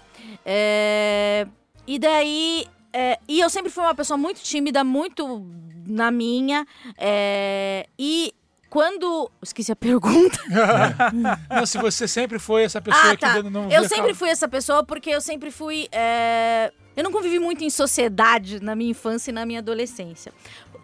É, 0.45 1.47
e 1.86 1.97
daí. 1.99 2.65
é, 2.91 3.19
e 3.27 3.39
eu 3.39 3.49
sempre 3.49 3.69
fui 3.71 3.84
uma 3.84 3.95
pessoa 3.95 4.17
muito 4.17 4.41
tímida, 4.41 4.84
muito 4.84 5.45
na 5.88 6.12
minha. 6.12 6.65
é, 6.97 7.88
e 7.97 8.34
quando. 8.69 9.30
Esqueci 9.41 9.71
a 9.71 9.75
pergunta. 9.75 10.38
não, 11.49 11.65
se 11.65 11.77
você 11.77 12.08
sempre 12.08 12.39
foi 12.39 12.63
essa 12.63 12.82
pessoa 12.82 13.12
ah, 13.13 13.17
tá. 13.17 13.41
que 13.41 13.49
não 13.49 13.69
Eu 13.71 13.88
sempre 13.88 14.13
fui 14.13 14.30
essa 14.30 14.47
pessoa 14.47 14.84
porque 14.84 15.10
eu 15.10 15.21
sempre 15.21 15.51
fui. 15.51 15.88
é, 15.91 16.71
Eu 16.95 17.03
não 17.03 17.12
convivi 17.12 17.39
muito 17.39 17.63
em 17.63 17.69
sociedade 17.69 18.62
na 18.62 18.75
minha 18.75 18.91
infância 18.91 19.32
e 19.32 19.34
na 19.34 19.45
minha 19.45 19.60
adolescência. 19.60 20.34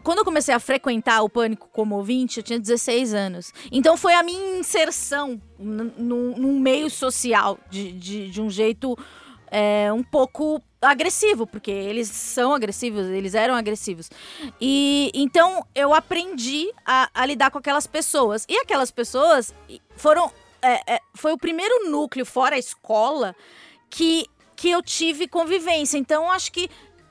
Quando 0.03 0.19
eu 0.19 0.25
comecei 0.25 0.53
a 0.53 0.59
frequentar 0.59 1.21
o 1.23 1.29
Pânico 1.29 1.69
como 1.71 1.95
ouvinte, 1.95 2.37
eu 2.37 2.43
tinha 2.43 2.59
16 2.59 3.13
anos. 3.13 3.53
Então 3.71 3.95
foi 3.95 4.13
a 4.13 4.21
minha 4.21 4.59
inserção 4.59 5.41
num, 5.57 6.35
num 6.37 6.59
meio 6.59 6.89
social 6.89 7.57
de, 7.69 7.93
de, 7.93 8.29
de 8.29 8.41
um 8.41 8.49
jeito 8.49 8.97
é, 9.49 9.93
um 9.93 10.03
pouco 10.03 10.61
agressivo, 10.83 11.47
porque 11.47 11.71
eles 11.71 12.09
são 12.09 12.53
agressivos, 12.53 13.07
eles 13.07 13.33
eram 13.33 13.55
agressivos. 13.55 14.09
E 14.59 15.11
então 15.13 15.65
eu 15.73 15.93
aprendi 15.93 16.71
a, 16.85 17.09
a 17.13 17.25
lidar 17.25 17.51
com 17.51 17.57
aquelas 17.57 17.87
pessoas. 17.87 18.45
E 18.47 18.57
aquelas 18.57 18.91
pessoas 18.91 19.53
foram. 19.95 20.31
é, 20.61 20.95
é, 20.95 20.99
foi 21.13 21.33
o 21.33 21.37
primeiro 21.37 21.89
núcleo, 21.89 22.25
fora 22.25 22.55
a 22.55 22.59
escola, 22.59 23.35
que, 23.89 24.25
que 24.55 24.69
eu 24.69 24.81
tive 24.81 25.27
convivência. 25.27 25.97
Então, 25.97 26.31
acho 26.31 26.51
que 26.51 26.69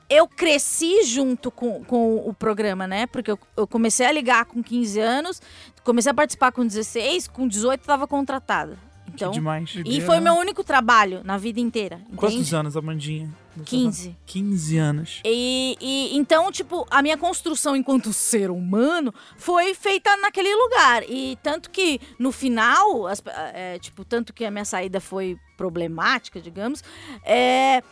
eu 0.09 0.27
cresci 0.27 1.03
junto 1.03 1.49
com, 1.49 1.83
com 1.83 2.17
o 2.17 2.33
programa, 2.33 2.85
né? 2.85 3.07
Porque 3.07 3.31
eu, 3.31 3.39
eu 3.57 3.65
comecei 3.65 4.05
a 4.05 4.11
ligar 4.11 4.45
com 4.45 4.61
15 4.61 4.99
anos, 4.99 5.41
comecei 5.83 6.11
a 6.11 6.13
participar 6.13 6.51
com 6.51 6.65
16, 6.65 7.27
com 7.27 7.47
18 7.47 7.81
estava 7.81 8.07
contratada. 8.07 8.77
Então, 9.07 9.29
que 9.31 9.35
demais. 9.37 9.73
e 9.85 10.01
foi 10.01 10.19
meu 10.19 10.33
único 10.33 10.63
trabalho 10.63 11.21
na 11.23 11.37
vida 11.37 11.59
inteira. 11.59 12.01
Quantos 12.15 12.35
entende? 12.37 12.55
anos, 12.55 12.77
Amandinha? 12.77 13.29
15. 13.65 14.15
15 14.25 14.77
anos. 14.77 15.21
E, 15.23 15.77
e 15.79 16.17
então, 16.17 16.51
tipo, 16.51 16.87
a 16.89 17.01
minha 17.03 17.17
construção 17.17 17.75
enquanto 17.75 18.11
ser 18.11 18.49
humano 18.49 19.13
foi 19.37 19.75
feita 19.75 20.15
naquele 20.17 20.53
lugar. 20.55 21.03
E 21.07 21.37
tanto 21.43 21.69
que 21.69 21.99
no 22.17 22.31
final, 22.31 23.05
as- 23.05 23.21
é, 23.53 23.77
tipo, 23.77 24.03
tanto 24.03 24.33
que 24.33 24.43
a 24.45 24.49
minha 24.49 24.65
saída 24.65 24.99
foi 24.99 25.37
problemática, 25.57 26.41
digamos, 26.41 26.83
é 27.23 27.83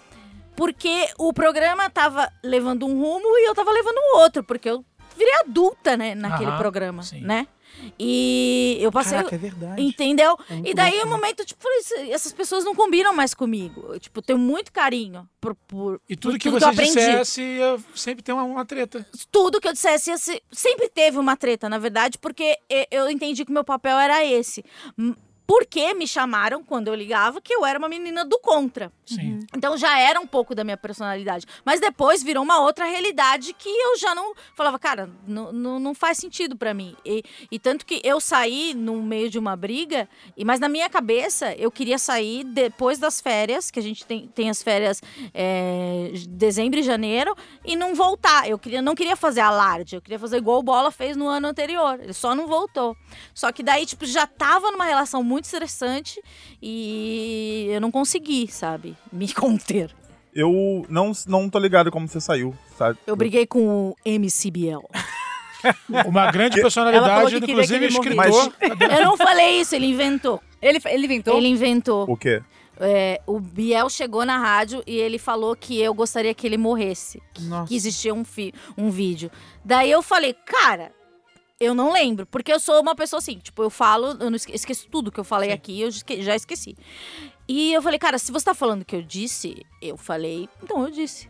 porque 0.56 1.08
o 1.18 1.32
programa 1.32 1.90
tava 1.90 2.32
levando 2.44 2.86
um 2.86 3.00
rumo 3.00 3.26
e 3.38 3.48
eu 3.48 3.54
tava 3.56 3.72
levando 3.72 3.98
o 3.98 4.18
outro, 4.20 4.44
porque 4.44 4.70
eu 4.70 4.84
virei 5.18 5.34
adulta, 5.42 5.96
né, 5.96 6.16
naquele 6.16 6.50
Aham, 6.50 6.58
programa, 6.58 7.04
sim. 7.04 7.22
né? 7.22 7.48
E 8.00 8.78
eu 8.80 8.92
passei 8.92 9.18
Caraca, 9.18 9.36
é 9.36 9.40
verdade. 9.40 9.82
Entendeu? 9.82 10.38
É 10.50 10.70
E 10.70 10.74
daí, 10.74 11.02
o 11.02 11.06
né? 11.06 11.12
momento, 11.12 11.44
tipo, 11.46 11.62
falei, 11.62 11.80
"Esse- 11.80 12.12
essas 12.12 12.34
pessoas 12.34 12.64
não 12.64 12.76
combinam 12.76 13.14
mais 13.14 13.34
comigo. 13.34 13.86
Eu, 13.94 14.00
tipo, 14.00 14.22
tenho 14.22 14.38
muito 14.40 14.72
carinho 14.72 15.28
por, 15.40 15.56
por 15.68 16.02
E 16.10 16.16
tudo 16.16 16.34
por 16.34 16.40
que 16.40 16.48
eu 16.48 16.52
você 16.54 16.66
aprendi. 16.66 16.94
dissesse 16.94 17.42
ia 17.42 17.78
sempre 17.96 18.24
tem 18.24 18.34
uma, 18.36 18.44
uma 18.44 18.66
treta. 18.66 19.06
Tudo 19.32 19.60
que 19.60 19.68
eu 19.68 19.74
dissesse, 19.74 20.10
ia 20.12 20.18
ser- 20.18 20.42
sempre 20.52 20.90
teve 20.90 21.18
uma 21.18 21.36
treta, 21.36 21.68
na 21.70 21.78
verdade, 21.78 22.18
porque 22.18 22.58
eu 22.92 23.10
entendi 23.10 23.44
que 23.46 23.52
meu 23.52 23.64
papel 23.64 23.98
era 23.98 24.24
esse. 24.26 24.64
Porque 25.52 25.94
me 25.94 26.08
chamaram, 26.08 26.64
quando 26.64 26.88
eu 26.88 26.96
ligava, 26.96 27.42
que 27.42 27.54
eu 27.54 27.66
era 27.66 27.78
uma 27.78 27.90
menina 27.90 28.24
do 28.24 28.40
contra. 28.40 28.90
Sim. 29.06 29.40
Então 29.54 29.76
já 29.76 30.00
era 30.00 30.18
um 30.18 30.26
pouco 30.26 30.56
da 30.56 30.64
minha 30.64 30.78
personalidade. 30.78 31.46
Mas 31.66 31.82
depois 31.82 32.24
virou 32.24 32.42
uma 32.42 32.62
outra 32.62 32.86
realidade 32.86 33.54
que 33.54 33.68
eu 33.68 33.98
já 33.98 34.16
não. 34.16 34.34
Falava, 34.56 34.80
cara, 34.80 35.10
não, 35.28 35.52
não, 35.52 35.94
faz 35.94 36.20
sentido 36.20 36.56
pra 36.56 36.74
mim. 36.74 36.96
E, 37.06 37.22
e 37.52 37.60
tanto 37.60 37.86
que 37.86 38.00
eu 38.02 38.22
saí 38.22 38.74
no 38.74 39.04
meio 39.04 39.30
de 39.30 39.38
uma 39.38 39.58
briga, 39.58 40.08
e 40.38 40.46
mas 40.46 40.62
na 40.62 40.70
minha 40.70 40.90
cabeça 40.90 41.54
eu 41.56 41.70
queria 41.70 41.98
sair 41.98 42.46
depois 42.46 42.98
das 42.98 43.20
férias, 43.20 43.70
que 43.70 43.78
a 43.78 43.84
gente 43.84 44.06
tem, 44.06 44.30
tem 44.30 44.50
as 44.50 44.64
férias 44.64 45.02
é, 45.34 46.14
dezembro 46.30 46.80
e 46.80 46.84
janeiro, 46.84 47.36
e 47.66 47.76
não 47.76 47.94
voltar. 47.94 48.48
Eu 48.48 48.58
queria, 48.58 48.82
não 48.82 48.96
queria 48.96 49.18
fazer 49.18 49.42
alarde, 49.42 49.98
eu 49.98 50.02
queria 50.02 50.18
fazer 50.18 50.38
igual 50.38 50.60
o 50.60 50.64
Bola 50.64 50.92
fez 50.92 51.18
no 51.18 51.28
ano 51.28 51.48
anterior. 51.50 52.00
Ele 52.00 52.14
só 52.14 52.34
não 52.34 52.48
voltou. 52.48 52.96
Só 53.34 53.52
que 53.52 53.62
daí, 53.62 53.86
tipo, 53.86 54.06
já 54.06 54.26
tava 54.26 54.72
numa 54.72 54.86
relação 54.86 55.22
muito 55.22 55.41
estressante 55.46 56.22
e 56.62 57.68
eu 57.72 57.82
não 57.82 57.92
consegui, 57.92 58.48
sabe, 58.50 58.96
me 59.12 59.32
conter. 59.34 59.94
Eu 60.34 60.86
não, 60.88 61.12
não 61.28 61.50
tô 61.50 61.60
ligado 61.60 61.92
como 61.92 62.08
você 62.08 62.22
saiu, 62.22 62.56
sabe? 62.78 62.98
Eu 63.06 63.16
briguei 63.16 63.46
com 63.46 63.90
o 63.90 63.96
MCBL. 64.06 64.80
Uma 66.08 66.32
grande 66.32 66.60
personalidade, 66.62 67.40
que 67.40 67.52
inclusive 67.52 67.86
escritor. 67.86 68.54
Eu 68.98 69.06
não 69.06 69.16
falei 69.18 69.60
isso, 69.62 69.76
ele 69.76 69.86
inventou. 69.88 70.42
Ele, 70.62 70.80
ele 70.86 71.06
inventou? 71.06 71.38
Ele 71.38 71.48
inventou. 71.48 72.06
O 72.10 72.18
quê? 72.18 72.42
É, 72.80 73.22
o 73.28 73.40
Biel 73.40 73.88
chegou 73.90 74.26
na 74.26 74.40
rádio 74.40 74.82
e 74.88 74.96
ele 74.96 75.20
falou 75.20 75.56
que 75.56 75.80
eu 75.80 75.94
gostaria 75.94 76.34
que 76.34 76.48
ele 76.48 76.58
morresse. 76.58 77.22
Nossa. 77.42 77.68
que 77.68 77.76
existia 77.76 78.12
um, 78.12 78.24
fi- 78.24 78.54
um 78.76 78.90
vídeo. 78.90 79.30
Daí 79.64 79.92
eu 79.92 80.02
falei, 80.02 80.34
cara, 80.34 80.92
eu 81.62 81.74
não 81.74 81.94
lembro. 81.94 82.26
Porque 82.26 82.52
eu 82.52 82.60
sou 82.60 82.82
uma 82.82 82.96
pessoa 82.96 83.20
assim, 83.20 83.38
tipo, 83.38 83.62
eu 83.64 83.70
falo, 83.70 84.08
eu 84.20 84.30
não 84.30 84.36
esque- 84.36 84.54
esqueço 84.54 84.88
tudo 84.90 85.12
que 85.12 85.20
eu 85.20 85.24
falei 85.24 85.52
aqui, 85.52 85.80
eu 85.82 85.88
esque- 85.90 86.22
já 86.22 86.36
esqueci. 86.36 86.76
E 87.48 87.74
eu 87.74 87.82
falei, 87.82 88.00
cara, 88.00 88.18
se 88.18 88.32
você 88.32 88.46
tá 88.46 88.54
falando 88.54 88.84
que 88.84 88.96
eu 88.96 89.02
disse, 89.02 89.66
eu 89.82 89.96
falei, 89.98 90.50
então 90.64 90.84
eu 90.84 90.92
disse. 90.92 91.30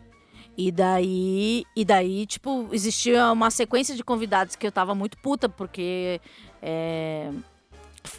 E 0.56 0.70
daí, 0.70 1.64
e 1.74 1.84
daí, 1.84 2.26
tipo, 2.26 2.68
existia 2.72 3.30
uma 3.32 3.50
sequência 3.50 3.94
de 3.96 4.04
convidados 4.04 4.54
que 4.56 4.66
eu 4.66 4.72
tava 4.72 4.94
muito 4.94 5.16
puta, 5.18 5.48
porque. 5.48 6.20
é, 6.60 7.30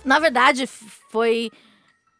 na 0.04 0.18
verdade, 0.20 0.66
foi. 0.66 1.52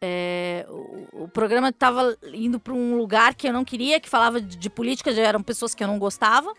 É, 0.06 0.66
o, 0.68 1.24
o 1.24 1.28
programa 1.28 1.72
tava 1.72 2.14
indo 2.34 2.60
para 2.60 2.74
um 2.74 2.94
lugar 2.98 3.34
que 3.34 3.48
eu 3.48 3.52
não 3.54 3.64
queria, 3.64 3.98
que 3.98 4.08
falava 4.08 4.38
de, 4.38 4.54
de 4.54 4.68
política, 4.68 5.10
eram 5.10 5.42
pessoas 5.42 5.74
que 5.74 5.82
eu 5.82 5.88
não 5.88 5.98
gostava. 5.98 6.52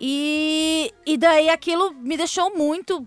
E, 0.00 0.94
e 1.04 1.16
daí 1.16 1.50
aquilo 1.50 1.92
me 1.94 2.16
deixou 2.16 2.56
muito. 2.56 3.04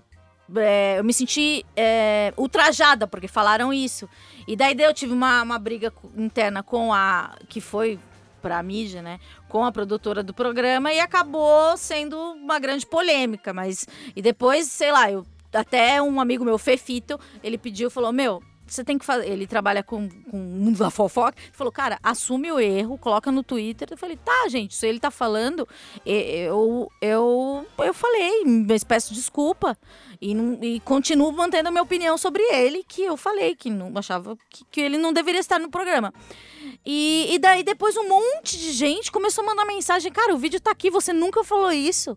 é, 0.58 1.00
eu 1.00 1.06
me 1.06 1.14
senti 1.14 1.66
é, 1.74 2.34
ultrajada, 2.36 3.08
porque 3.08 3.30
falaram 3.30 3.72
isso. 3.72 4.10
E 4.46 4.58
daí 4.58 4.76
eu 4.78 4.94
tive 4.94 5.14
uma, 5.14 5.42
uma 5.42 5.58
briga 5.58 5.94
interna 6.18 6.62
com 6.62 6.94
a. 6.94 7.34
que 7.48 7.62
foi 7.62 7.98
pra 8.42 8.62
mídia, 8.62 9.02
né? 9.02 9.22
Com 9.48 9.64
a 9.64 9.72
produtora 9.72 10.22
do 10.22 10.34
programa 10.34 10.92
e 10.92 11.00
acabou 11.00 11.78
sendo 11.78 12.18
uma 12.18 12.60
grande 12.60 12.86
polêmica. 12.86 13.54
Mas. 13.54 13.88
E 14.14 14.22
depois, 14.22 14.68
sei 14.68 14.92
lá, 14.92 15.10
eu. 15.10 15.26
Até 15.54 16.02
um 16.02 16.22
amigo 16.22 16.46
meu, 16.46 16.58
Fefito, 16.58 17.18
ele 17.44 17.58
pediu, 17.58 17.90
falou: 17.90 18.14
Meu, 18.14 18.42
você 18.74 18.84
tem 18.84 18.98
que 18.98 19.06
fazer. 19.06 19.28
Ele 19.30 19.46
trabalha 19.48 19.84
com, 19.84 20.08
com 20.10 20.38
o 20.38 20.40
mundo 20.40 20.78
da 20.80 20.90
fofoca. 20.90 21.38
Ele 21.42 21.52
falou, 21.54 21.72
cara, 21.72 22.00
assume 22.02 22.52
o 22.52 22.60
erro, 22.60 22.98
coloca 22.98 23.32
no 23.32 23.44
Twitter. 23.44 23.88
Eu 23.92 23.98
falei, 23.98 24.18
tá, 24.18 24.48
gente, 24.50 24.76
se 24.76 24.88
ele 24.88 25.00
tá 25.00 25.12
falando, 25.12 25.68
eu, 26.06 26.92
eu, 27.02 27.66
eu 27.80 27.94
falei, 27.94 28.44
mas 28.46 28.84
peço 28.84 29.14
desculpa. 29.14 29.78
E, 30.22 30.36
não- 30.36 30.60
e 30.62 30.80
continuo 30.82 31.32
mantendo 31.32 31.70
a 31.70 31.72
minha 31.72 31.82
opinião 31.84 32.18
sobre 32.18 32.44
ele, 32.54 32.84
que 32.88 33.02
eu 33.04 33.18
falei, 33.18 33.56
que 33.56 33.70
não 33.70 33.92
achava 33.96 34.38
que, 34.50 34.64
que 34.70 34.80
ele 34.82 34.98
não 34.98 35.12
deveria 35.12 35.40
estar 35.40 35.60
no 35.60 35.70
programa. 35.70 36.14
E, 36.86 37.28
e 37.32 37.40
daí 37.40 37.64
depois 37.64 37.96
um 37.98 38.08
monte 38.08 38.58
de 38.58 38.72
gente 38.72 39.12
começou 39.12 39.44
a 39.44 39.48
mandar 39.48 39.66
mensagem, 39.66 40.12
cara, 40.12 40.34
o 40.34 40.38
vídeo 40.38 40.60
tá 40.60 40.72
aqui, 40.72 40.90
você 40.92 41.12
nunca 41.12 41.44
falou 41.44 41.72
isso. 41.72 42.16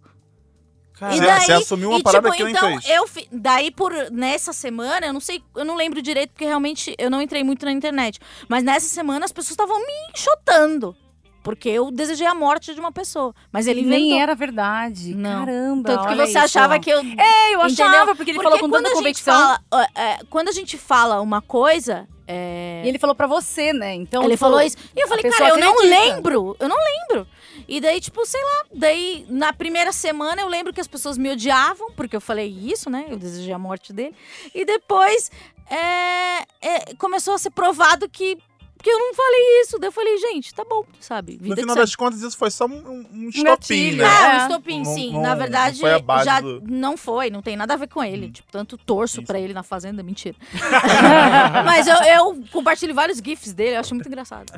Cara, 0.98 1.12
E 1.14 1.18
Você- 1.18 1.26
daí, 1.26 1.40
você 1.40 1.52
assumiu 1.52 1.90
uma 1.90 1.98
e, 1.98 2.02
parada 2.02 2.28
tipo, 2.30 2.37
que 2.37 2.44
nem 2.44 2.52
então, 2.54 2.68
fez. 2.80 2.88
Eu 2.96 3.07
fi- 3.09 3.28
daí 3.33 3.70
por 3.70 3.92
nessa 4.12 4.52
semana, 4.52 5.07
eu 5.07 5.12
não 5.12 5.20
sei, 5.20 5.42
eu 5.57 5.64
não 5.64 5.74
lembro 5.74 6.00
direito 6.00 6.30
porque 6.30 6.44
realmente 6.44 6.94
eu 6.98 7.11
não 7.11 7.20
entrei 7.20 7.42
muito 7.42 7.64
na 7.66 7.72
internet, 7.72 8.20
mas 8.48 8.62
nessa 8.62 8.87
semana 8.87 9.24
as 9.24 9.33
pessoas 9.33 9.50
estavam 9.52 9.76
me 9.78 9.92
enxotando. 10.14 10.96
Porque 11.42 11.68
eu 11.68 11.90
desejei 11.90 12.26
a 12.26 12.35
morte 12.35 12.72
de 12.72 12.80
uma 12.80 12.90
pessoa, 12.90 13.35
mas 13.52 13.66
ele 13.66 13.80
E 13.80 13.85
nem 13.85 14.00
inventou. 14.07 14.22
era 14.22 14.35
verdade. 14.35 15.14
Não. 15.14 15.44
Caramba. 15.44 15.88
Tanto 15.90 16.09
que 16.09 16.14
você 16.14 16.28
isso. 16.30 16.38
achava 16.38 16.78
que 16.78 16.88
eu 16.88 16.98
É, 17.00 17.54
eu 17.54 17.61
achava, 17.61 17.96
Entendeu? 17.98 18.16
porque 18.16 18.30
ele 18.30 18.38
Porque 18.38 18.44
falou 18.48 18.59
com 18.61 18.68
quando 18.70 18.85
tanta 18.85 18.94
a 18.98 19.02
gente 19.02 19.22
convicção. 19.22 19.59
fala, 19.70 19.88
é, 19.94 20.18
quando 20.30 20.48
a 20.48 20.52
gente 20.52 20.78
fala 20.78 21.20
uma 21.20 21.42
coisa, 21.42 22.09
é, 22.26 22.80
E 22.83 22.88
ele 22.88 22.98
falou 22.98 23.14
pra 23.14 23.26
você, 23.26 23.74
né? 23.74 23.94
Então, 23.94 24.22
ele 24.22 24.30
tipo, 24.30 24.40
falou 24.40 24.59
isso. 24.62 24.78
E 24.96 25.00
eu 25.02 25.07
falei, 25.07 25.22
cara, 25.30 25.50
eu 25.50 25.59
não 25.59 25.72
acredita. 25.74 26.00
lembro. 26.00 26.57
Eu 26.59 26.66
não 26.70 26.76
lembro. 26.76 27.28
E 27.68 27.81
daí, 27.81 28.00
tipo, 28.00 28.24
sei 28.27 28.42
lá. 28.42 28.64
Daí, 28.74 29.27
na 29.29 29.53
primeira 29.53 29.92
semana, 29.92 30.42
eu 30.42 30.48
lembro 30.48 30.72
que 30.72 30.81
as 30.81 30.88
pessoas 30.88 31.18
me 31.18 31.31
odiavam, 31.31 31.90
porque 31.92 32.16
eu 32.16 32.20
falei 32.20 32.48
isso, 32.48 32.90
né? 32.90 33.07
Eu 33.09 33.16
desejei 33.16 33.53
a 33.53 33.59
morte 33.59 33.92
dele. 33.92 34.14
E 34.55 34.64
depois, 34.64 35.31
é, 35.70 36.42
é, 36.61 36.94
começou 36.98 37.35
a 37.35 37.38
ser 37.38 37.50
provado 37.50 38.09
que, 38.09 38.38
que 38.85 38.90
eu 38.90 38.99
não 38.99 39.14
falei 39.14 39.61
isso. 39.62 39.79
Daí 39.79 39.88
eu 39.88 39.92
falei, 39.92 40.18
gente, 40.18 40.55
tá 40.55 40.62
bom, 40.68 40.85
sabe? 41.01 41.33
Vida 41.33 41.49
No 41.49 41.55
que 41.55 41.61
final 41.62 41.75
das 41.75 41.97
contas, 41.97 42.20
isso 42.23 42.37
foi 42.37 42.51
só 42.51 42.66
um, 42.66 42.75
um, 42.77 43.07
um 43.14 43.29
estopim, 43.31 43.92
né? 43.92 44.05
Ah, 44.05 44.27
É. 44.27 44.37
o 44.37 44.42
estopim, 44.42 44.79
Não- 44.83 44.94
sim. 44.94 45.12
não- 45.12 45.23
Na 45.23 45.31
não 45.31 45.37
verdade, 45.38 45.81
foi 45.81 46.03
base 46.03 46.25
já 46.27 46.40
do- 46.40 46.62
não 46.68 46.97
foi, 46.97 47.31
não 47.31 47.40
tem 47.42 47.57
nada 47.57 47.75
a 47.75 47.77
ver 47.77 47.88
com 47.88 48.05
ele. 48.05 48.31
Tipo, 48.31 48.53
tanto 48.53 48.77
torço 48.77 49.23
pra 49.23 49.40
ele 49.40 49.53
na 49.55 49.62
fazenda, 49.62 50.03
mentira. 50.03 50.37
Mas 51.64 51.87
eu, 51.87 51.97
eu 51.97 52.44
compartilho 52.53 52.94
vários 52.94 53.18
GIFs 53.18 53.53
dele, 53.53 53.77
eu 53.77 53.81
acho 53.81 53.94
muito 53.94 54.07
engraçado. 54.07 54.53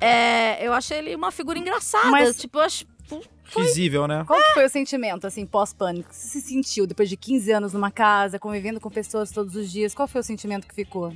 É, 0.00 0.64
eu 0.66 0.72
achei 0.72 0.98
ele 0.98 1.14
uma 1.14 1.30
figura 1.30 1.58
engraçada. 1.58 2.08
Mas- 2.10 2.36
Tipo, 2.36 2.58
eu 2.58 2.62
acho. 2.62 2.86
Visível, 3.56 4.08
né? 4.08 4.24
Qual 4.26 4.40
que 4.42 4.54
foi 4.54 4.64
o 4.64 4.68
sentimento, 4.68 5.24
assim, 5.24 5.46
pós-pânico? 5.46 6.08
Você 6.12 6.40
se 6.40 6.48
sentiu 6.48 6.84
depois 6.84 7.08
de 7.08 7.16
15 7.16 7.52
anos 7.52 7.72
numa 7.72 7.92
casa, 7.92 8.40
convivendo 8.40 8.80
com 8.80 8.90
pessoas 8.90 9.30
todos 9.30 9.54
os 9.54 9.70
dias? 9.70 9.94
Qual 9.94 10.08
foi 10.08 10.20
o 10.20 10.24
sentimento 10.24 10.66
que 10.66 10.74
ficou? 10.74 11.12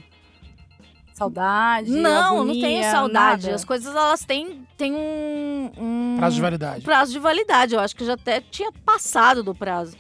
Saudade? 1.15 1.91
Não, 1.91 2.01
não 2.37 2.43
agonia, 2.43 2.63
tenho 2.63 2.91
saudade. 2.91 3.43
nada? 3.45 3.55
As 3.55 3.65
coisas, 3.65 3.95
elas 3.95 4.25
têm, 4.25 4.67
têm 4.77 4.95
um, 4.95 5.71
um 5.77 6.17
Prazo 6.19 6.37
de 6.37 6.41
validade. 6.41 6.85
prazo 6.85 7.13
de 7.13 7.19
validade. 7.19 7.75
Eu 7.75 7.81
acho 7.81 7.95
que 7.95 8.05
já 8.05 8.15
até 8.15 8.41
tinha 8.41 8.73
passado 8.85 9.43
do 9.43 9.55
prazo. 9.55 9.97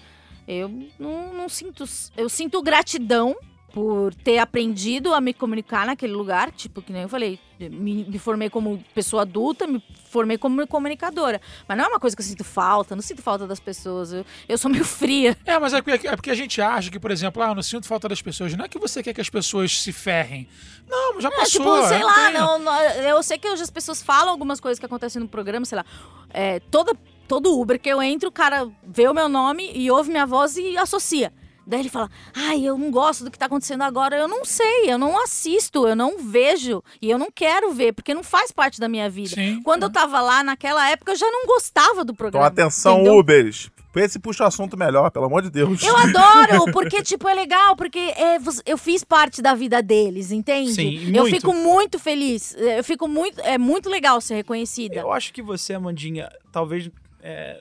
eu 0.48 0.68
não, 0.98 1.32
não 1.34 1.48
sinto. 1.48 1.84
Eu 2.16 2.28
sinto 2.28 2.62
gratidão 2.62 3.36
por 3.72 4.14
ter 4.14 4.38
aprendido 4.38 5.14
a 5.14 5.20
me 5.20 5.32
comunicar 5.32 5.86
naquele 5.86 6.12
lugar, 6.12 6.50
tipo, 6.50 6.82
que 6.82 6.92
nem 6.92 7.02
eu 7.02 7.08
falei, 7.08 7.38
me, 7.58 8.04
me, 8.04 8.18
formei 8.18 8.50
como 8.50 8.82
pessoa 8.94 9.22
adulta, 9.22 9.66
me 9.66 9.82
formei 10.08 10.36
como 10.36 10.66
comunicadora. 10.66 11.40
Mas 11.68 11.78
não 11.78 11.84
é 11.84 11.88
uma 11.88 12.00
coisa 12.00 12.16
que 12.16 12.22
eu 12.22 12.26
sinto 12.26 12.42
falta, 12.42 12.96
não 12.96 13.02
sinto 13.02 13.22
falta 13.22 13.46
das 13.46 13.60
pessoas. 13.60 14.12
Eu, 14.12 14.24
eu 14.48 14.58
sou 14.58 14.70
meio 14.70 14.84
fria. 14.86 15.36
É, 15.44 15.58
mas 15.58 15.72
é 15.72 15.82
porque, 15.82 16.08
é 16.08 16.16
porque 16.16 16.30
a 16.30 16.34
gente 16.34 16.60
acha 16.60 16.90
que, 16.90 16.98
por 16.98 17.10
exemplo, 17.10 17.42
ah, 17.42 17.48
eu 17.48 17.54
não 17.54 17.62
sinto 17.62 17.86
falta 17.86 18.08
das 18.08 18.20
pessoas. 18.20 18.54
Não 18.56 18.64
é 18.64 18.68
que 18.68 18.78
você 18.78 19.02
quer 19.02 19.12
que 19.14 19.20
as 19.20 19.30
pessoas 19.30 19.78
se 19.80 19.92
ferrem. 19.92 20.48
Não, 20.88 21.20
já 21.20 21.28
é, 21.28 21.36
passou. 21.36 21.60
tipo, 21.60 21.88
sei 21.88 21.98
não 21.98 22.06
lá, 22.06 22.30
não, 22.30 22.58
não- 22.58 22.82
eu 22.82 23.22
sei 23.22 23.38
que 23.38 23.48
hoje 23.48 23.62
as 23.62 23.70
pessoas 23.70 24.02
falam 24.02 24.30
algumas 24.30 24.58
coisas 24.58 24.78
que 24.78 24.86
acontecem 24.86 25.20
no 25.20 25.28
programa, 25.28 25.64
sei 25.64 25.76
lá. 25.76 25.84
É, 26.30 26.58
toda, 26.70 26.96
todo 27.28 27.58
Uber 27.58 27.78
que 27.78 27.88
eu 27.88 28.02
entro, 28.02 28.28
o 28.28 28.32
cara 28.32 28.68
vê 28.82 29.06
o 29.06 29.14
meu 29.14 29.28
nome 29.28 29.70
e 29.74 29.90
ouve 29.90 30.10
minha 30.10 30.26
voz 30.26 30.56
e 30.56 30.76
associa. 30.76 31.32
Daí 31.70 31.80
ele 31.80 31.88
fala, 31.88 32.10
ai, 32.34 32.64
eu 32.64 32.76
não 32.76 32.90
gosto 32.90 33.22
do 33.24 33.30
que 33.30 33.38
tá 33.38 33.46
acontecendo 33.46 33.82
agora. 33.82 34.16
Eu 34.16 34.26
não 34.26 34.44
sei, 34.44 34.90
eu 34.92 34.98
não 34.98 35.22
assisto, 35.22 35.86
eu 35.86 35.94
não 35.94 36.18
vejo. 36.18 36.82
E 37.00 37.08
eu 37.08 37.16
não 37.16 37.30
quero 37.30 37.72
ver, 37.72 37.92
porque 37.92 38.12
não 38.12 38.24
faz 38.24 38.50
parte 38.50 38.80
da 38.80 38.88
minha 38.88 39.08
vida. 39.08 39.36
Sim. 39.36 39.62
Quando 39.62 39.84
eu 39.84 39.90
tava 39.90 40.20
lá 40.20 40.42
naquela 40.42 40.90
época, 40.90 41.12
eu 41.12 41.16
já 41.16 41.30
não 41.30 41.46
gostava 41.46 42.04
do 42.04 42.10
Então, 42.10 42.14
programa. 42.16 42.46
atenção, 42.46 42.94
entendeu? 42.96 43.18
Ubers. 43.18 43.70
Esse 43.94 44.18
puxa 44.18 44.44
o 44.44 44.46
assunto 44.46 44.76
melhor, 44.76 45.10
pelo 45.10 45.26
amor 45.26 45.42
de 45.42 45.50
Deus. 45.50 45.82
Eu 45.82 45.96
adoro, 45.96 46.72
porque, 46.72 47.02
tipo, 47.02 47.28
é 47.28 47.34
legal, 47.34 47.74
porque 47.76 47.98
é, 47.98 48.38
eu 48.64 48.78
fiz 48.78 49.02
parte 49.02 49.42
da 49.42 49.52
vida 49.54 49.82
deles, 49.82 50.30
entende? 50.30 50.72
Sim, 50.74 51.06
eu 51.06 51.22
muito. 51.22 51.30
fico 51.30 51.52
muito 51.52 51.98
feliz. 51.98 52.54
Eu 52.56 52.84
fico 52.84 53.08
muito. 53.08 53.40
É 53.40 53.58
muito 53.58 53.88
legal 53.88 54.20
ser 54.20 54.34
reconhecida. 54.34 54.96
Eu 54.96 55.12
acho 55.12 55.32
que 55.32 55.42
você, 55.42 55.74
Amandinha, 55.74 56.28
talvez 56.52 56.88
é, 57.20 57.60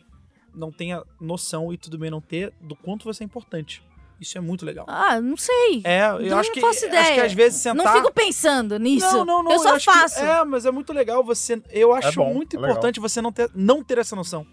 não 0.53 0.71
tenha 0.71 1.03
noção 1.19 1.73
e 1.73 1.77
tudo 1.77 1.97
bem 1.97 2.11
não 2.11 2.21
ter 2.21 2.53
do 2.61 2.75
quanto 2.75 3.05
você 3.05 3.23
é 3.23 3.25
importante. 3.25 3.81
Isso 4.19 4.37
é 4.37 4.41
muito 4.41 4.65
legal. 4.65 4.85
Ah, 4.87 5.21
não 5.21 5.37
sei. 5.37 5.81
É, 5.85 6.01
eu 6.09 6.29
não 6.29 6.39
acho 6.39 6.51
que 6.51 6.59
faço 6.59 6.79
acho 6.79 6.87
ideia. 6.87 7.13
que 7.15 7.21
às 7.21 7.33
vezes 7.33 7.61
sentar 7.61 7.85
Não 7.85 7.93
fico 7.93 8.13
pensando 8.13 8.77
nisso. 8.77 9.05
Não, 9.13 9.23
não, 9.25 9.43
não, 9.43 9.51
eu 9.53 9.59
só 9.59 9.75
acho 9.75 9.89
que- 9.89 9.97
faço. 9.97 10.19
é, 10.19 10.43
mas 10.43 10.65
é 10.65 10.71
muito 10.71 10.91
legal 10.91 11.23
você. 11.23 11.61
Eu 11.69 11.93
acho 11.93 12.19
bom, 12.19 12.33
muito 12.33 12.55
é 12.55 12.59
legal. 12.59 12.71
importante 12.71 12.99
você 12.99 13.21
não 13.21 13.31
ter, 13.31 13.49
não 13.55 13.81
ter 13.83 13.97
essa 13.97 14.15
noção. 14.15 14.45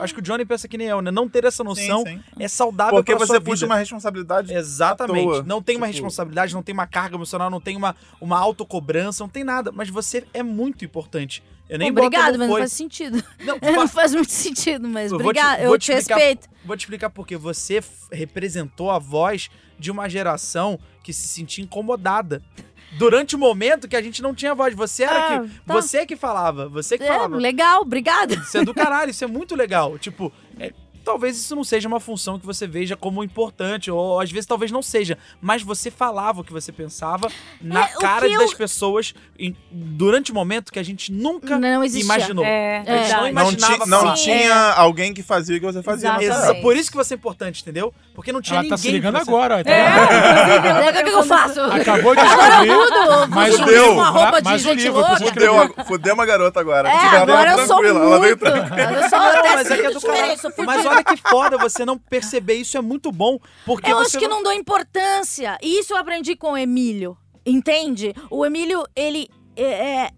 Acho 0.00 0.14
que 0.14 0.20
o 0.20 0.22
Johnny 0.22 0.44
pensa 0.44 0.66
que 0.68 0.76
nem 0.78 0.86
eu, 0.88 1.00
né? 1.00 1.10
Não 1.10 1.28
ter 1.28 1.44
essa 1.44 1.62
noção 1.64 2.02
sim. 2.04 2.20
é 2.38 2.48
saudável 2.48 2.94
Porque 2.96 3.14
pra 3.14 3.26
você 3.26 3.40
puxa 3.40 3.56
vida. 3.60 3.66
uma 3.66 3.76
responsabilidade. 3.76 4.52
Exatamente. 4.52 5.20
à 5.20 5.30
toa. 5.32 5.42
Não 5.44 5.62
tem 5.62 5.76
uma 5.76 5.86
Tipo- 5.86 5.96
responsabilidade, 6.04 6.54
não 6.54 6.62
tem 6.62 6.72
uma 6.72 6.86
carga 6.86 7.16
emocional, 7.16 7.48
não 7.50 7.60
tem 7.60 7.76
uma, 7.76 7.94
uma 8.20 8.38
autocobrança, 8.38 9.22
não 9.24 9.28
tem 9.28 9.44
nada. 9.44 9.70
Mas 9.72 9.88
você 9.88 10.24
é 10.34 10.42
muito 10.42 10.84
importante. 10.84 11.42
Eu 11.68 11.78
nem 11.78 11.90
Obrigado, 11.90 12.32
não 12.32 12.38
mas 12.38 12.38
não 12.40 12.48
foi. 12.48 12.60
faz 12.60 12.72
sentido. 12.72 13.22
Não, 13.40 13.58
Não 13.72 13.88
fa- 13.88 13.94
faz 14.02 14.14
muito 14.14 14.30
sentido, 14.32 14.86
mas 14.88 15.10
Eu 15.10 15.18
vou 15.18 15.32
te- 15.32 15.38
obrigado. 15.38 15.58
vou 15.64 15.74
eu 15.74 15.78
te 15.78 15.84
te 15.86 15.92
explicar- 15.92 16.16
respeito. 16.16 16.48
Vou 16.64 16.76
te 16.76 16.80
explicar 16.80 17.10
por 17.10 17.26
quê. 17.26 17.36
Você 17.36 17.80
representou 18.12 18.90
a 18.90 18.98
voz 18.98 19.48
de 19.78 19.90
uma 19.90 20.08
geração 20.08 20.78
que 21.02 21.12
se 21.12 21.26
sentia 21.28 21.64
incomodada. 21.64 22.42
Durante 22.92 23.34
o 23.34 23.38
momento 23.38 23.88
que 23.88 23.96
a 23.96 24.02
gente 24.02 24.22
não 24.22 24.34
tinha 24.34 24.54
voz. 24.54 24.74
Você 24.74 25.02
era 25.04 25.26
Ah, 25.36 25.40
que. 25.42 25.48
tá. 25.66 25.74
Você 25.74 26.06
que 26.06 26.14
falava. 26.16 26.68
Você 26.68 26.96
que 26.96 27.04
É, 27.04 27.08
falava. 27.08 27.36
legal, 27.36 27.82
obrigado. 27.82 28.34
Isso 28.34 28.58
é 28.58 28.64
do 28.64 28.72
caralho, 28.72 29.10
isso 29.10 29.24
é 29.24 29.26
muito 29.26 29.56
legal. 29.56 29.98
Tipo, 29.98 30.32
é, 30.58 30.72
talvez 31.04 31.36
isso 31.36 31.54
não 31.54 31.62
seja 31.64 31.86
uma 31.86 32.00
função 32.00 32.38
que 32.38 32.46
você 32.46 32.66
veja 32.66 32.96
como 32.96 33.22
importante, 33.22 33.90
ou 33.90 34.20
às 34.20 34.30
vezes 34.30 34.46
talvez 34.46 34.70
não 34.72 34.82
seja, 34.82 35.18
mas 35.40 35.62
você 35.62 35.90
falava 35.90 36.40
o 36.40 36.44
que 36.44 36.52
você 36.52 36.72
pensava 36.72 37.30
na 37.60 37.84
É, 37.84 37.88
cara 38.00 38.28
das 38.28 38.50
eu- 38.52 38.56
pessoas 38.56 39.14
em- 39.38 39.56
durante 39.70 40.32
um 40.32 40.34
momento 40.34 40.72
que 40.72 40.78
a 40.78 40.82
gente 40.82 41.12
nunca 41.12 41.58
Não 41.58 41.84
existia. 41.84 42.04
imaginou. 42.04 42.44
É, 42.44 42.78
A 42.78 42.96
gente 42.96 43.10
É. 43.10 43.14
não. 43.14 43.20
Não, 43.24 43.28
imaginava 43.28 43.84
ti- 43.84 43.90
não 43.90 44.00
falar. 44.00 44.14
tinha 44.14 44.72
alguém 44.72 45.12
que 45.14 45.22
fazia 45.22 45.56
o 45.56 45.60
que 45.60 45.66
você 45.66 45.82
fazia. 45.82 46.10
época. 46.10 46.54
Por 46.62 46.76
isso 46.76 46.90
que 46.90 46.96
você 46.96 47.14
é 47.14 47.16
importante, 47.16 47.62
entendeu? 47.62 47.92
Porque 48.14 48.32
não 48.32 48.40
tinha 48.40 48.54
Ela 48.56 48.62
ninguém. 48.62 48.70
tá 48.70 48.76
se 48.76 48.90
ligando 48.90 49.16
agora. 49.16 49.62
Tá? 49.64 49.70
É, 49.70 50.86
É, 50.86 50.90
O 50.90 50.92
que, 50.94 51.02
que 51.04 51.10
eu 51.10 51.22
faço? 51.24 51.60
Acabou 51.60 52.14
de 52.14 52.20
Agora 52.20 52.48
descobrir. 52.64 52.68
eu 52.70 52.76
mudo. 52.78 53.28
Mais 53.34 53.56
vou 53.56 53.66
vestir 53.66 53.80
livro, 53.80 53.92
uma 53.92 54.08
roupa 54.10 54.38
de 54.42 54.44
mais 54.48 54.62
gente 54.62 54.82
livro 54.82 55.00
pra 55.00 55.08
louca. 55.10 55.24
você 55.24 55.32
Fudeu, 55.32 55.84
fudeu 55.86 56.14
uma 56.14 56.26
garota 56.26 56.60
agora. 56.60 56.88
É, 56.88 56.92
ela 56.92 57.22
agora 57.22 57.50
veio 57.50 57.60
eu 57.60 57.66
sou 57.66 57.76
tranquila, 57.78 58.04
ela 58.04 58.20
veio 58.20 58.38
muito. 58.40 58.46
Eu 58.56 59.08
sou 59.10 59.18
Não, 59.18 59.26
até 59.28 59.54
mas 59.54 59.70
é 59.70 59.76
que 59.76 59.86
é 59.86 59.90
do 59.90 60.00
caralho. 60.00 60.26
Mas 60.28 60.40
fudida. 60.82 60.93
Olha 60.94 61.04
que 61.04 61.16
foda 61.16 61.58
você 61.58 61.84
não 61.84 61.98
perceber 61.98 62.54
isso 62.54 62.76
é 62.76 62.80
muito 62.80 63.10
bom. 63.10 63.38
Porque 63.64 63.90
Eu 63.90 63.98
acho 63.98 64.18
que 64.18 64.28
não 64.28 64.42
dou 64.42 64.52
importância. 64.52 65.58
E 65.62 65.80
isso 65.80 65.92
eu 65.92 65.96
aprendi 65.96 66.36
com 66.36 66.52
o 66.52 66.56
Emílio. 66.56 67.16
Entende? 67.44 68.14
O 68.30 68.44
Emílio, 68.44 68.84
ele. 68.96 69.28
É, 69.56 69.62
é, 69.64 70.10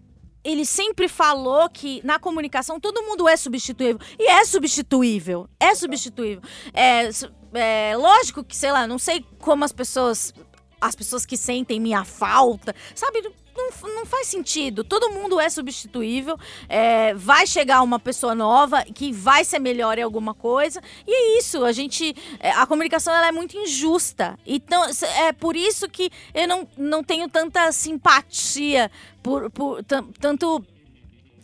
ele 0.43 0.65
sempre 0.65 1.09
falou 1.09 1.69
que 1.69 1.99
na 2.05 2.17
comunicação 2.17 2.79
todo 2.79 3.03
mundo 3.03 3.27
é 3.27 3.35
substituível. 3.35 3.99
E 4.17 4.29
é 4.29 4.45
substituível. 4.45 5.49
É 5.59 5.75
substituível. 5.75 6.41
É, 6.73 7.09
é 7.53 7.97
lógico 7.97 8.43
que, 8.43 8.55
sei 8.55 8.71
lá, 8.71 8.87
não 8.87 8.97
sei 8.97 9.25
como 9.39 9.65
as 9.65 9.71
pessoas. 9.71 10.33
As 10.79 10.95
pessoas 10.95 11.25
que 11.25 11.35
sentem 11.35 11.79
minha 11.79 12.05
falta, 12.05 12.75
sabe? 12.93 13.27
Não, 13.57 13.95
não 13.95 14.05
faz 14.05 14.27
sentido. 14.27 14.83
Todo 14.83 15.09
mundo 15.09 15.39
é 15.39 15.49
substituível. 15.49 16.37
é, 16.69 17.13
vai 17.15 17.47
chegar 17.47 17.81
uma 17.81 17.99
pessoa 17.99 18.35
nova 18.35 18.83
que 18.83 19.11
vai 19.11 19.43
ser 19.43 19.57
melhor 19.59 19.97
em 19.97 20.03
alguma 20.03 20.33
coisa. 20.35 20.79
E 21.07 21.11
é 21.11 21.39
isso. 21.39 21.65
A 21.65 21.71
gente. 21.71 22.15
é, 22.39 22.51
A 22.51 22.67
comunicação 22.67 23.13
ela 23.13 23.27
é 23.27 23.31
muito 23.31 23.57
injusta. 23.57 24.37
Então, 24.45 24.85
é 25.25 25.33
por 25.33 25.55
isso 25.55 25.89
que 25.89 26.09
eu 26.33 26.47
não, 26.47 26.67
não 26.77 27.03
tenho 27.03 27.27
tanta 27.27 27.71
simpatia 27.71 28.91
por, 29.23 29.49
por 29.49 29.83
tan- 29.83 30.03
tanto. 30.19 30.63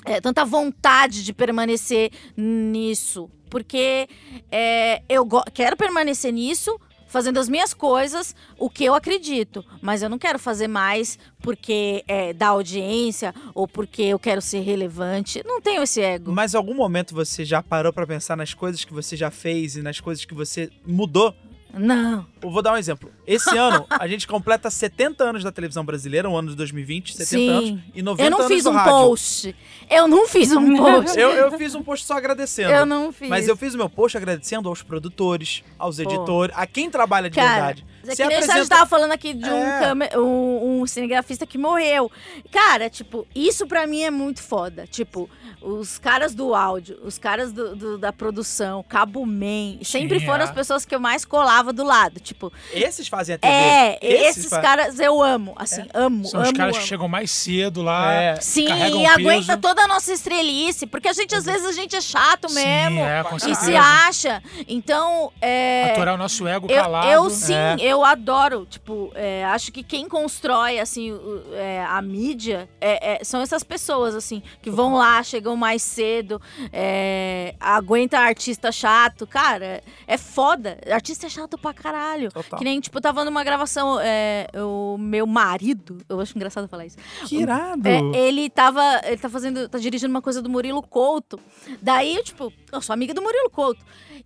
é, 0.05 0.21
tanta 0.21 0.45
vontade 0.45 1.23
de 1.23 1.33
permanecer 1.33 2.11
nisso. 2.37 3.29
Porque 3.49 4.07
é, 4.51 5.01
eu 5.09 5.27
quero 5.53 5.77
permanecer 5.77 6.31
nisso, 6.33 6.79
fazendo 7.13 7.37
as 7.37 7.47
minhas 7.47 7.75
coisas, 7.75 8.35
o 8.57 8.67
que 8.67 8.83
eu 8.83 8.95
acredito. 8.95 9.63
Mas 9.83 10.01
eu 10.01 10.09
não 10.09 10.17
quero 10.17 10.39
fazer 10.39 10.67
mais 10.67 11.19
porque 11.43 12.03
é, 12.07 12.33
dá 12.33 12.47
audiência 12.47 13.35
ou 13.53 13.67
porque 13.67 14.01
eu 14.01 14.17
quero 14.17 14.41
ser 14.41 14.61
relevante. 14.61 15.43
Não 15.45 15.61
tenho 15.61 15.83
esse 15.83 16.01
ego. 16.01 16.31
Mas 16.31 16.55
em 16.55 16.57
algum 16.57 16.73
momento 16.73 17.13
você 17.13 17.45
já 17.45 17.61
parou 17.61 17.93
pra 17.93 18.07
pensar 18.07 18.35
nas 18.35 18.55
coisas 18.55 18.83
que 18.83 18.91
você 18.91 19.15
já 19.15 19.29
fez 19.29 19.75
e 19.75 19.83
nas 19.83 19.99
coisas 19.99 20.25
que 20.25 20.33
você 20.33 20.71
mudou? 20.87 21.35
Não. 21.73 22.25
Eu 22.41 22.51
vou 22.51 22.61
dar 22.61 22.73
um 22.73 22.77
exemplo. 22.77 23.09
Esse 23.25 23.57
ano, 23.57 23.85
a 23.89 24.07
gente 24.07 24.27
completa 24.27 24.69
70 24.69 25.23
anos 25.23 25.43
da 25.43 25.51
televisão 25.51 25.83
brasileira, 25.83 26.29
o 26.29 26.37
ano 26.37 26.49
de 26.51 26.55
2020, 26.55 27.15
70 27.17 27.25
Sim. 27.25 27.49
anos, 27.49 27.81
e 27.95 28.01
90 28.03 28.23
Eu 28.27 28.29
não 28.31 28.37
anos 28.39 28.51
fiz 28.51 28.63
do 28.63 28.69
um 28.69 28.73
rádio. 28.73 28.91
post. 28.91 29.55
Eu 29.89 30.07
não 30.07 30.27
fiz 30.27 30.51
um 30.51 30.77
post. 30.77 31.19
Eu, 31.19 31.31
eu 31.31 31.57
fiz 31.57 31.73
um 31.73 31.81
post 31.81 32.05
só 32.05 32.13
agradecendo. 32.15 32.71
Eu 32.71 32.85
não 32.85 33.11
fiz. 33.11 33.27
Mas 33.27 33.47
eu 33.47 33.57
fiz 33.57 33.73
o 33.73 33.77
meu 33.77 33.89
post 33.89 34.15
agradecendo 34.15 34.69
aos 34.69 34.83
produtores, 34.83 35.63
aos 35.79 35.97
Pô. 35.97 36.03
editores, 36.03 36.55
a 36.55 36.67
quem 36.67 36.89
trabalha 36.89 37.29
de 37.29 37.35
Cara, 37.35 37.49
verdade. 37.49 37.85
É 38.03 38.07
Você 38.15 38.21
que 38.23 38.27
nem 38.27 38.37
a 38.37 38.41
gente 38.41 38.49
apresenta- 38.51 38.75
tava 38.75 38.89
falando 38.89 39.11
aqui 39.13 39.33
de 39.33 39.49
um, 39.49 39.63
É. 39.65 39.79
câmera- 39.79 40.21
um, 40.21 40.81
um 40.81 40.87
cinegrafista 40.87 41.45
que 41.45 41.57
morreu. 41.57 42.11
Cara, 42.51 42.89
tipo, 42.89 43.25
isso 43.33 43.65
pra 43.65 43.87
mim 43.87 44.03
é 44.03 44.11
muito 44.11 44.41
foda. 44.41 44.85
Tipo, 44.85 45.29
os 45.61 45.97
caras 45.97 46.35
do 46.35 46.53
áudio, 46.53 46.99
os 47.03 47.17
caras 47.17 47.53
do, 47.53 47.75
do- 47.75 47.97
da 47.97 48.11
produção, 48.11 48.83
Cabo 48.83 49.25
Man, 49.25 49.77
sempre 49.83 50.19
Sim, 50.19 50.25
foram 50.25 50.41
é. 50.41 50.43
as 50.43 50.51
pessoas 50.51 50.85
que 50.85 50.93
eu 50.93 50.99
mais 50.99 51.23
colava 51.23 51.71
do 51.71 51.83
lado. 51.83 52.19
Tipo, 52.19 52.51
Esses 52.73 53.07
fazem 53.07 53.35
a 53.35 53.37
TV. 53.37 53.53
é, 53.53 53.97
esses, 54.01 54.49
fa- 54.49 54.59
caras 54.59 54.99
eu 54.99 55.21
amo. 55.23 55.53
Assim, 55.55 55.83
amo, 55.93 56.25
São 56.25 56.41
amo, 56.41 56.51
os 56.51 56.57
caras 56.57 56.75
amo. 56.75 56.83
que 56.83 56.89
chegam 56.89 57.07
mais 57.07 57.31
cedo 57.31 57.81
lá. 57.81 58.11
É. 58.13 58.35
Sim, 58.41 58.67
e 58.67 59.05
aguenta 59.05 59.55
toda 59.57 59.83
a 59.83 59.87
nossa 59.87 60.11
estrelice, 60.11 60.85
porque 60.85 61.07
a 61.07 61.13
gente, 61.13 61.33
às 61.33 61.45
vezes, 61.45 61.65
a 61.65 61.71
gente 61.71 61.95
é 61.95 62.01
chato 62.01 62.49
Sim, 62.49 62.55
mesmo. 62.55 62.99
é, 62.99 63.23
com 63.23 63.37
E 63.37 63.39
certeza. 63.39 63.61
se 63.65 63.75
acha. 63.75 64.43
Então, 64.67 65.31
é. 65.41 65.91
Aturar 65.91 66.15
o 66.15 66.17
nosso 66.17 66.45
ego 66.47 66.67
Eu, 66.69 66.81
calado. 66.83 67.07
eu 67.07 67.29
sim, 67.29 67.53
É. 67.53 67.75
eu 67.93 68.03
adoro. 68.03 68.65
Tipo, 68.65 69.11
é, 69.15 69.45
acho 69.45 69.71
que 69.71 69.83
quem 69.83 70.07
constrói, 70.09 70.79
assim, 70.79 71.11
o- 71.11 71.43
é, 71.53 71.83
a 71.85 72.01
mídia 72.01 72.69
é- 72.81 73.21
é- 73.21 73.23
são 73.23 73.41
essas 73.41 73.63
pessoas, 73.63 74.15
assim, 74.15 74.41
que 74.61 74.69
vão 74.69 74.95
lá, 74.95 75.21
chegam 75.23 75.55
mais 75.55 75.81
cedo, 75.81 76.41
é, 76.71 77.55
aguenta 77.59 78.19
artista 78.19 78.71
chato. 78.71 79.25
Cara, 79.27 79.81
é 80.07 80.17
foda. 80.17 80.77
Artista 80.91 81.27
é 81.27 81.29
chato 81.29 81.57
pra 81.57 81.73
caralho. 81.73 82.31
Total. 82.31 82.57
Que 82.59 82.65
nem, 82.65 82.79
tipo, 82.79 82.97
eu 82.97 83.01
tava 83.01 83.23
numa 83.23 83.43
gravação, 83.43 83.99
é, 84.01 84.47
o 84.55 84.97
meu 84.97 85.25
marido, 85.25 85.97
eu 86.09 86.19
acho 86.19 86.35
engraçado 86.35 86.67
falar 86.67 86.85
isso. 86.85 86.97
Que 87.27 87.37
irado. 87.37 87.87
Ele 88.15 88.49
tava. 88.49 88.81
Ele 89.05 89.17
tá 89.17 89.29
fazendo. 89.29 89.69
tá 89.69 89.77
dirigindo 89.77 90.09
uma 90.11 90.21
coisa 90.21 90.41
do 90.41 90.49
Murilo 90.49 90.81
Couto. 90.81 91.39
Daí, 91.81 92.15
eu, 92.15 92.23
tipo, 92.23 92.51
eu 92.71 92.81
sou 92.81 92.93
amiga 92.93 93.13
do 93.13 93.21
Murilo 93.21 93.49
Couto. 93.49 93.83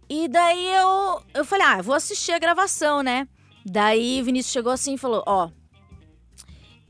E 0.10 0.28
daí 0.28 0.68
eu, 0.76 1.22
eu 1.34 1.44
falei, 1.46 1.66
ah, 1.68 1.78
eu 1.80 1.84
vou 1.84 1.94
assistir 1.96 2.32
a 2.32 2.40
gravação, 2.40 3.04
né? 3.04 3.28
Daí 3.70 4.22
o 4.22 4.24
Vinícius 4.26 4.54
chegou 4.54 4.72
assim 4.72 4.94
e 4.94 4.98
falou, 4.98 5.22
ó. 5.28 5.50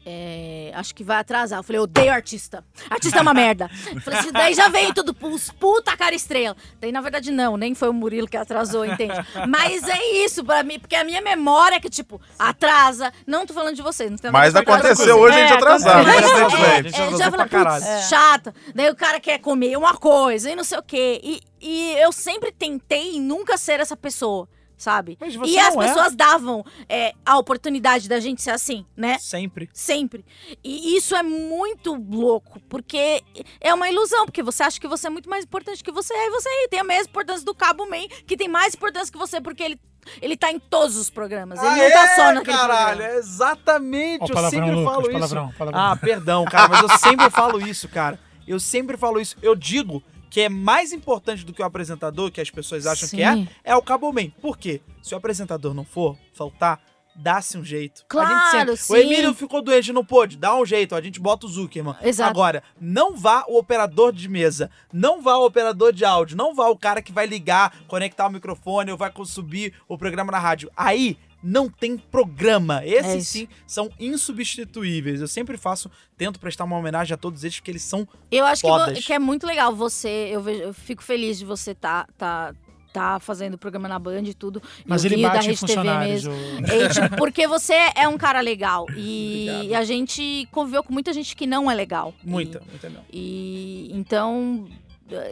é, 0.05 0.71
acho 0.75 0.93
que 0.95 1.03
vai 1.03 1.17
atrasar. 1.17 1.59
Eu 1.59 1.63
falei, 1.63 1.79
eu 1.79 1.83
odeio 1.83 2.11
artista. 2.13 2.63
Artista 2.89 3.17
é 3.17 3.21
uma 3.21 3.33
merda. 3.33 3.69
Eu 3.93 3.99
falei 3.99 4.19
assim, 4.19 4.31
daí 4.31 4.53
já 4.53 4.69
veio 4.69 4.93
tudo, 4.93 5.13
os 5.21 5.49
puta 5.51 5.97
cara 5.97 6.15
estrela. 6.15 6.55
Daí, 6.79 6.91
na 6.93 7.01
verdade, 7.01 7.29
não, 7.31 7.57
nem 7.57 7.73
foi 7.75 7.89
o 7.89 7.93
Murilo 7.93 8.27
que 8.27 8.37
atrasou, 8.37 8.85
entende? 8.85 9.13
Mas 9.49 9.85
é 9.87 10.23
isso 10.23 10.45
pra 10.45 10.63
mim, 10.63 10.79
porque 10.79 10.95
a 10.95 11.03
minha 11.03 11.19
memória 11.21 11.75
é 11.75 11.79
que, 11.79 11.89
tipo, 11.89 12.21
atrasa. 12.39 13.11
Não 13.25 13.45
tô 13.45 13.53
falando 13.53 13.75
de 13.75 13.81
vocês, 13.81 14.09
não 14.09 14.17
tem 14.17 14.31
nada 14.31 14.37
Mas 14.45 14.55
a 14.55 14.59
ver 14.59 14.65
com 14.65 14.71
a 14.71 14.75
aconteceu 14.77 15.17
hoje 15.19 15.35
a 15.35 15.41
gente 15.41 15.51
É, 15.51 15.55
atrasar, 15.55 16.03
mas 16.05 16.15
É, 16.15 16.19
é, 16.19 16.49
bem. 16.49 16.71
a 16.71 16.81
gente 16.83 16.95
É, 16.95 17.17
já 17.17 17.31
falei, 17.31 17.31
pra 17.31 17.49
caralho. 17.49 17.83
putz, 17.83 18.07
chata. 18.07 18.55
Daí 18.73 18.89
o 18.89 18.95
cara 18.95 19.19
quer 19.19 19.39
comer 19.39 19.75
uma 19.77 19.95
coisa 19.97 20.49
e 20.49 20.55
não 20.55 20.63
sei 20.63 20.77
o 20.77 20.83
quê. 20.83 21.19
E, 21.21 21.41
e 21.59 21.95
eu 21.99 22.11
sempre 22.13 22.51
tentei 22.51 23.19
nunca 23.19 23.57
ser 23.57 23.79
essa 23.81 23.97
pessoa. 23.97 24.47
Sabe? 24.77 25.17
E 25.45 25.57
as 25.57 25.75
é. 25.75 25.77
pessoas 25.77 26.15
davam 26.15 26.63
é, 26.87 27.13
a 27.25 27.37
oportunidade 27.37 28.07
da 28.07 28.19
gente 28.19 28.41
ser 28.41 28.51
assim, 28.51 28.85
né? 28.95 29.17
Sempre. 29.19 29.69
Sempre. 29.73 30.23
E 30.63 30.95
isso 30.95 31.15
é 31.15 31.23
muito 31.23 31.95
louco, 31.95 32.59
porque 32.69 33.23
é 33.59 33.73
uma 33.73 33.89
ilusão, 33.89 34.25
porque 34.25 34.43
você 34.43 34.63
acha 34.63 34.79
que 34.79 34.87
você 34.87 35.07
é 35.07 35.09
muito 35.09 35.29
mais 35.29 35.43
importante 35.43 35.83
que 35.83 35.91
você 35.91 36.13
é, 36.13 36.27
e 36.27 36.29
você 36.29 36.49
tem 36.69 36.79
a 36.79 36.83
mesma 36.83 37.09
importância 37.09 37.43
do 37.43 37.55
Cabo 37.55 37.89
Man, 37.89 38.07
que 38.25 38.37
tem 38.37 38.47
mais 38.47 38.75
importância 38.75 39.11
que 39.11 39.17
você, 39.17 39.41
porque 39.41 39.63
ele, 39.63 39.81
ele 40.21 40.37
tá 40.37 40.51
em 40.51 40.59
todos 40.59 40.95
os 40.95 41.09
programas. 41.09 41.59
Ele 41.61 41.75
não 41.75 41.91
tá 41.91 42.15
só 42.15 42.33
naquele 42.33 42.57
caralho, 42.57 42.97
programa. 42.97 43.15
é 43.15 43.17
exatamente. 43.17 44.21
Ó, 44.21 44.25
o 44.25 44.29
eu 44.29 44.35
palavrão, 44.35 44.59
sempre 44.59 44.75
Lucas, 44.75 44.93
falo 44.93 45.01
isso. 45.01 45.11
palavrão, 45.11 45.53
palavrão. 45.57 45.81
Ah, 45.81 45.95
perdão, 45.95 46.45
cara, 46.45 46.67
mas 46.67 46.81
eu 46.83 46.97
sempre 46.97 47.29
falo 47.31 47.59
isso, 47.59 47.89
cara. 47.89 48.19
Eu 48.47 48.59
sempre 48.59 48.95
falo 48.95 49.19
isso. 49.19 49.35
Eu 49.41 49.55
digo 49.55 50.01
que 50.29 50.41
é 50.41 50.49
mais 50.49 50.91
importante 50.91 51.45
do 51.45 51.53
que 51.53 51.61
o 51.61 51.65
apresentador, 51.65 52.31
que 52.31 52.41
as 52.41 52.49
pessoas 52.49 52.85
acham 52.85 53.09
que 53.09 53.21
é, 53.21 53.33
Sim. 53.33 53.47
é 53.63 53.75
o 53.75 53.81
Cabo 53.81 54.11
Man. 54.11 54.29
Por 54.41 54.57
quê? 54.57 54.81
Se 55.01 55.13
o 55.13 55.17
apresentador 55.17 55.73
não 55.73 55.85
for, 55.85 56.17
faltar, 56.33 56.81
dá-se 57.17 57.57
um 57.57 57.65
jeito. 57.65 58.03
a 58.03 58.05
Claro, 58.07 58.77
sim. 58.77 58.93
O 58.93 58.95
Emílio 58.95 59.33
ficou 59.33 59.61
doente, 59.61 59.91
não 59.91 60.05
pôde, 60.05 60.37
dá 60.37 60.55
um 60.55 60.65
jeito, 60.65 60.95
a 60.95 61.01
gente 61.01 61.19
bota 61.19 61.45
o 61.45 61.49
Zuckerman. 61.49 61.95
Exato. 62.01 62.29
Agora, 62.29 62.63
não 62.79 63.15
vá 63.15 63.43
o 63.47 63.57
operador 63.57 64.13
de 64.13 64.29
mesa, 64.29 64.69
não 64.93 65.21
vá 65.21 65.35
o 65.37 65.45
operador 65.45 65.91
de 65.91 66.05
áudio, 66.05 66.37
não 66.37 66.53
vá 66.53 66.67
o 66.69 66.77
cara 66.77 67.01
que 67.01 67.11
vai 67.11 67.25
ligar, 67.25 67.73
conectar 67.87 68.27
o 68.27 68.31
microfone 68.31 68.91
ou 68.91 68.97
vai 68.97 69.11
subir 69.25 69.73
o 69.87 69.97
programa 69.97 70.31
na 70.31 70.39
rádio. 70.39 70.71
Aí 70.77 71.17
não 71.47 71.69
tem 71.69 71.97
programa. 71.97 72.81
É 72.83 72.89
Esses 72.89 73.23
isso. 73.23 73.31
sim 73.31 73.47
são 73.65 73.89
insubstituíveis. 73.97 75.21
Eu 75.21 75.27
sempre 75.27 75.55
faço, 75.57 75.89
tento 76.17 76.39
prestar 76.39 76.65
uma 76.65 76.77
homenagem 76.77 77.13
a 77.13 77.17
todos 77.17 77.43
eles, 77.43 77.57
porque 77.57 77.71
eles 77.71 77.83
são 77.83 78.05
Eu 78.29 78.45
acho 78.45 78.61
que, 78.93 79.01
que 79.03 79.13
é 79.13 79.19
muito 79.19 79.47
legal 79.47 79.73
você. 79.73 80.27
Eu, 80.29 80.41
vejo- 80.41 80.61
eu 80.61 80.73
fico 80.73 81.01
feliz 81.01 81.37
de 81.39 81.45
você 81.45 81.73
tá, 81.73 82.05
tá, 82.17 82.53
tá 82.91 83.17
fazendo 83.21 83.53
o 83.53 83.57
programa 83.57 83.87
na 83.87 83.97
Band 83.97 84.23
e 84.23 84.33
tudo. 84.33 84.61
Mas 84.85 85.03
eu 85.05 85.07
ele 85.07 85.15
vi 85.17 85.21
da 85.21 85.29
bate 85.29 85.49
em 85.49 85.55
funcionários. 85.55 86.25
mesmo. 86.25 86.67
É, 86.67 86.89
tipo, 86.89 87.15
porque 87.17 87.47
você 87.47 87.75
é 87.95 88.07
um 88.09 88.17
cara 88.17 88.41
legal. 88.41 88.85
E, 88.95 89.47
e 89.67 89.73
a 89.75 89.85
gente 89.85 90.47
conviveu 90.51 90.83
com 90.83 90.91
muita 90.91 91.13
gente 91.13 91.33
que 91.35 91.47
não 91.47 91.71
é 91.71 91.75
legal. 91.75 92.13
muita, 92.23 92.61
muita 92.69 92.89
não. 92.89 93.01
E, 93.11 93.89
e 93.89 93.97
então, 93.97 94.67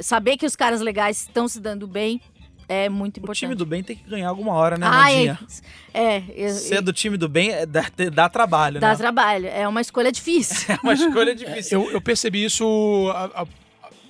saber 0.02 0.38
que 0.38 0.46
os 0.46 0.56
caras 0.56 0.80
legais 0.80 1.22
estão 1.24 1.48
se 1.48 1.60
dando 1.60 1.86
bem 1.88 2.22
é 2.68 2.90
muito 2.90 3.18
O 3.18 3.20
importante. 3.20 3.40
time 3.40 3.56
do 3.56 3.66
bem 3.66 3.84
tem 3.84 3.96
que 3.96 4.10
ganhar 4.10 4.30
alguma 4.30 4.54
hora, 4.54 4.78
né, 4.78 4.86
Ai, 4.90 5.14
Mandinha? 5.28 5.40
é, 5.94 6.24
é, 6.46 6.50
Ser 6.50 6.82
do 6.82 6.92
time 6.94 7.18
do 7.18 7.30
bem 7.30 7.52
é- 7.52 7.66
dá, 7.66 7.86
dá 8.12 8.28
trabalho, 8.30 8.80
dá 8.80 8.90
né? 8.90 8.96
trabalho. 8.96 9.48
É 9.48 9.68
uma 9.68 9.82
escolha 9.82 10.12
difícil. 10.12 10.66
É 10.76 10.80
uma 10.84 10.94
escolha 10.94 11.36
difícil. 11.36 11.84
Eu, 11.84 11.92
eu 11.92 12.02
percebi 12.02 12.44
isso. 12.46 12.66
a- 13.16 13.42
a- 13.44 13.48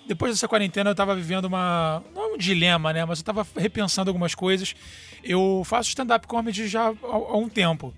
depois 0.07 0.31
dessa 0.31 0.47
quarentena, 0.47 0.91
eu 0.91 0.95
tava 0.95 1.15
vivendo 1.15 1.45
uma. 1.45 2.03
Não 2.13 2.35
um 2.35 2.37
dilema, 2.37 2.93
né? 2.93 3.03
Mas 3.05 3.19
eu 3.19 3.25
tava 3.25 3.45
repensando 3.57 4.09
algumas 4.09 4.35
coisas. 4.35 4.75
Eu 5.23 5.63
faço 5.65 5.89
stand-up 5.89 6.27
comedy 6.27 6.67
já 6.67 6.89
há, 6.89 6.93
há 7.03 7.37
um 7.37 7.49
tempo. 7.49 7.91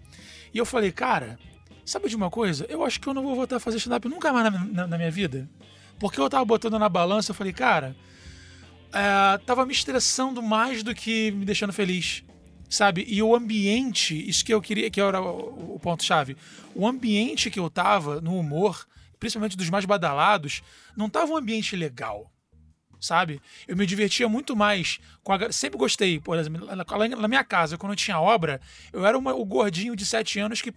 E 0.54 0.58
eu 0.58 0.66
falei, 0.66 0.92
cara, 0.92 1.38
sabe 1.86 2.08
de 2.08 2.16
uma 2.16 2.30
coisa? 2.30 2.66
Eu 2.70 2.86
acho 2.86 3.00
que 3.02 3.08
eu 3.08 3.14
não 3.14 3.22
vou 3.22 3.36
voltar 3.36 3.58
a 3.58 3.60
fazer 3.60 3.76
stand-up 3.78 4.08
nunca 4.08 4.32
mais 4.32 4.52
na, 4.52 4.60
na- 4.64 4.88
na 4.88 4.98
minha 4.98 5.12
vida. 5.12 5.50
Porque 6.00 6.18
eu 6.20 6.30
tava 6.30 6.46
botando 6.46 6.80
na 6.80 6.88
balança, 6.88 7.32
eu 7.32 7.36
falei, 7.36 7.52
cara, 7.52 7.94
é, 8.94 9.38
tava 9.40 9.66
me 9.66 9.74
estressando 9.74 10.42
mais 10.42 10.84
do 10.84 10.94
que 10.94 11.32
me 11.32 11.46
deixando 11.46 11.74
feliz. 11.74 12.24
Sabe? 12.70 13.06
E 13.08 13.24
o 13.24 13.34
ambiente, 13.34 14.28
isso 14.30 14.44
que 14.44 14.54
eu 14.54 14.62
queria, 14.62 14.90
que 14.90 15.00
era 15.00 15.22
o, 15.22 15.80
ponto-chave. 15.80 16.36
O 16.76 16.86
ambiente 16.86 17.50
que 17.50 17.60
eu 17.60 17.70
tava 17.70 18.20
no 18.20 18.38
humor, 18.38 18.86
principalmente 19.18 19.56
dos 19.56 19.70
mais 19.70 19.86
badalados, 19.86 20.62
não 20.96 21.10
tava 21.10 21.32
um 21.32 21.38
ambiente 21.38 21.78
legal. 21.78 22.30
Sabe? 23.00 23.40
Eu 23.68 23.78
me 23.78 23.86
divertia 23.86 24.28
muito 24.28 24.56
mais 24.56 25.00
com 25.24 25.32
a. 25.32 25.52
Sempre 25.52 25.78
gostei, 25.78 26.20
por 26.20 26.38
exemplo, 26.38 26.68
na 26.68 27.28
minha 27.28 27.44
casa, 27.44 27.78
quando 27.78 27.94
eu 27.94 27.96
tinha 27.96 28.20
obra, 28.20 28.60
eu 28.92 29.06
era 29.06 29.18
uma- 29.18 29.36
o 29.36 29.46
gordinho 29.46 29.96
de 29.96 30.06
sete 30.06 30.40
anos 30.40 30.62
que 30.62 30.74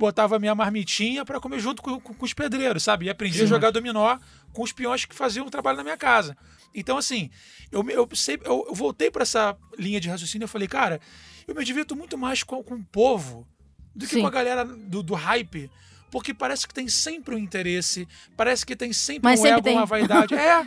botava 0.00 0.38
minha 0.38 0.54
marmitinha 0.54 1.24
pra 1.26 1.38
comer 1.38 1.60
junto 1.60 1.82
com, 1.82 2.00
com- 2.00 2.14
com 2.14 2.24
os 2.24 2.32
pedreiros, 2.32 2.82
sabe? 2.82 3.04
E 3.06 3.10
aprendi 3.10 3.42
a 3.42 3.46
jogar 3.46 3.70
dominó 3.70 4.18
com 4.52 4.62
os 4.62 4.72
peões 4.72 5.04
que 5.04 5.14
faziam 5.14 5.46
o 5.46 5.50
trabalho 5.50 5.76
na 5.76 5.84
minha 5.84 5.96
casa. 5.96 6.34
Então, 6.74 6.96
assim, 6.96 7.28
eu, 7.70 7.88
eu, 7.90 8.08
sempre, 8.14 8.48
eu, 8.48 8.64
eu 8.68 8.74
voltei 8.74 9.10
pra 9.10 9.22
essa 9.22 9.56
linha 9.78 10.00
de 10.00 10.08
raciocínio 10.08 10.46
e 10.46 10.48
falei, 10.48 10.66
cara, 10.66 11.00
eu 11.46 11.54
me 11.54 11.62
divirto 11.64 11.94
muito 11.94 12.16
mais 12.16 12.42
com, 12.42 12.62
com 12.64 12.74
o 12.76 12.84
povo 12.84 13.46
do 13.94 14.06
que 14.06 14.14
Sim. 14.14 14.20
com 14.22 14.26
a 14.26 14.30
galera 14.30 14.64
do, 14.64 15.02
do 15.02 15.14
hype. 15.14 15.70
Porque 16.10 16.34
parece 16.34 16.66
que 16.66 16.74
tem 16.74 16.88
sempre 16.88 17.34
um 17.34 17.38
interesse, 17.38 18.08
parece 18.36 18.66
que 18.66 18.74
tem 18.74 18.92
sempre 18.92 19.22
Mas 19.22 19.38
um 19.38 19.42
sempre 19.44 19.58
ego, 19.58 19.62
tem. 19.64 19.76
uma 19.76 19.86
vaidade. 19.86 20.34
É. 20.34 20.66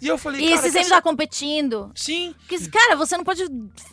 E 0.00 0.06
eu 0.06 0.16
falei, 0.16 0.40
E 0.44 0.48
cara, 0.50 0.62
você 0.62 0.70
sempre 0.70 0.88
sa- 0.88 0.94
tá 0.96 1.02
competindo. 1.02 1.90
Sim, 1.94 2.34
Porque, 2.46 2.68
cara, 2.68 2.94
você 2.96 3.16
não 3.16 3.24
pode 3.24 3.42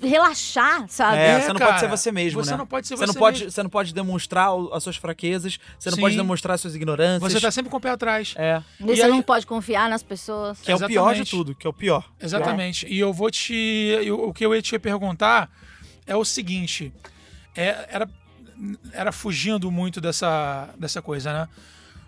relaxar, 0.02 0.86
sabe? 0.90 1.18
É, 1.18 1.28
É, 1.30 1.42
você 1.42 1.48
não 1.48 1.56
cara, 1.56 1.72
pode 1.72 1.80
ser 1.82 1.88
você 1.88 2.12
mesmo, 2.12 2.44
você 2.44 2.52
né? 2.52 2.58
não 2.58 2.68
pode 2.68 2.88
ser 2.88 2.96
você 2.96 3.06
não 3.06 3.14
você 3.14 3.20
pode, 3.20 3.40
mesmo. 3.40 3.52
Você 3.52 3.64
não 3.64 3.70
pode 3.70 3.94
demonstrar 3.94 4.50
as 4.72 4.84
suas 4.84 4.96
fraquezas, 4.98 5.60
você 5.80 5.90
não 5.90 5.96
Sim. 5.96 6.02
pode 6.02 6.16
demonstrar 6.16 6.56
as 6.56 6.62
suas 6.62 6.76
ignorâncias. 6.76 7.32
você 7.34 7.42
tá 7.42 7.52
sempre 7.52 7.72
com 7.72 7.78
o 7.78 7.82
pé 7.82 7.90
atrás. 7.90 8.34
É, 8.38 8.62
E 8.80 8.84
você 8.84 9.04
aí- 9.04 9.10
não 9.10 9.22
pode 9.22 9.46
confiar 9.48 9.90
nas 9.90 10.04
pessoas. 10.04 10.60
que 10.60 10.72
é 10.72 10.76
o 10.76 10.80
pior 10.80 10.88
de 11.14 11.22
Exatamente. 11.22 11.30
tudo, 11.32 11.56
que 11.56 11.66
é 11.66 11.70
o 11.70 11.74
pior. 11.74 12.08
Exatamente. 12.22 12.86
E 12.88 13.00
eu 13.00 13.12
vou 13.14 13.32
te. 13.32 13.54
eu- 14.04 14.28
o 14.30 14.34
que 14.34 14.46
eu 14.46 14.54
ia 14.54 14.62
te 14.62 14.78
perguntar 14.78 15.50
é 16.06 16.16
o 16.16 16.24
seguinte: 16.26 16.94
é- 17.56 17.88
era, 17.90 18.10
era 18.94 19.12
fugindo 19.12 19.70
muito 19.72 20.00
dessa, 20.02 20.70
dessa 20.78 21.02
coisa, 21.02 21.32
né? 21.34 21.48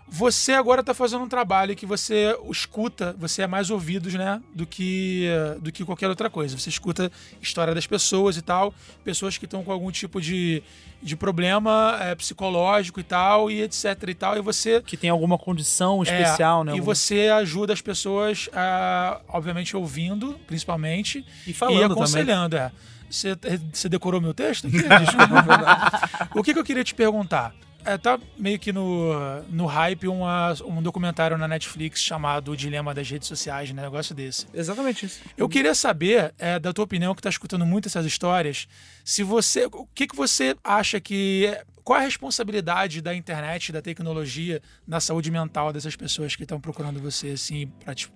Você 0.08 0.52
agora 0.52 0.82
está 0.82 0.94
fazendo 0.94 1.24
um 1.24 1.28
trabalho 1.28 1.74
que 1.74 1.84
você 1.84 2.32
escuta, 2.48 3.12
você 3.18 3.42
é 3.42 3.46
mais 3.48 3.70
ouvidos, 3.70 4.14
né, 4.14 4.40
do 4.54 4.64
que 4.64 5.26
do 5.60 5.72
que 5.72 5.84
qualquer 5.84 6.08
outra 6.08 6.30
coisa. 6.30 6.56
Você 6.56 6.68
escuta 6.68 7.10
história 7.42 7.74
das 7.74 7.88
pessoas 7.88 8.36
e 8.36 8.42
tal, 8.42 8.72
pessoas 9.02 9.36
que 9.36 9.46
estão 9.46 9.64
com 9.64 9.72
algum 9.72 9.90
tipo 9.90 10.20
de, 10.20 10.62
de 11.02 11.16
problema 11.16 11.98
é, 12.00 12.14
psicológico 12.14 13.00
e 13.00 13.02
tal, 13.02 13.50
e 13.50 13.62
etc 13.62 13.84
e 14.06 14.14
tal, 14.14 14.36
e 14.38 14.40
você 14.40 14.80
Que 14.80 14.96
tem 14.96 15.10
alguma 15.10 15.36
condição 15.36 15.98
é, 15.98 16.02
especial, 16.04 16.62
né? 16.62 16.70
E 16.70 16.74
Algum- 16.78 16.84
você 16.84 17.28
ajuda 17.30 17.72
as 17.72 17.80
pessoas, 17.80 18.48
a, 18.52 19.20
obviamente, 19.26 19.76
ouvindo, 19.76 20.38
principalmente, 20.46 21.26
E 21.44 21.50
e 21.50 21.52
falando 21.52 21.80
também. 21.80 21.92
aconselhando. 21.94 22.56
É. 22.56 22.70
Você, 23.10 23.36
você 23.72 23.88
decorou 23.88 24.20
meu 24.20 24.34
texto? 24.34 24.66
aqui? 24.66 24.76
Desculpa. 24.78 26.28
o 26.34 26.42
que, 26.42 26.52
que 26.52 26.58
eu 26.58 26.64
queria 26.64 26.84
te 26.84 26.94
perguntar? 26.94 27.54
É, 27.86 27.96
tá 27.96 28.18
meio 28.36 28.58
que 28.58 28.72
no, 28.72 29.12
no 29.48 29.64
hype 29.64 30.08
uma, 30.08 30.52
um 30.64 30.82
documentário 30.82 31.38
na 31.38 31.46
Netflix 31.46 32.02
chamado 32.02 32.50
O 32.50 32.56
Dilema 32.56 32.92
das 32.92 33.08
Redes 33.08 33.28
Sociais, 33.28 33.70
né? 33.70 33.80
negócio 33.80 34.12
desse. 34.12 34.44
Exatamente 34.52 35.06
isso. 35.06 35.20
Eu 35.36 35.48
queria 35.48 35.72
saber, 35.72 36.34
é, 36.36 36.58
da 36.58 36.72
tua 36.72 36.84
opinião, 36.84 37.14
que 37.14 37.20
está 37.20 37.30
escutando 37.30 37.64
muito 37.64 37.86
essas 37.86 38.04
histórias, 38.04 38.66
se 39.04 39.22
você. 39.22 39.66
O 39.66 39.86
que, 39.94 40.08
que 40.08 40.16
você 40.16 40.56
acha 40.64 41.00
que. 41.00 41.56
Qual 41.84 41.96
é 41.96 42.02
a 42.02 42.04
responsabilidade 42.04 43.00
da 43.00 43.14
internet, 43.14 43.70
da 43.70 43.80
tecnologia, 43.80 44.60
na 44.84 44.98
saúde 44.98 45.30
mental 45.30 45.72
dessas 45.72 45.94
pessoas 45.94 46.34
que 46.34 46.42
estão 46.42 46.60
procurando 46.60 47.00
você, 47.00 47.28
assim, 47.28 47.68
pra, 47.84 47.94
passar? 47.94 48.10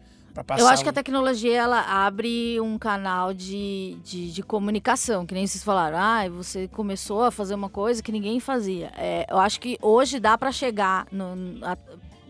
Eu 0.63 0.69
acho 0.73 0.83
que 0.83 0.89
a 0.89 0.93
tecnologia 0.93 1.57
ela 1.57 1.81
abre 2.07 2.61
um 2.61 2.79
canal 2.79 3.35
de, 3.35 3.97
de, 4.05 4.33
de 4.33 4.43
comunicação, 4.43 5.27
que 5.27 5.35
nem 5.35 5.47
vocês 5.47 5.63
falaram. 5.65 5.99
Ah, 5.99 6.29
você 6.29 6.69
começou 6.69 7.25
a 7.25 7.31
fazer 7.31 7.55
uma 7.55 7.69
coisa 7.69 8.03
que 8.03 8.13
ninguém 8.13 8.39
fazia. 8.41 8.93
É, 8.97 9.27
eu 9.29 9.39
acho 9.39 9.61
que 9.61 9.79
hoje 9.83 10.21
dá 10.21 10.37
para 10.39 10.53
chegar 10.53 11.07
no, 11.11 11.65
a- 11.65 11.77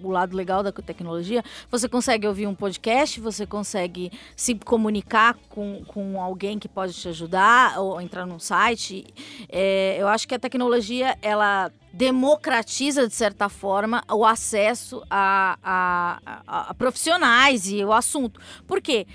o 0.02 0.10
lado 0.10 0.34
legal 0.34 0.62
da 0.62 0.72
tecnologia. 0.72 1.44
Você 1.70 1.86
consegue 1.86 2.26
ouvir 2.26 2.46
um 2.46 2.54
podcast, 2.54 3.20
você 3.20 3.44
consegue 3.46 4.10
se 4.34 4.54
comunicar 4.54 5.36
com, 5.50 5.82
com 5.86 6.18
alguém 6.18 6.58
que 6.58 6.66
pode 6.68 6.94
te 6.94 7.06
ajudar 7.08 7.78
ou 7.78 8.00
entrar 8.00 8.24
num 8.24 8.38
site. 8.38 9.04
É, 9.48 9.96
eu 10.00 10.08
acho 10.08 10.26
que 10.26 10.34
a 10.34 10.38
tecnologia 10.38 11.18
ela 11.20 11.70
democratiza 11.92 13.06
de 13.06 13.14
certa 13.14 13.48
forma 13.48 14.02
o 14.10 14.24
acesso 14.24 15.02
a, 15.10 15.58
a- 15.62 16.18
a- 16.46 16.70
a 16.70 16.74
profissionais 16.74 17.68
e 17.70 17.84
o 17.84 17.92
assunto. 17.92 18.40
Por 18.66 18.80
quê? 18.80 19.06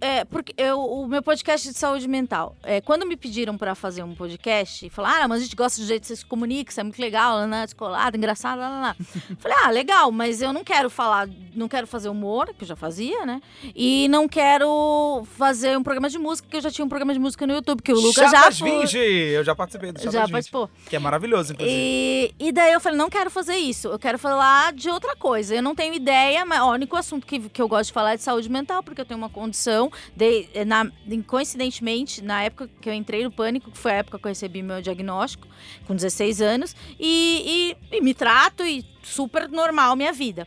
É, 0.00 0.24
porque 0.24 0.54
eu, 0.56 0.80
o 0.80 1.06
meu 1.06 1.22
podcast 1.22 1.68
de 1.70 1.76
saúde 1.78 2.08
mental. 2.08 2.56
É, 2.62 2.80
quando 2.80 3.04
me 3.04 3.14
pediram 3.14 3.58
para 3.58 3.74
fazer 3.74 4.02
um 4.02 4.14
podcast, 4.14 4.88
falaram, 4.88 5.24
ah, 5.24 5.28
mas 5.28 5.40
a 5.42 5.44
gente 5.44 5.54
gosta 5.54 5.78
do 5.82 5.86
jeito 5.86 6.00
que 6.00 6.06
você 6.08 6.16
se 6.16 6.24
comunica, 6.24 6.70
isso 6.70 6.80
é 6.80 6.82
muito 6.82 6.98
legal, 6.98 7.46
né? 7.46 7.66
descolado, 7.66 8.16
engraçado, 8.16 8.58
lá, 8.58 8.68
lá. 8.80 8.96
Falei, 9.38 9.56
ah, 9.64 9.70
legal, 9.70 10.10
mas 10.10 10.40
eu 10.40 10.50
não 10.50 10.64
quero 10.64 10.88
falar, 10.88 11.28
não 11.54 11.68
quero 11.68 11.86
fazer 11.86 12.08
humor, 12.08 12.54
que 12.56 12.64
eu 12.64 12.68
já 12.68 12.74
fazia, 12.74 13.26
né? 13.26 13.42
E 13.74 14.08
não 14.08 14.26
quero 14.26 15.26
fazer 15.36 15.76
um 15.76 15.82
programa 15.82 16.08
de 16.08 16.18
música, 16.18 16.48
que 16.50 16.56
eu 16.56 16.60
já 16.62 16.70
tinha 16.70 16.84
um 16.84 16.88
programa 16.88 17.12
de 17.12 17.18
música 17.20 17.46
no 17.46 17.52
YouTube, 17.52 17.82
que 17.82 17.92
o 17.92 17.96
Lucas 18.00 18.30
já 18.30 18.44
das 18.46 18.58
foi- 18.58 18.80
20! 18.80 18.96
Eu 18.96 19.44
já 19.44 19.54
participei 19.54 19.92
do 19.92 19.98
Chá 20.00 20.04
já 20.10 20.20
das 20.20 20.28
20. 20.28 20.32
participou. 20.32 20.70
Que 20.88 20.96
é 20.96 20.98
maravilhoso, 20.98 21.52
inclusive. 21.52 21.78
E, 21.78 22.15
e 22.38 22.52
daí 22.52 22.72
eu 22.72 22.80
falei, 22.80 22.96
não 22.98 23.08
quero 23.10 23.30
fazer 23.30 23.56
isso, 23.56 23.88
eu 23.88 23.98
quero 23.98 24.18
falar 24.18 24.72
de 24.72 24.88
outra 24.88 25.14
coisa. 25.16 25.54
Eu 25.54 25.62
não 25.62 25.74
tenho 25.74 25.94
ideia, 25.94 26.44
mas 26.44 26.60
ó, 26.60 26.70
o 26.70 26.72
único 26.72 26.96
assunto 26.96 27.26
que, 27.26 27.48
que 27.48 27.60
eu 27.60 27.68
gosto 27.68 27.86
de 27.88 27.92
falar 27.92 28.12
é 28.12 28.16
de 28.16 28.22
saúde 28.22 28.48
mental, 28.48 28.82
porque 28.82 29.00
eu 29.00 29.04
tenho 29.04 29.18
uma 29.18 29.28
condição, 29.30 29.90
de, 30.14 30.48
na, 30.66 30.90
em- 31.06 31.22
coincidentemente, 31.22 32.22
na 32.22 32.42
época 32.44 32.68
que 32.80 32.88
eu 32.88 32.92
entrei 32.94 33.24
no 33.24 33.30
pânico, 33.30 33.70
que 33.70 33.78
foi 33.78 33.92
a 33.92 33.96
época 33.96 34.18
que 34.18 34.24
eu 34.26 34.30
recebi 34.30 34.62
meu 34.62 34.80
diagnóstico, 34.80 35.46
com 35.86 35.94
16 35.94 36.40
anos, 36.40 36.74
e, 36.98 37.74
e- 37.92 37.96
e 37.96 38.00
me 38.00 38.14
trato 38.14 38.64
e 38.64 38.84
super 39.02 39.48
normal 39.48 39.94
minha 39.96 40.12
vida. 40.12 40.46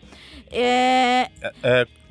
É, 0.51 1.29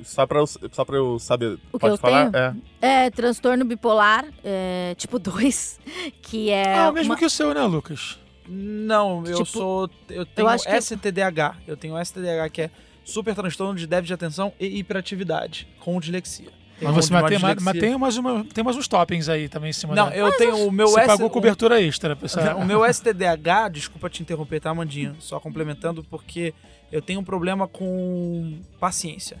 Só 0.03 0.25
pra 0.25 0.39
eu, 0.39 0.47
só 0.47 0.85
pra 0.85 0.95
eu 0.95 1.19
saber. 1.19 1.59
O 1.73 1.77
que 1.77 1.79
pode 1.79 1.93
eu 1.93 1.97
falar? 1.97 2.31
tenho? 2.31 2.43
É. 2.81 3.05
É 3.05 3.09
transtorno 3.09 3.65
bipolar, 3.65 4.25
é, 4.43 4.95
tipo 4.97 5.19
2, 5.19 5.79
que 6.21 6.49
é. 6.49 6.77
ah, 6.77 6.89
o 6.89 6.93
mesmo 6.93 7.11
uma- 7.11 7.17
que 7.19 7.25
o 7.25 7.29
seu, 7.29 7.53
né, 7.53 7.61
Lucas? 7.63 8.17
Não, 8.51 9.23
eu 9.25 9.37
Tipo, 9.37 9.45
sou. 9.45 9.89
Eu 10.09 10.25
tenho 10.25 10.47
acho 10.47 10.65
que- 10.65 10.75
STDAH. 10.81 11.55
Eu 11.67 11.77
tenho 11.77 11.95
STDAH, 12.03 12.49
que 12.49 12.61
é 12.63 12.71
super 13.05 13.35
transtorno 13.35 13.75
de 13.75 13.85
déficit 13.85 14.07
de 14.07 14.13
atenção 14.15 14.51
e 14.59 14.79
hiperatividade, 14.79 15.67
com 15.79 15.99
dislexia. 15.99 16.49
Tem 16.79 16.87
Mas, 16.87 16.95
você, 16.95 17.11
mas, 17.13 17.21
tem, 17.29 17.39
mas, 17.39 17.55
dislexia. 17.55 17.63
mas 17.65 17.79
tem, 17.79 17.97
mais 17.97 18.17
uma, 18.17 18.45
tem 18.45 18.63
mais 18.63 18.77
uns 18.77 18.87
toppings 18.87 19.27
aí 19.27 19.49
também 19.49 19.69
em 19.69 19.73
cima 19.73 19.93
Não, 19.93 20.09
da... 20.09 20.15
eu 20.15 20.31
tenho 20.37 20.65
o 20.67 20.71
meu 20.71 20.87
Você 20.87 21.01
S- 21.01 21.07
pagou 21.07 21.27
o- 21.27 21.29
cobertura 21.29 21.81
extra. 21.81 22.15
Pessoal. 22.15 22.57
O 22.57 22.65
meu 22.65 22.85
STDAH, 22.85 23.67
desculpa 23.69 24.09
te 24.09 24.21
interromper, 24.21 24.61
tá, 24.61 24.69
Amandinha? 24.69 25.13
Só 25.19 25.39
complementando, 25.41 26.03
porque 26.05 26.53
eu 26.91 27.01
tenho 27.01 27.19
um 27.19 27.23
problema 27.23 27.67
com 27.67 28.59
paciência. 28.79 29.37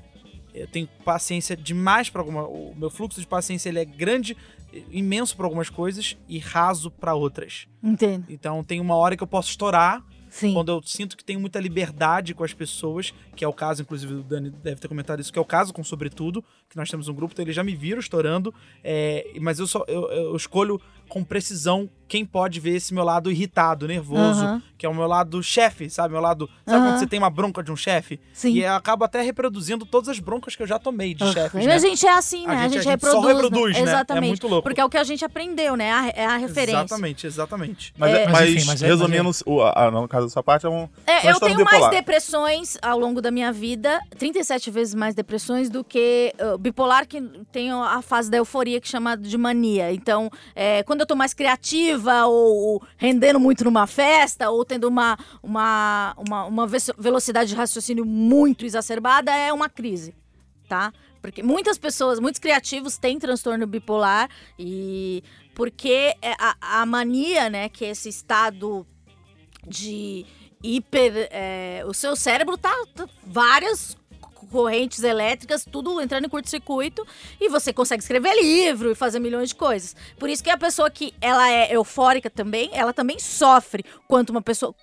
Eu 0.53 0.67
tenho 0.67 0.87
paciência 1.05 1.55
demais 1.55 2.09
para 2.09 2.21
alguma. 2.21 2.43
O 2.43 2.73
meu 2.75 2.89
fluxo 2.89 3.21
de 3.21 3.27
paciência 3.27 3.69
ele 3.69 3.79
é 3.79 3.85
grande, 3.85 4.35
imenso 4.91 5.35
para 5.35 5.45
algumas 5.45 5.69
coisas 5.69 6.17
e 6.27 6.37
raso 6.37 6.91
para 6.91 7.13
outras. 7.13 7.67
Entendo. 7.83 8.25
Então 8.29 8.63
tem 8.63 8.79
uma 8.79 8.95
hora 8.95 9.15
que 9.17 9.23
eu 9.23 9.27
posso 9.27 9.49
estourar 9.49 10.03
Sim. 10.29 10.53
quando 10.53 10.71
eu 10.71 10.81
sinto 10.83 11.17
que 11.17 11.23
tenho 11.23 11.39
muita 11.39 11.59
liberdade 11.59 12.33
com 12.33 12.43
as 12.43 12.53
pessoas, 12.53 13.13
que 13.35 13.43
é 13.43 13.47
o 13.47 13.53
caso, 13.53 13.81
inclusive, 13.81 14.13
o 14.13 14.23
Dani 14.23 14.49
deve 14.49 14.79
ter 14.79 14.87
comentado 14.87 15.19
isso, 15.19 15.33
que 15.33 15.39
é 15.39 15.41
o 15.41 15.45
caso 15.45 15.73
com 15.73 15.83
Sobretudo, 15.83 16.43
que 16.69 16.77
nós 16.77 16.89
temos 16.89 17.07
um 17.07 17.13
grupo, 17.13 17.33
então 17.33 17.43
eles 17.43 17.55
já 17.55 17.63
me 17.63 17.75
viram 17.75 17.99
estourando, 17.99 18.53
é, 18.83 19.33
mas 19.41 19.59
eu 19.59 19.65
só 19.65 19.83
eu, 19.87 20.09
eu 20.11 20.35
escolho 20.35 20.79
com 21.09 21.23
precisão 21.23 21.89
quem 22.07 22.25
pode 22.25 22.59
ver 22.59 22.71
esse 22.75 22.91
meu 22.91 23.03
lado 23.03 23.29
irritado, 23.31 23.87
nervoso, 23.87 24.41
Aham. 24.43 24.63
que 24.75 24.83
é 24.83 24.89
o 24.89 24.95
meu 24.95 25.05
lado 25.05 25.43
chefe, 25.43 25.91
sabe? 25.91 26.11
Meu 26.13 26.21
lado. 26.21 26.49
Sabe 26.65 26.79
Aham. 26.79 26.87
quando 26.89 26.99
você 26.99 27.05
tem 27.05 27.19
uma 27.19 27.29
bronca 27.29 27.61
de 27.61 27.71
um 27.71 27.75
chefe? 27.75 28.19
Sim. 28.33 28.53
E 28.53 28.63
eu 28.63 28.73
acabo 28.73 29.05
até 29.05 29.21
reproduzindo 29.21 29.85
todas 29.85 30.09
as 30.09 30.19
broncas 30.19 30.55
que 30.55 30.63
eu 30.63 30.65
já 30.65 30.79
tomei 30.79 31.13
de 31.13 31.23
Aham. 31.23 31.33
chefes. 31.33 31.63
E 31.63 31.67
né? 31.67 31.75
a 31.75 31.77
gente 31.77 32.07
é 32.07 32.11
assim, 32.11 32.47
né? 32.47 32.55
A 32.65 32.67
gente, 32.67 32.81
só 32.83 32.89
reproduz. 32.89 33.27
reproduz, 33.27 33.75
né? 33.77 33.83
Exatamente. 33.83 34.23
É 34.25 34.27
muito 34.27 34.47
louco. 34.47 34.63
Porque 34.63 34.81
é 34.81 34.85
o 34.85 34.89
que 34.89 34.97
a 34.97 35.03
gente 35.03 35.23
aprendeu, 35.23 35.75
né? 35.75 35.85
É 35.85 35.91
a, 35.91 36.07
é 36.07 36.25
a 36.25 36.37
referência. 36.37 36.79
Exatamente, 36.79 37.27
exatamente. 37.27 37.93
Mas, 37.95 38.11
É- 38.11 38.23
mas, 38.25 38.31
Mas 38.31 38.49
enfim, 38.49 38.65
mas 38.65 38.81
é- 38.81 38.87
resumindo, 38.87 39.29
o- 39.45 39.61
a- 39.61 39.91
no 39.91 40.07
caso 40.07 40.25
da 40.25 40.31
sua 40.31 40.41
parte, 40.41 40.65
é 40.65 40.69
um. 40.69 40.89
É, 41.05 41.29
eu 41.29 41.39
tenho 41.39 41.57
mais 41.63 41.69
bipolar. 41.75 41.91
depressões 41.91 42.75
ao 42.81 42.97
longo 42.97 43.21
da 43.21 43.29
minha 43.29 43.53
vida, 43.53 43.99
37 44.17 44.71
vezes 44.71 44.95
mais 44.95 45.13
depressões 45.13 45.69
do 45.69 45.83
que 45.83 46.33
uh, 46.41 46.57
bipolar, 46.57 47.07
que 47.07 47.21
tem 47.51 47.69
a 47.71 48.01
fase 48.01 48.31
da 48.31 48.37
euforia 48.37 48.81
que 48.81 48.87
chama 48.87 49.15
de 49.15 49.37
mania. 49.37 49.93
Então, 49.93 50.31
é, 50.55 50.81
quando 50.81 50.98
eu 51.01 51.05
tô 51.07 51.15
mais 51.15 51.33
criativa 51.33 52.25
ou 52.25 52.81
rendendo 52.97 53.39
muito 53.39 53.63
numa 53.63 53.87
festa 53.87 54.49
ou 54.49 54.63
tendo 54.65 54.87
uma, 54.87 55.17
uma, 55.41 56.13
uma, 56.17 56.45
uma 56.45 56.67
ve- 56.67 56.77
velocidade 56.97 57.49
de 57.49 57.55
raciocínio 57.55 58.05
muito 58.05 58.65
exacerbada, 58.65 59.31
é 59.31 59.51
uma 59.51 59.69
crise, 59.69 60.15
tá? 60.67 60.93
Porque 61.21 61.43
muitas 61.43 61.77
pessoas, 61.77 62.19
muitos 62.19 62.39
criativos 62.39 62.97
têm 62.97 63.19
transtorno 63.19 63.67
bipolar 63.67 64.29
e 64.57 65.21
porque 65.53 66.15
é 66.21 66.33
a, 66.39 66.81
a 66.81 66.85
mania, 66.85 67.49
né, 67.49 67.67
que 67.67 67.83
é 67.83 67.89
esse 67.89 68.07
estado 68.07 68.87
de 69.67 70.25
hiper. 70.63 71.27
é, 71.31 71.83
o 71.85 71.93
seu 71.93 72.15
cérebro 72.15 72.57
tá, 72.57 72.73
tá 72.95 73.07
várias 73.25 73.97
correntes 74.49 75.03
elétricas, 75.03 75.65
tudo 75.69 76.01
entrando 76.01 76.25
em 76.25 76.29
curto-circuito, 76.29 77.05
e 77.39 77.47
você 77.49 77.71
consegue 77.71 78.01
escrever 78.01 78.33
livro 78.41 78.91
e 78.91 78.95
fazer 78.95 79.19
milhões 79.19 79.49
de 79.49 79.55
coisas. 79.55 79.95
Por 80.17 80.29
isso 80.29 80.43
que 80.43 80.49
a 80.49 80.57
pessoa 80.57 80.89
que 80.89 81.13
ela 81.21 81.49
é 81.49 81.73
eufórica 81.75 82.29
também, 82.29 82.69
ela 82.73 82.91
também 82.93 83.19
sofre 83.19 83.83
quanto 84.07 84.31
uma 84.31 84.41
pessoa 84.41 84.73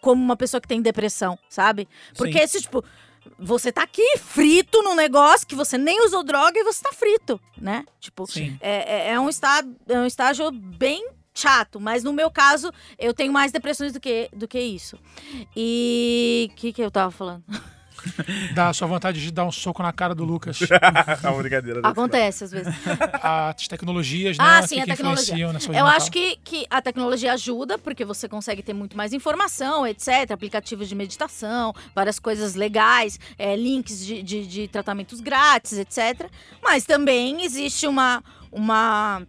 como 0.00 0.22
uma 0.22 0.36
pessoa 0.36 0.60
que 0.60 0.68
tem 0.68 0.80
depressão, 0.82 1.38
sabe? 1.48 1.88
Porque 2.16 2.38
esse 2.38 2.60
tipo 2.60 2.84
você 3.38 3.72
tá 3.72 3.82
aqui 3.82 4.18
frito 4.18 4.82
num 4.82 4.94
negócio 4.94 5.46
que 5.46 5.54
você 5.54 5.78
nem 5.78 6.04
usou 6.04 6.22
droga 6.22 6.58
e 6.58 6.62
você 6.62 6.82
tá 6.82 6.92
frito, 6.92 7.40
né? 7.58 7.84
Tipo, 7.98 8.26
Sim. 8.30 8.56
é, 8.60 9.08
é- 9.08 9.10
é 9.12 9.20
um 9.20 9.30
estado, 9.30 9.74
é 9.88 9.98
um 9.98 10.04
estágio 10.06 10.50
bem 10.52 11.08
chato, 11.32 11.80
mas 11.80 12.04
no 12.04 12.12
meu 12.12 12.30
caso 12.30 12.70
eu 12.98 13.12
tenho 13.14 13.32
mais 13.32 13.50
depressões 13.50 13.92
do 13.92 13.98
que, 13.98 14.28
do 14.32 14.46
que 14.46 14.60
isso. 14.60 14.98
E 15.56 16.48
o 16.52 16.54
que 16.54 16.72
que 16.72 16.82
eu 16.82 16.90
tava 16.90 17.10
falando? 17.10 17.42
Dá 18.54 18.68
a 18.68 18.72
sua 18.72 18.86
vontade 18.86 19.20
de 19.20 19.30
dar 19.30 19.44
um 19.44 19.52
soco 19.52 19.82
na 19.82 19.92
cara 19.92 20.14
do 20.14 20.24
Lucas. 20.24 20.58
é 21.22 21.28
uma 21.28 21.38
brincadeira. 21.42 21.80
Acontece 21.82 22.44
às 22.44 22.50
vezes. 22.50 22.74
As 23.22 23.68
tecnologias, 23.68 24.38
né? 24.38 24.44
Ah, 24.46 24.60
que, 24.62 24.68
sim, 24.68 24.80
a 24.80 24.84
que 24.84 24.90
tecnologia. 24.90 25.52
na 25.52 25.60
sua 25.60 25.74
Eu 25.74 25.86
acho 25.86 26.10
que, 26.10 26.36
que 26.44 26.66
a 26.70 26.80
tecnologia 26.80 27.32
ajuda, 27.32 27.78
porque 27.78 28.04
você 28.04 28.28
consegue 28.28 28.62
ter 28.62 28.72
muito 28.72 28.96
mais 28.96 29.12
informação, 29.12 29.86
etc. 29.86 30.30
Aplicativos 30.32 30.88
de 30.88 30.94
meditação, 30.94 31.74
várias 31.94 32.18
coisas 32.18 32.54
legais, 32.54 33.18
é, 33.38 33.56
links 33.56 34.04
de, 34.04 34.22
de, 34.22 34.46
de 34.46 34.68
tratamentos 34.68 35.20
grátis, 35.20 35.78
etc. 35.78 36.28
Mas 36.62 36.84
também 36.84 37.44
existe 37.44 37.86
uma, 37.86 38.22
uma, 38.50 39.22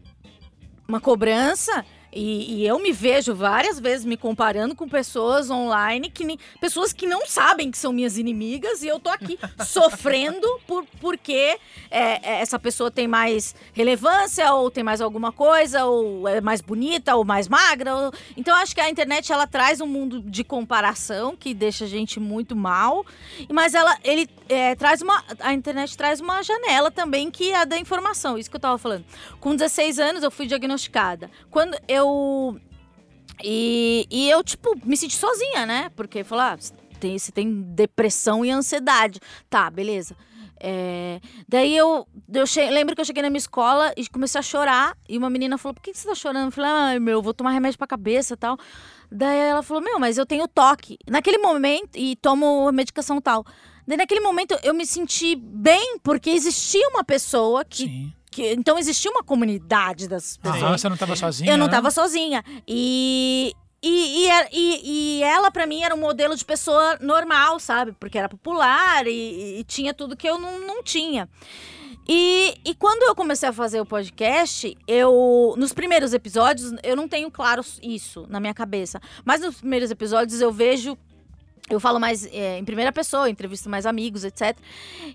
uma 0.87 0.99
cobrança. 0.99 1.85
E, 2.15 2.61
e 2.61 2.65
eu 2.65 2.79
me 2.79 2.93
vejo 2.93 3.35
várias 3.35 3.77
vezes 3.79 4.05
me 4.05 4.15
comparando 4.15 4.73
com 4.73 4.87
pessoas 4.87 5.49
online, 5.51 6.09
que 6.09 6.23
nem- 6.23 6.39
pessoas 6.61 6.93
que 6.93 7.05
não 7.05 7.25
sabem 7.27 7.69
que 7.69 7.77
são 7.77 7.91
minhas 7.91 8.17
inimigas, 8.17 8.81
e 8.83 8.87
eu 8.87 8.99
tô 9.01 9.09
aqui 9.09 9.37
sofrendo 9.67 10.47
por, 10.65 10.85
porque 11.01 11.57
é, 11.91 12.35
é, 12.37 12.41
essa 12.41 12.57
pessoa 12.57 12.89
tem 12.89 13.05
mais 13.07 13.53
relevância, 13.73 14.53
ou 14.53 14.71
tem 14.71 14.81
mais 14.83 15.01
alguma 15.01 15.31
coisa, 15.33 15.83
ou 15.85 16.25
é 16.27 16.39
mais 16.39 16.61
bonita, 16.61 17.15
ou 17.17 17.25
mais 17.25 17.49
magra. 17.49 17.93
ou- 17.93 18.13
Então, 18.37 18.55
acho 18.55 18.73
que 18.73 18.79
a 18.79 18.89
internet 18.89 19.33
ela 19.33 19.45
traz 19.45 19.81
um 19.81 19.87
mundo 19.87 20.21
de 20.21 20.43
comparação 20.43 21.35
que 21.35 21.53
deixa 21.53 21.83
a 21.83 21.87
gente 21.87 22.17
muito 22.19 22.55
mal, 22.55 23.05
mas 23.51 23.73
ela 23.73 23.93
ele 24.05 24.29
é, 24.47 24.73
traz 24.75 25.01
uma. 25.01 25.21
A 25.39 25.53
internet 25.53 25.97
traz 25.97 26.21
uma 26.21 26.41
janela 26.43 26.89
também 26.89 27.29
que 27.29 27.51
é 27.51 27.57
a 27.57 27.65
da 27.65 27.77
informação, 27.77 28.37
isso 28.37 28.49
que 28.49 28.55
eu 28.55 28.59
tava 28.61 28.77
falando. 28.77 29.03
Com 29.41 29.53
16 29.53 29.99
anos 29.99 30.23
eu 30.23 30.31
fui 30.31 30.47
diagnosticada. 30.47 31.29
Quando 31.51 31.77
eu. 31.89 32.04
E, 33.43 34.07
e 34.09 34.29
eu, 34.29 34.43
tipo, 34.43 34.75
me 34.85 34.95
senti 34.95 35.15
sozinha, 35.15 35.65
né? 35.65 35.89
Porque 35.95 36.23
falar, 36.23 36.57
ah, 36.57 36.95
tem, 36.99 37.17
você 37.17 37.31
tem 37.31 37.61
depressão 37.61 38.45
e 38.45 38.49
ansiedade. 38.51 39.19
Tá, 39.49 39.69
beleza. 39.69 40.15
É, 40.57 41.19
daí 41.47 41.75
eu, 41.75 42.07
eu 42.33 42.47
che- 42.47 42.69
lembro 42.71 42.95
que 42.95 43.01
eu 43.01 43.05
cheguei 43.05 43.21
na 43.21 43.29
minha 43.29 43.37
escola 43.39 43.93
e 43.97 44.07
comecei 44.07 44.39
a 44.39 44.41
chorar. 44.41 44.97
E 45.07 45.17
uma 45.17 45.29
menina 45.29 45.57
falou: 45.57 45.73
Por 45.73 45.81
que 45.83 45.93
você 45.93 46.07
tá 46.07 46.15
chorando? 46.15 46.45
Eu 46.45 46.51
falei: 46.51 46.71
Ai, 46.71 46.99
meu, 46.99 47.21
vou 47.21 47.33
tomar 47.33 47.51
remédio 47.51 47.77
pra 47.77 47.85
cabeça 47.85 48.37
tal. 48.37 48.57
Daí 49.11 49.37
ela 49.37 49.61
falou: 49.61 49.83
Meu, 49.83 49.99
mas 49.99 50.17
eu 50.17 50.25
tenho 50.25 50.47
toque. 50.47 50.97
Naquele 51.09 51.37
momento, 51.39 51.97
e 51.97 52.15
tomo 52.15 52.71
medicação 52.71 53.19
tal. 53.19 53.45
Daí 53.85 53.97
naquele 53.97 54.21
momento 54.21 54.57
eu 54.63 54.73
me 54.73 54.85
senti 54.85 55.35
bem, 55.35 55.99
porque 56.01 56.29
existia 56.29 56.87
uma 56.89 57.03
pessoa 57.03 57.65
que. 57.65 57.83
Sim. 57.83 58.13
Que 58.35 58.51
então 58.51 58.77
existia 58.77 59.09
uma 59.09 59.23
comunidade 59.23 60.09
das 60.09 60.35
pessoas. 60.35 60.61
Aham, 60.61 60.77
você 60.77 60.89
não 60.89 60.97
tava 60.97 61.15
sozinha. 61.15 61.51
Eu 61.51 61.57
não 61.57 61.67
né? 61.67 61.71
tava 61.71 61.89
sozinha. 61.89 62.43
E. 62.67 63.53
E, 63.87 64.23
e, 64.23 64.27
era- 64.27 64.49
e- 64.51 65.21
ela, 65.21 65.51
pra 65.51 65.67
mim, 65.67 65.83
era 65.83 65.93
um 65.93 65.99
modelo 65.99 66.35
de 66.35 66.43
pessoa 66.43 66.97
normal, 66.99 67.59
sabe? 67.59 67.91
Porque 67.99 68.17
era 68.17 68.27
popular 68.27 69.05
e, 69.05 69.59
e 69.59 69.63
tinha 69.63 69.93
tudo 69.93 70.17
que 70.17 70.27
eu 70.27 70.39
não, 70.39 70.59
não 70.59 70.81
tinha. 70.81 71.29
E, 72.07 72.55
e 72.65 72.73
quando 72.75 73.03
eu 73.03 73.15
comecei 73.15 73.47
a 73.47 73.53
fazer 73.53 73.79
o 73.79 73.85
podcast, 73.85 74.75
eu. 74.87 75.53
Nos 75.57 75.71
primeiros 75.71 76.13
episódios, 76.13 76.73
eu 76.83 76.95
não 76.95 77.07
tenho 77.07 77.29
claro 77.31 77.63
isso 77.81 78.25
na 78.27 78.39
minha 78.39 78.53
cabeça. 78.55 78.99
Mas 79.23 79.41
nos 79.41 79.57
primeiros 79.57 79.91
episódios 79.91 80.41
eu 80.41 80.51
vejo. 80.51 80.97
Eu 81.67 81.79
falo 81.79 81.99
mais 81.99 82.25
é, 82.27 82.59
em 82.59 82.63
primeira 82.63 82.91
pessoa, 82.91 83.27
entrevisto 83.27 83.67
mais 83.69 83.87
amigos, 83.87 84.23
etc. 84.23 84.55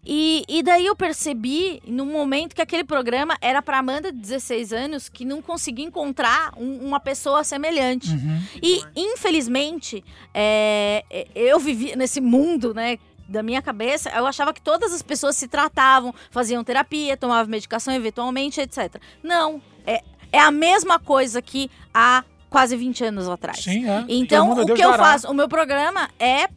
E, 0.05 0.45
e 0.49 0.65
daí 0.65 0.85
eu 0.87 0.97
percebi, 0.97 1.81
num 1.87 2.07
momento, 2.07 2.57
que 2.57 2.61
aquele 2.63 2.83
programa 2.83 3.37
era 3.41 3.63
pra 3.63 3.79
Amanda, 3.79 4.11
de 4.11 4.19
16 4.19 4.73
anos, 4.73 5.09
que 5.09 5.25
não 5.25 5.41
conseguia 5.41 5.85
encontrar 5.85 6.53
um- 6.57 6.85
uma 6.85 6.99
pessoa 6.99 7.45
semelhante. 7.45 8.11
Uhum. 8.11 8.43
E, 8.61 8.83
infelizmente, 8.97 10.03
é, 10.35 11.05
é, 11.09 11.27
eu 11.37 11.61
vivi 11.61 11.95
nesse 11.95 12.21
mundo, 12.21 12.75
né? 12.75 12.99
Da 13.29 13.45
minha 13.45 13.63
cabeça, 13.63 14.11
eu 14.11 14.27
achava 14.27 14.53
que 14.53 14.61
todas 14.61 14.93
as 14.93 15.03
pessoas 15.03 15.37
se 15.37 15.47
tratavam, 15.47 16.13
faziam 16.33 16.65
terapia, 16.65 17.17
tomavam 17.17 17.49
medicação 17.49 17.95
eventualmente, 17.95 18.61
etc. 18.61 18.97
Não. 19.23 19.63
É, 19.87 20.03
é 20.33 20.41
a 20.41 20.51
mesma 20.51 20.99
coisa 20.99 21.41
que 21.41 21.71
há 21.95 22.25
quase 22.51 22.77
20 22.77 23.05
anos 23.05 23.29
atrás. 23.29 23.63
Sim, 23.63 23.89
é. 23.89 24.05
Então, 24.09 24.51
o 24.51 24.67
que 24.67 24.73
eu 24.83 24.91
dará. 24.91 25.03
faço? 25.05 25.31
O 25.31 25.35
meu 25.35 25.49
programa 25.49 26.11
é 26.19 26.49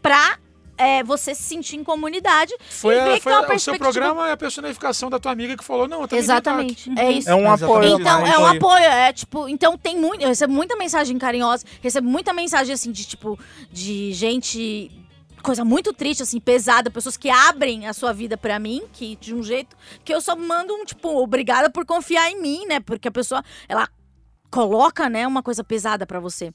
pra 0.00 0.38
é, 0.78 1.04
você 1.04 1.34
se 1.34 1.42
sentir 1.42 1.76
em 1.76 1.84
comunidade 1.84 2.54
Foi, 2.70 2.94
e 2.94 2.98
a- 2.98 3.04
ver 3.04 3.16
que 3.16 3.20
foi 3.24 3.32
a- 3.34 3.42
o 3.42 3.58
seu 3.58 3.76
programa 3.76 4.28
é 4.30 4.32
a 4.32 4.36
personificação 4.36 5.10
da 5.10 5.18
tua 5.18 5.30
amiga 5.30 5.54
que 5.54 5.62
falou, 5.62 5.86
não, 5.86 6.00
eu 6.00 6.08
também 6.08 6.22
Exatamente. 6.24 6.88
toque. 6.88 7.00
É 7.00 7.12
isso. 7.12 7.28
É 7.28 7.34
um 7.34 7.52
apoio. 7.52 8.00
Então, 8.00 8.22
né? 8.22 8.32
é 8.34 8.38
um 8.38 8.46
apoio, 8.46 8.82
é 8.84 9.12
tipo, 9.12 9.46
então 9.46 9.76
tem 9.76 9.98
muito, 9.98 10.22
eu 10.22 10.28
recebo 10.28 10.54
muita 10.54 10.76
mensagem 10.76 11.18
carinhosa, 11.18 11.66
recebo 11.82 12.08
muita 12.08 12.32
mensagem 12.32 12.72
assim 12.72 12.90
de 12.90 13.04
tipo 13.04 13.38
de 13.70 14.10
gente 14.14 14.90
coisa 15.42 15.64
muito 15.66 15.92
triste 15.92 16.22
assim, 16.22 16.40
pesada, 16.40 16.90
pessoas 16.90 17.16
que 17.18 17.28
abrem 17.28 17.86
a 17.86 17.92
sua 17.92 18.12
vida 18.14 18.38
pra 18.38 18.58
mim, 18.58 18.82
que 18.92 19.16
de 19.16 19.34
um 19.34 19.42
jeito 19.42 19.76
que 20.02 20.14
eu 20.14 20.20
só 20.22 20.34
mando 20.34 20.72
um 20.74 20.84
tipo, 20.86 21.08
obrigada 21.22 21.68
por 21.68 21.84
confiar 21.84 22.30
em 22.30 22.40
mim, 22.40 22.64
né? 22.66 22.80
Porque 22.80 23.08
a 23.08 23.10
pessoa 23.10 23.42
ela 23.68 23.86
coloca, 24.50 25.08
né, 25.08 25.26
uma 25.26 25.42
coisa 25.42 25.62
pesada 25.62 26.06
pra 26.06 26.18
você. 26.20 26.52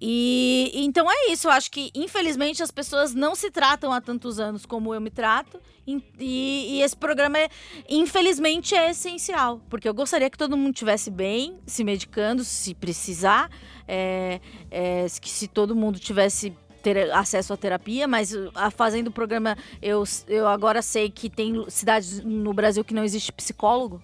E 0.00 0.70
então 0.74 1.10
é 1.10 1.32
isso, 1.32 1.48
eu 1.48 1.50
acho 1.50 1.70
que 1.70 1.90
infelizmente 1.94 2.62
as 2.62 2.70
pessoas 2.70 3.14
não 3.14 3.34
se 3.34 3.50
tratam 3.50 3.92
há 3.92 4.00
tantos 4.00 4.38
anos 4.38 4.64
como 4.64 4.94
eu 4.94 5.00
me 5.00 5.10
trato. 5.10 5.60
E, 5.86 6.02
e- 6.18 6.80
esse 6.80 6.96
programa, 6.96 7.38
é, 7.38 7.48
infelizmente, 7.90 8.74
é 8.74 8.90
essencial. 8.90 9.60
Porque 9.68 9.86
eu 9.86 9.92
gostaria 9.92 10.30
que 10.30 10.38
todo 10.38 10.56
mundo 10.56 10.72
estivesse 10.72 11.10
bem, 11.10 11.58
se 11.66 11.84
medicando, 11.84 12.42
se 12.42 12.74
precisar. 12.74 13.50
é, 13.86 14.40
é, 14.70 15.06
que 15.20 15.28
se 15.28 15.46
todo 15.46 15.76
mundo 15.76 15.98
tivesse 15.98 16.56
ter 16.82 17.10
acesso 17.12 17.52
à 17.52 17.56
terapia, 17.56 18.06
mas 18.06 18.34
uh, 18.34 18.50
a, 18.54 18.70
fazendo 18.70 19.08
o 19.08 19.10
programa, 19.10 19.56
eu, 19.80 20.04
eu 20.28 20.46
agora 20.46 20.82
sei 20.82 21.10
que 21.10 21.30
tem 21.30 21.64
cidades 21.68 22.22
no 22.22 22.52
Brasil 22.52 22.84
que 22.84 22.92
não 22.94 23.04
existe 23.04 23.32
psicólogo, 23.32 24.02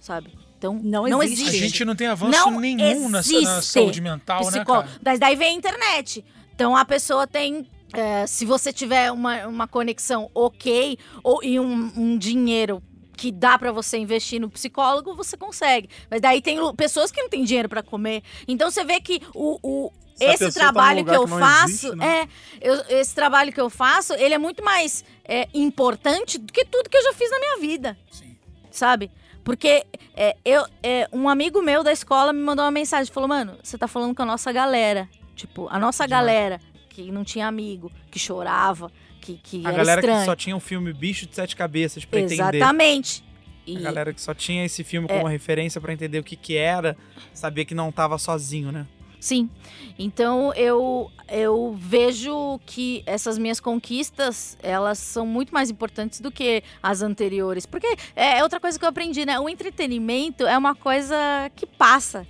sabe? 0.00 0.32
Então, 0.58 0.74
Não 0.82 1.06
não 1.06 1.22
existe. 1.22 1.42
existe. 1.44 1.56
A 1.64 1.68
gente 1.68 1.84
não 1.84 1.94
tem 1.94 2.08
avanço 2.08 2.32
Não 2.50 2.58
nenhum 2.60 3.08
na, 3.08 3.20
na 3.42 3.62
saúde 3.62 4.00
mental, 4.00 4.40
né, 4.44 4.50
psicólogo. 4.50 4.88
cara? 4.88 5.00
Mas 5.04 5.18
daí 5.20 5.36
vem 5.36 5.48
a 5.48 5.52
internet. 5.52 6.24
Então 6.54 6.76
a 6.76 6.84
pessoa 6.84 7.26
tem. 7.28 7.68
é, 7.92 8.26
se 8.26 8.44
você 8.44 8.72
tiver 8.72 9.12
uma, 9.12 9.46
uma 9.46 9.68
conexão 9.68 10.28
ok 10.34 10.98
ou, 11.22 11.42
e 11.44 11.60
um, 11.60 11.92
um 11.96 12.18
dinheiro 12.18 12.82
que 13.16 13.30
dá 13.32 13.56
pra 13.58 13.70
você 13.72 13.98
investir 13.98 14.40
no 14.40 14.50
psicólogo, 14.50 15.14
você 15.14 15.36
consegue. 15.36 15.88
Mas 16.10 16.20
daí 16.20 16.42
tem 16.42 16.58
pessoas 16.74 17.10
que 17.12 17.22
não 17.22 17.28
têm 17.28 17.44
dinheiro 17.44 17.68
pra 17.68 17.82
comer. 17.82 18.22
Então 18.48 18.68
você 18.70 18.84
vê 18.84 19.00
que 19.00 19.22
o, 19.34 19.58
o- 19.62 19.92
esse 20.20 20.46
tá 20.46 20.50
trabalho 20.50 20.98
lugar 21.00 21.12
que 21.12 21.18
eu 21.20 21.24
que 21.24 21.30
faço 21.38 21.64
existe, 21.70 21.96
né? 21.96 22.28
é 22.62 22.68
eu- 22.68 22.84
esse 22.88 23.14
trabalho 23.14 23.52
que 23.52 23.60
eu 23.60 23.70
faço, 23.70 24.12
ele 24.14 24.34
é 24.34 24.38
muito 24.38 24.64
mais 24.64 25.04
é, 25.24 25.46
importante 25.54 26.36
do 26.38 26.52
que 26.52 26.64
tudo 26.64 26.90
que 26.90 26.96
eu 26.96 27.02
já 27.04 27.12
fiz 27.12 27.30
na 27.30 27.38
minha 27.38 27.58
vida 27.58 27.96
Sim. 28.10 28.36
sabe? 28.72 29.08
Porque 29.48 29.82
é, 30.14 30.36
eu, 30.44 30.66
é, 30.82 31.08
um 31.10 31.26
amigo 31.26 31.62
meu 31.62 31.82
da 31.82 31.90
escola 31.90 32.34
me 32.34 32.40
mandou 32.40 32.62
uma 32.66 32.70
mensagem, 32.70 33.10
falou, 33.10 33.26
mano, 33.26 33.56
você 33.62 33.78
tá 33.78 33.88
falando 33.88 34.14
com 34.14 34.20
a 34.22 34.26
nossa 34.26 34.52
galera. 34.52 35.08
Tipo, 35.34 35.66
a 35.70 35.78
nossa 35.78 36.06
galera 36.06 36.60
que 36.90 37.10
não 37.10 37.24
tinha 37.24 37.46
amigo, 37.46 37.90
que 38.10 38.18
chorava, 38.18 38.92
que, 39.22 39.40
que 39.42 39.64
A 39.64 39.70
era 39.70 39.78
galera 39.78 40.00
estranho. 40.02 40.18
que 40.20 40.24
só 40.26 40.36
tinha 40.36 40.54
o 40.54 40.60
filme 40.60 40.92
Bicho 40.92 41.26
de 41.26 41.34
Sete 41.34 41.56
Cabeças 41.56 42.04
pra 42.04 42.20
entender. 42.20 42.56
Exatamente. 42.58 43.24
E, 43.66 43.78
A 43.78 43.80
galera 43.80 44.12
que 44.12 44.20
só 44.20 44.34
tinha 44.34 44.66
esse 44.66 44.84
filme 44.84 45.06
É. 45.10 45.14
como 45.16 45.26
referência 45.26 45.80
pra 45.80 45.94
entender 45.94 46.18
o 46.18 46.22
que 46.24 46.36
que 46.36 46.54
era, 46.54 46.94
sabia 47.32 47.64
que 47.64 47.74
não 47.74 47.90
tava 47.90 48.18
sozinho, 48.18 48.70
né? 48.70 48.86
Sim. 49.20 49.50
Então 49.98 50.52
eu, 50.54 51.10
eu 51.28 51.76
vejo 51.78 52.60
que 52.64 53.02
essas 53.04 53.36
minhas 53.36 53.58
conquistas, 53.60 54.56
elas 54.62 54.98
são 54.98 55.26
muito 55.26 55.52
mais 55.52 55.70
importantes 55.70 56.20
do 56.20 56.30
que 56.30 56.62
as 56.82 57.02
anteriores. 57.02 57.66
Porque 57.66 57.96
é 58.14 58.42
outra 58.42 58.60
coisa 58.60 58.78
que 58.78 58.84
eu 58.84 58.88
aprendi, 58.88 59.26
né? 59.26 59.38
O 59.40 59.48
entretenimento 59.48 60.46
é 60.46 60.56
uma 60.56 60.74
coisa 60.74 61.16
que 61.56 61.66
passa. 61.66 62.26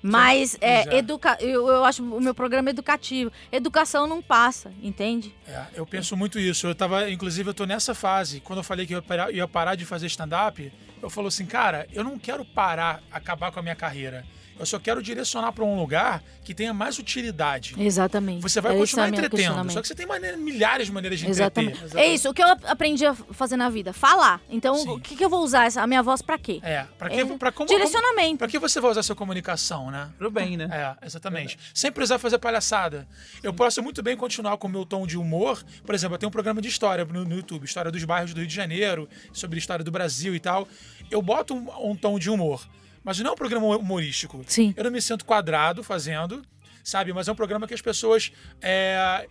Mas 0.00 0.56
é, 0.60 0.98
educa 0.98 1.36
eu, 1.40 1.66
eu 1.66 1.84
acho 1.84 2.02
o 2.02 2.20
meu 2.20 2.34
programa 2.34 2.70
educativo. 2.70 3.32
Educação 3.50 4.06
não 4.06 4.22
passa, 4.22 4.72
entende? 4.82 5.34
É, 5.46 5.64
eu 5.74 5.84
penso 5.84 6.16
muito 6.16 6.38
isso. 6.38 6.66
Eu 6.66 6.74
tava, 6.74 7.10
inclusive, 7.10 7.50
eu 7.50 7.54
tô 7.54 7.66
nessa 7.66 7.94
fase. 7.94 8.40
Quando 8.40 8.58
eu 8.58 8.64
falei 8.64 8.86
que 8.86 8.94
eu 8.94 8.98
ia 8.98 9.02
parar, 9.02 9.32
ia 9.32 9.48
parar 9.48 9.74
de 9.74 9.84
fazer 9.84 10.06
stand-up, 10.06 10.72
eu 11.02 11.10
falo 11.10 11.28
assim, 11.28 11.46
cara, 11.46 11.86
eu 11.92 12.04
não 12.04 12.18
quero 12.18 12.44
parar, 12.44 13.02
acabar 13.10 13.50
com 13.50 13.58
a 13.58 13.62
minha 13.62 13.74
carreira. 13.74 14.24
Eu 14.58 14.66
só 14.66 14.78
quero 14.78 15.02
direcionar 15.02 15.52
pra 15.52 15.64
um 15.64 15.78
lugar 15.78 16.22
que 16.44 16.52
tenha 16.54 16.74
mais 16.74 16.98
utilidade. 16.98 17.74
Exatamente. 17.78 18.42
Você 18.42 18.60
vai 18.60 18.72
É 18.72 18.74
esse 18.74 18.80
continuar 18.82 19.06
é 19.06 19.08
entretendo. 19.10 19.70
Só 19.70 19.80
que 19.80 19.88
você 19.88 19.94
tem 19.94 20.06
maneira- 20.06 20.36
milhares 20.36 20.86
de 20.86 20.92
maneiras 20.92 21.20
de 21.20 21.28
Exatamente. 21.28 21.76
entreter. 21.76 21.98
É 21.98 22.06
isso, 22.12 22.28
o 22.28 22.34
que 22.34 22.42
eu 22.42 22.48
aprendi 22.66 23.06
a 23.06 23.14
fazer 23.14 23.56
na 23.56 23.68
vida? 23.70 23.92
Falar. 23.92 24.40
Então, 24.50 24.74
Sim. 24.76 24.88
o 24.90 25.00
que, 25.00 25.14
que 25.14 25.24
eu 25.24 25.28
vou 25.30 25.42
usar 25.44 25.66
essa, 25.66 25.82
a 25.82 25.86
minha 25.86 26.02
voz 26.02 26.22
pra 26.22 26.38
quê? 26.38 26.58
É, 26.62 26.84
pra 26.98 27.08
que, 27.08 27.20
É, 27.20 27.24
pra 27.24 27.52
como, 27.52 27.68
Direcionamento. 27.68 28.38
pra 28.38 28.48
que 28.48 28.58
você 28.58 28.80
vai 28.80 28.90
usar 28.90 29.02
sua 29.02 29.14
comunicação, 29.14 29.90
né? 29.90 30.08
Pro 30.18 30.30
bem, 30.30 30.56
né? 30.56 30.68
É, 31.00 31.06
exatamente. 31.06 31.58
Sem 31.74 31.92
precisar 31.92 32.18
fazer 32.18 32.38
palhaçada. 32.38 33.06
Eu 33.42 33.52
posso 33.52 33.82
muito 33.82 34.02
bem 34.02 34.16
continuar 34.16 34.56
com 34.56 34.66
o 34.66 34.70
meu 34.70 34.84
tom 34.84 35.06
de 35.06 35.16
humor. 35.16 35.62
Por 35.84 35.94
exemplo, 35.94 36.14
eu 36.14 36.18
tenho 36.18 36.28
um 36.28 36.32
programa 36.32 36.60
de 36.60 36.68
história 36.68 37.04
no, 37.04 37.24
no 37.24 37.36
YouTube, 37.36 37.64
história 37.64 37.90
dos 37.90 38.02
bairros 38.04 38.34
do 38.34 38.40
Rio 38.40 38.46
de 38.48 38.54
Janeiro, 38.54 39.08
sobre 39.32 39.56
a 39.56 39.60
história 39.60 39.84
do 39.84 39.90
Brasil 39.90 40.34
e 40.34 40.40
tal. 40.40 40.66
Eu 41.10 41.22
boto 41.22 41.54
um, 41.54 41.90
um 41.90 41.94
tom 41.96 42.18
de 42.18 42.28
humor. 42.30 42.66
Mas 43.02 43.18
não 43.18 43.30
é 43.30 43.32
um 43.32 43.36
programa 43.36 43.66
humorístico. 43.76 44.44
Sim. 44.46 44.74
Eu 44.76 44.84
não 44.84 44.90
me 44.90 45.00
sinto 45.00 45.24
quadrado 45.24 45.82
fazendo, 45.82 46.44
sabe? 46.84 47.12
Mas 47.12 47.28
é 47.28 47.32
um 47.32 47.36
programa 47.36 47.66
que 47.66 47.74
as 47.74 47.82
pessoas. 47.82 48.32
é, 48.60 49.26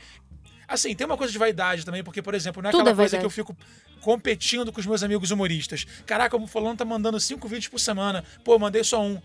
Assim, 0.68 0.94
tem 0.94 1.06
uma 1.06 1.16
coisa 1.16 1.32
de 1.32 1.40
vaidade 1.40 1.86
também, 1.86 2.04
porque, 2.04 2.22
por 2.22 2.36
exemplo, 2.36 2.62
não 2.62 2.70
é 2.70 2.72
Tudo 2.72 2.82
aquela 2.82 2.96
é 2.96 2.98
coisa 2.98 3.18
que 3.18 3.26
eu 3.26 3.30
fico 3.30 3.56
competindo 4.02 4.72
com 4.72 4.80
os 4.82 4.86
meus 4.86 5.02
amigos 5.02 5.32
humoristas. 5.32 5.86
Caraca, 6.06 6.36
o 6.36 6.46
fulano 6.46 6.76
tá 6.76 6.84
mandando 6.84 7.20
cinco 7.20 7.48
vídeos 7.48 7.70
por 7.70 7.80
semana. 7.80 8.24
Pô, 8.44 8.56
eu 8.56 8.60
mandei 8.60 8.84
só 8.84 9.02
um. 9.02 9.22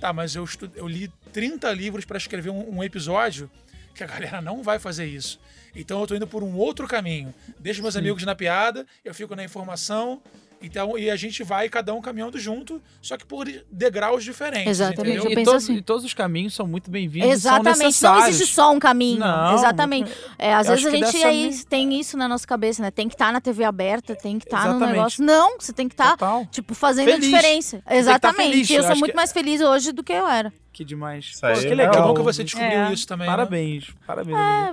Tá, 0.00 0.12
mas 0.12 0.34
eu, 0.34 0.42
estu... 0.42 0.68
eu 0.74 0.88
li 0.88 1.08
30 1.32 1.72
livros 1.72 2.04
pra 2.04 2.18
escrever 2.18 2.50
um, 2.50 2.78
um 2.78 2.82
episódio 2.82 3.48
que 3.94 4.02
a 4.02 4.06
galera 4.06 4.40
não 4.40 4.62
vai 4.62 4.80
fazer 4.80 5.06
isso. 5.06 5.38
Então 5.76 6.00
eu 6.00 6.06
tô 6.06 6.14
indo 6.16 6.26
por 6.26 6.42
um 6.42 6.56
outro 6.56 6.88
caminho. 6.88 7.32
Deixo 7.58 7.82
meus 7.82 7.96
amigos 7.96 8.24
na 8.24 8.34
piada, 8.34 8.84
eu 9.04 9.14
fico 9.14 9.36
na 9.36 9.44
informação. 9.44 10.20
Então, 10.62 10.98
e 10.98 11.08
a 11.10 11.16
gente 11.16 11.42
vai 11.42 11.68
cada 11.70 11.94
um 11.94 12.02
caminhando 12.02 12.38
junto, 12.38 12.82
só 13.00 13.16
que 13.16 13.24
por 13.24 13.48
degraus 13.72 14.22
diferentes. 14.22 14.66
Exatamente, 14.68 15.00
entendeu? 15.16 15.24
eu 15.24 15.30
E, 15.30 15.34
penso 15.34 15.50
todos, 15.50 15.64
assim. 15.64 15.74
e 15.76 15.82
todos 15.82 16.04
os 16.04 16.12
caminhos 16.12 16.54
são 16.54 16.66
muito 16.66 16.90
bem-vindos. 16.90 17.30
Exatamente, 17.30 17.92
São 17.94 18.14
não 18.20 18.26
existe 18.26 18.54
só 18.54 18.70
um 18.70 18.78
caminho. 18.78 19.20
Não, 19.20 19.54
Exatamente. 19.54 20.12
É, 20.38 20.52
às 20.52 20.66
eu 20.68 20.74
vezes 20.76 20.86
a 20.86 20.90
gente 21.12 21.24
aí 21.24 21.48
me- 21.50 21.64
tem 21.64 21.98
isso 21.98 22.16
na 22.16 22.28
nossa 22.28 22.46
cabeça, 22.46 22.82
né? 22.82 22.90
Tem 22.90 23.08
que 23.08 23.14
estar 23.14 23.32
na 23.32 23.40
TV 23.40 23.64
aberta, 23.64 24.14
tem 24.14 24.38
que 24.38 24.44
estar 24.44 24.64
no 24.66 24.70
Exatamente. 24.72 24.96
negócio. 24.96 25.24
Não, 25.24 25.56
você 25.58 25.72
tem 25.72 25.88
que 25.88 25.94
estar, 25.94 26.10
Total. 26.10 26.44
tipo, 26.50 26.74
fazendo 26.74 27.06
Feliz. 27.10 27.24
a 27.32 27.36
diferença. 27.36 27.82
tá 27.86 27.94
Exatamente. 27.94 28.50
feliz, 28.50 28.70
E 28.70 28.72
eu 28.74 28.76
eu 28.78 28.82
sou 28.82 28.90
acho 28.92 29.00
muito 29.00 29.12
que- 29.12 29.16
mais 29.16 29.32
feliz 29.32 29.60
hoje 29.62 29.92
do 29.92 30.02
que 30.04 30.12
eu 30.12 30.28
era. 30.28 30.52
Que 30.72 30.84
demais. 30.84 31.32
Pô, 31.40 31.46
é 31.48 31.54
que 31.54 31.60
Que 31.68 31.74
legal. 31.74 32.14
que 32.14 32.22
você 32.22 32.44
descobriu 32.44 32.70
É. 32.80 32.92
isso 32.92 33.06
também. 33.06 33.26
né? 33.26 33.32
Parabéns. 33.32 33.90
Parabéns. 34.06 34.36
É, 34.38 34.70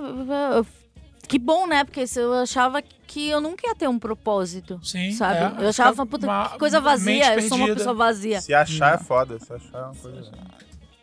eu- 0.58 0.66
que 1.28 1.38
bom, 1.38 1.66
né? 1.66 1.84
Porque 1.84 2.06
se 2.06 2.18
eu 2.18 2.32
achava 2.32 2.82
que 2.82 3.28
eu 3.28 3.40
nunca 3.40 3.66
ia 3.66 3.74
ter 3.74 3.88
um 3.88 3.98
propósito. 3.98 4.80
Sim, 4.82 5.12
Sabe? 5.12 5.60
é. 5.60 5.64
eu 5.64 5.68
achava, 5.68 6.06
puta, 6.06 6.26
uma 6.26 6.48
que 6.50 6.58
coisa 6.58 6.80
vazia. 6.80 7.34
Eu 7.34 7.42
sou 7.42 7.58
uma 7.58 7.66
pessoa 7.74 7.94
vazia. 7.94 8.40
Se 8.40 8.54
achar 8.54 8.94
é 8.94 8.98
foda. 8.98 9.38
Se 9.38 9.52
achar 9.52 9.78
é 9.78 9.84
uma 9.84 9.94
coisa. 9.94 10.32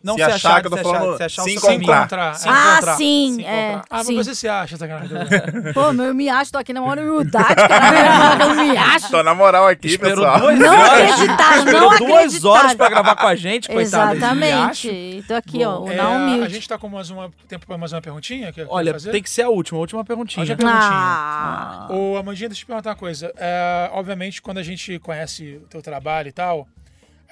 Não 0.05 0.13
se 0.13 0.19
se 0.19 0.23
achar 0.23 0.35
achar, 0.35 0.61
que 0.61 0.67
eu 0.67 0.71
tô 0.71 0.77
se 0.77 0.81
achar, 0.83 0.99
falando 0.99 1.17
se 1.17 1.23
achar 1.23 1.41
o 1.41 1.45
se 1.45 1.51
Se 1.51 1.57
encontrar. 1.57 1.97
encontrar. 1.97 2.33
Se 2.35 2.47
Ah, 2.47 2.71
encontrar. 2.73 2.95
sim, 2.97 3.33
se 3.35 3.45
é. 3.45 3.73
Ah, 3.75 3.85
mas 3.89 4.05
sim. 4.07 4.15
você 4.15 4.35
se 4.35 4.47
acha, 4.47 4.77
tá 4.77 4.85
ligado? 4.85 5.09
Pô, 5.73 5.91
meu, 5.93 6.05
eu 6.05 6.13
me 6.15 6.29
acho, 6.29 6.51
tô 6.51 6.57
aqui 6.59 6.71
na 6.73 6.81
maior 6.81 6.99
humildade, 6.99 7.55
cara. 7.55 8.43
Eu 8.45 8.55
me 8.55 8.77
acho. 8.77 9.09
Tô 9.09 9.23
na 9.23 9.33
moral 9.33 9.67
aqui, 9.67 9.87
Esperou 9.87 10.15
pessoal. 10.23 10.39
duas 10.39 10.59
Não 10.59 10.79
horas. 10.79 11.11
acreditar, 11.11 11.49
não 11.51 11.65
Esperou 11.65 11.89
duas 11.97 12.13
acreditar. 12.19 12.47
horas 12.49 12.73
pra 12.75 12.89
gravar 12.89 13.15
com 13.15 13.27
a 13.27 13.35
gente, 13.35 13.67
coitada. 13.67 14.15
Exatamente. 14.15 15.23
Tô 15.27 15.33
aqui, 15.33 15.65
ó, 15.65 15.87
É, 15.89 15.95
na 15.95 16.03
a 16.03 16.09
humilde. 16.09 16.53
gente 16.53 16.69
tá 16.69 16.77
com 16.77 16.87
mais 16.87 17.09
uma, 17.09 17.31
tempo 17.47 17.65
pra 17.65 17.77
mais 17.77 17.91
uma 17.91 18.01
perguntinha? 18.01 18.51
Que 18.53 18.65
Olha, 18.69 18.93
fazer? 18.93 19.11
tem 19.11 19.23
que 19.23 19.29
ser 19.29 19.41
a 19.41 19.49
última, 19.49 19.79
a 19.79 19.81
última 19.81 20.05
perguntinha. 20.05 20.41
Última 20.41 20.57
perguntinha. 20.57 20.89
Ah, 20.91 21.87
Ô, 21.89 22.17
Amandinha, 22.17 22.49
deixa 22.49 22.61
eu 22.61 22.65
te 22.65 22.67
perguntar 22.67 22.91
uma 22.91 22.95
coisa. 22.95 23.31
É, 23.37 23.89
obviamente, 23.93 24.41
quando 24.41 24.59
a 24.59 24.63
gente 24.63 24.99
conhece 24.99 25.59
o 25.63 25.67
teu 25.67 25.81
trabalho 25.81 26.27
e 26.27 26.31
tal, 26.31 26.67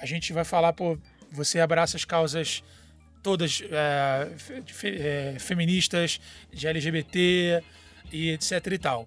a 0.00 0.06
gente 0.06 0.32
vai 0.32 0.44
falar, 0.44 0.72
pô, 0.72 0.98
você 1.34 1.60
abraça 1.60 1.96
as 1.96 2.04
causas 2.04 2.62
todas 3.22 3.62
é, 3.70 4.30
fe- 4.66 4.96
é, 4.98 5.36
feministas, 5.38 6.20
de 6.52 6.66
LGBT 6.66 7.62
e 8.12 8.30
etc 8.30 8.66
e 8.72 8.78
tal. 8.78 9.06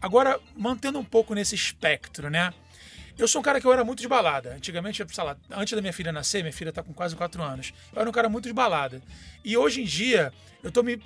Agora, 0.00 0.38
mantendo 0.56 0.98
um 0.98 1.04
pouco 1.04 1.32
nesse 1.34 1.54
espectro, 1.54 2.28
né? 2.28 2.52
Eu 3.16 3.28
sou 3.28 3.40
um 3.40 3.44
cara 3.44 3.60
que 3.60 3.66
eu 3.66 3.72
era 3.72 3.84
muito 3.84 4.00
de 4.00 4.08
balada. 4.08 4.54
Antigamente, 4.54 5.04
sei 5.08 5.24
lá, 5.24 5.36
antes 5.50 5.74
da 5.74 5.80
minha 5.80 5.92
filha 5.92 6.10
nascer, 6.10 6.42
minha 6.42 6.52
filha 6.52 6.72
tá 6.72 6.82
com 6.82 6.92
quase 6.92 7.14
4 7.14 7.40
anos. 7.42 7.72
Eu 7.94 8.00
era 8.00 8.08
um 8.08 8.12
cara 8.12 8.28
muito 8.28 8.48
de 8.48 8.52
balada. 8.54 9.00
E 9.44 9.56
hoje 9.56 9.82
em 9.82 9.84
dia, 9.84 10.32
eu 10.62 10.72
tô 10.72 10.82
me, 10.82 11.00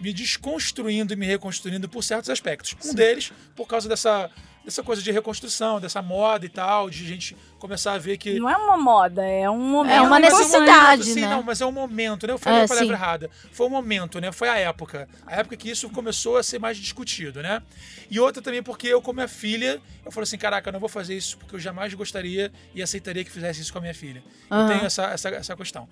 me 0.00 0.12
desconstruindo 0.12 1.12
e 1.12 1.16
me 1.16 1.26
reconstruindo 1.26 1.88
por 1.88 2.02
certos 2.02 2.30
aspectos. 2.30 2.74
Um 2.84 2.94
deles, 2.94 3.32
por 3.54 3.68
causa 3.68 3.88
dessa, 3.88 4.28
dessa 4.66 4.82
coisa 4.82 5.00
de 5.00 5.12
reconstrução, 5.12 5.80
dessa 5.80 6.02
moda 6.02 6.44
e 6.44 6.48
tal, 6.48 6.90
de 6.90 7.06
gente 7.06 7.36
começar 7.60 7.92
a 7.92 7.98
ver 7.98 8.18
que. 8.18 8.38
Não 8.40 8.50
é 8.50 8.56
uma 8.56 8.76
moda, 8.76 9.24
é 9.24 9.48
um 9.48 9.60
momento. 9.60 9.94
É 9.94 10.02
uma 10.02 10.16
um 10.16 10.20
necessidade, 10.20 11.04
sim, 11.04 11.20
né? 11.20 11.28
não, 11.28 11.42
mas 11.42 11.60
é 11.60 11.66
um 11.66 11.70
momento, 11.70 12.26
né? 12.26 12.32
Eu 12.32 12.38
falei 12.38 12.60
É, 12.60 12.64
a 12.64 12.68
palavra 12.68 12.86
sim. 12.88 12.92
errada. 12.92 13.30
Foi 13.52 13.66
um 13.68 13.70
momento, 13.70 14.20
né? 14.20 14.32
Foi 14.32 14.48
a 14.48 14.58
época. 14.58 15.08
A 15.24 15.36
época 15.36 15.56
que 15.56 15.70
isso 15.70 15.88
começou 15.90 16.36
a 16.36 16.42
ser 16.42 16.58
mais 16.58 16.76
discutido, 16.76 17.40
né? 17.40 17.62
E 18.10 18.18
outra 18.18 18.42
também 18.42 18.60
porque 18.60 18.88
eu, 18.88 19.00
com 19.00 19.12
minha 19.12 19.28
filha, 19.28 19.80
eu 20.04 20.10
falei 20.10 20.24
assim, 20.24 20.36
caraca, 20.36 20.68
eu 20.68 20.72
não 20.72 20.80
vou 20.80 20.88
fazer 20.88 21.16
isso 21.16 21.38
porque 21.38 21.54
eu 21.54 21.60
jamais 21.60 21.94
gostaria 21.94 22.52
e 22.74 22.82
aceitaria 22.82 23.24
que 23.24 23.30
fizesse 23.30 23.60
isso 23.60 23.72
com 23.72 23.78
a 23.78 23.82
minha 23.82 23.94
filha. 23.94 24.20
Eu 24.50 24.56
Aham. 24.56 24.66
tenho 24.66 24.84
essa, 24.84 25.04
essa, 25.04 25.28
essa 25.28 25.56
questão. 25.56 25.88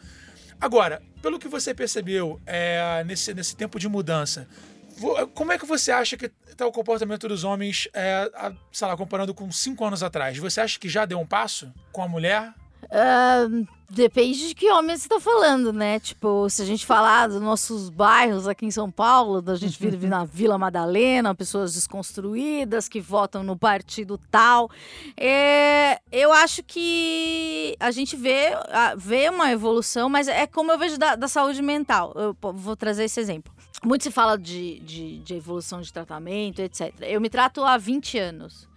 Agora, 0.60 1.00
pelo 1.22 1.38
que 1.38 1.46
você 1.46 1.72
percebeu 1.74 2.40
é, 2.44 3.04
nesse, 3.06 3.32
nesse 3.34 3.54
tempo 3.54 3.78
de 3.78 3.88
mudança, 3.88 4.48
como 5.34 5.52
é 5.52 5.58
que 5.58 5.66
você 5.66 5.90
acha 5.92 6.16
que 6.16 6.30
está 6.48 6.66
o 6.66 6.72
comportamento 6.72 7.26
dos 7.28 7.44
homens, 7.44 7.88
é, 7.92 8.30
a- 8.34 8.52
sei 8.72 8.86
lá, 8.88 8.96
comparando 8.96 9.34
com 9.34 9.50
cinco 9.50 9.84
anos 9.84 10.02
atrás? 10.02 10.36
Você 10.38 10.60
acha 10.60 10.78
que 10.78 10.88
já 10.88 11.04
deu 11.04 11.18
um 11.18 11.26
passo 11.26 11.72
com 11.92 12.02
a 12.02 12.08
mulher? 12.08 12.52
Ah, 12.90 13.46
depende 13.88 14.48
de 14.48 14.54
que 14.54 14.70
homem 14.70 14.94
você 14.94 15.08
tá 15.08 15.18
falando, 15.18 15.72
né? 15.72 15.98
Tipo, 15.98 16.48
se 16.50 16.60
a 16.60 16.66
gente 16.66 16.84
falar 16.84 17.28
dos 17.28 17.40
nossos 17.40 17.88
bairros 17.88 18.46
aqui 18.46 18.66
em 18.66 18.70
São 18.70 18.90
Paulo, 18.90 19.40
da 19.40 19.56
gente 19.56 19.78
vive 19.80 20.06
na 20.06 20.22
Vila 20.28 20.58
Madalena, 20.58 21.34
pessoas 21.34 21.72
desconstruídas 21.72 22.86
que 22.86 23.00
votam 23.00 23.42
no 23.42 23.56
partido 23.56 24.20
tal. 24.30 24.70
é, 25.16 25.98
eu 26.12 26.30
acho 26.30 26.62
que 26.62 27.74
a 27.80 27.90
gente 27.90 28.16
vê, 28.16 28.50
vê 28.98 29.30
uma 29.30 29.50
evolução, 29.50 30.08
mas 30.10 30.28
é 30.28 30.46
como 30.46 30.70
eu 30.70 30.78
vejo 30.78 30.98
da, 30.98 31.16
da 31.16 31.26
saúde 31.26 31.62
mental. 31.62 32.12
Eu 32.14 32.36
vou 32.52 32.76
trazer 32.76 33.04
esse 33.04 33.18
exemplo. 33.18 33.52
Muito 33.82 34.04
se 34.04 34.10
fala 34.10 34.38
de, 34.38 34.80
de, 34.80 35.18
de 35.18 35.34
evolução 35.34 35.80
de 35.80 35.92
tratamento, 35.92 36.60
etc. 36.60 36.94
Eu 37.02 37.20
me 37.20 37.28
trato 37.28 37.62
há 37.64 37.76
20 37.76 38.18
anos. 38.18 38.68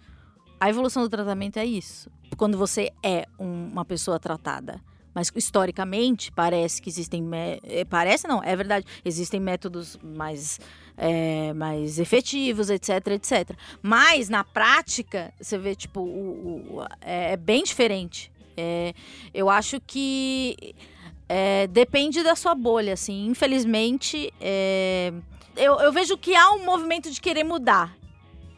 A 0.60 0.68
evolução 0.68 1.02
do 1.02 1.08
tratamento 1.08 1.56
é 1.58 1.64
isso. 1.64 2.10
Quando 2.36 2.58
você 2.58 2.90
é 3.02 3.26
um- 3.38 3.68
uma 3.72 3.84
pessoa 3.84 4.18
tratada. 4.18 4.80
Mas 5.14 5.32
historicamente 5.34 6.30
parece 6.30 6.80
que 6.82 6.88
existem. 6.90 7.26
eh, 7.64 7.84
Parece 7.86 8.28
não, 8.28 8.42
é 8.44 8.54
verdade. 8.54 8.84
Existem 9.04 9.40
métodos 9.40 9.96
mais, 10.02 10.60
eh, 10.96 11.52
mais 11.54 11.98
efetivos, 11.98 12.68
etc, 12.70 13.06
etc. 13.08 13.56
Mas 13.82 14.28
na 14.28 14.44
prática, 14.44 15.32
você 15.40 15.56
vê, 15.58 15.74
tipo, 15.74 16.00
o- 16.00 16.76
o- 16.80 16.86
é, 17.00 17.32
é 17.32 17.36
bem 17.36 17.62
diferente. 17.64 18.30
É, 18.56 18.92
eu 19.32 19.48
acho 19.48 19.80
que 19.80 20.74
é, 21.28 21.66
depende 21.66 22.22
da 22.22 22.34
sua 22.34 22.54
bolha, 22.54 22.94
assim. 22.94 23.26
Infelizmente, 23.26 24.32
é, 24.40 25.12
eu, 25.56 25.78
eu 25.80 25.92
vejo 25.92 26.16
que 26.16 26.34
há 26.34 26.50
um 26.52 26.64
movimento 26.64 27.10
de 27.10 27.20
querer 27.20 27.44
mudar. 27.44 27.96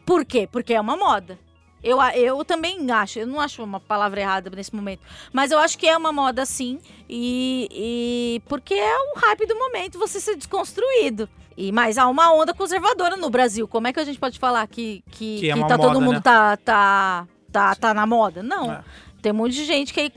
Por 0.05 0.23
quê? 0.25 0.47
Porque 0.51 0.73
é 0.73 0.81
uma 0.81 0.95
moda. 0.95 1.37
Eu, 1.83 1.99
eu 1.99 2.45
também 2.45 2.89
acho, 2.91 3.19
eu 3.19 3.27
não 3.27 3.39
acho 3.39 3.63
uma 3.63 3.79
palavra 3.79 4.21
errada 4.21 4.51
nesse 4.51 4.73
momento, 4.75 5.01
mas 5.33 5.49
eu 5.49 5.57
acho 5.57 5.75
que 5.79 5.87
é 5.87 5.97
uma 5.97 6.11
moda 6.11 6.45
sim, 6.45 6.79
e, 7.09 7.67
e 7.71 8.41
porque 8.47 8.75
é 8.75 8.97
o 8.99 9.19
hype 9.19 9.47
do 9.47 9.57
momento 9.57 9.97
você 9.97 10.19
ser 10.19 10.35
desconstruído. 10.35 11.27
E 11.57 11.71
mas 11.71 11.97
há 11.97 12.07
uma 12.07 12.31
onda 12.33 12.53
conservadora 12.53 13.17
no 13.17 13.29
Brasil. 13.29 13.67
Como 13.67 13.87
é 13.87 13.93
que 13.93 13.99
a 13.99 14.03
gente 14.03 14.19
pode 14.19 14.37
falar 14.37 14.65
que 14.67 15.03
que, 15.11 15.39
Que 15.39 15.51
é 15.51 15.53
que 15.55 15.59
tá 15.61 15.77
todo 15.77 15.93
moda, 15.93 15.99
mundo 15.99 16.15
né? 16.15 16.21
tá, 16.21 16.57
tá 16.57 17.27
tá 17.51 17.75
tá 17.75 17.93
na 17.93 18.05
moda? 18.05 18.41
Não. 18.43 18.71
É. 18.71 18.83
Tem 19.21 19.31
um 19.31 19.35
monte 19.35 19.53
de 19.53 19.65
gente 19.65 19.93
que 19.93 20.11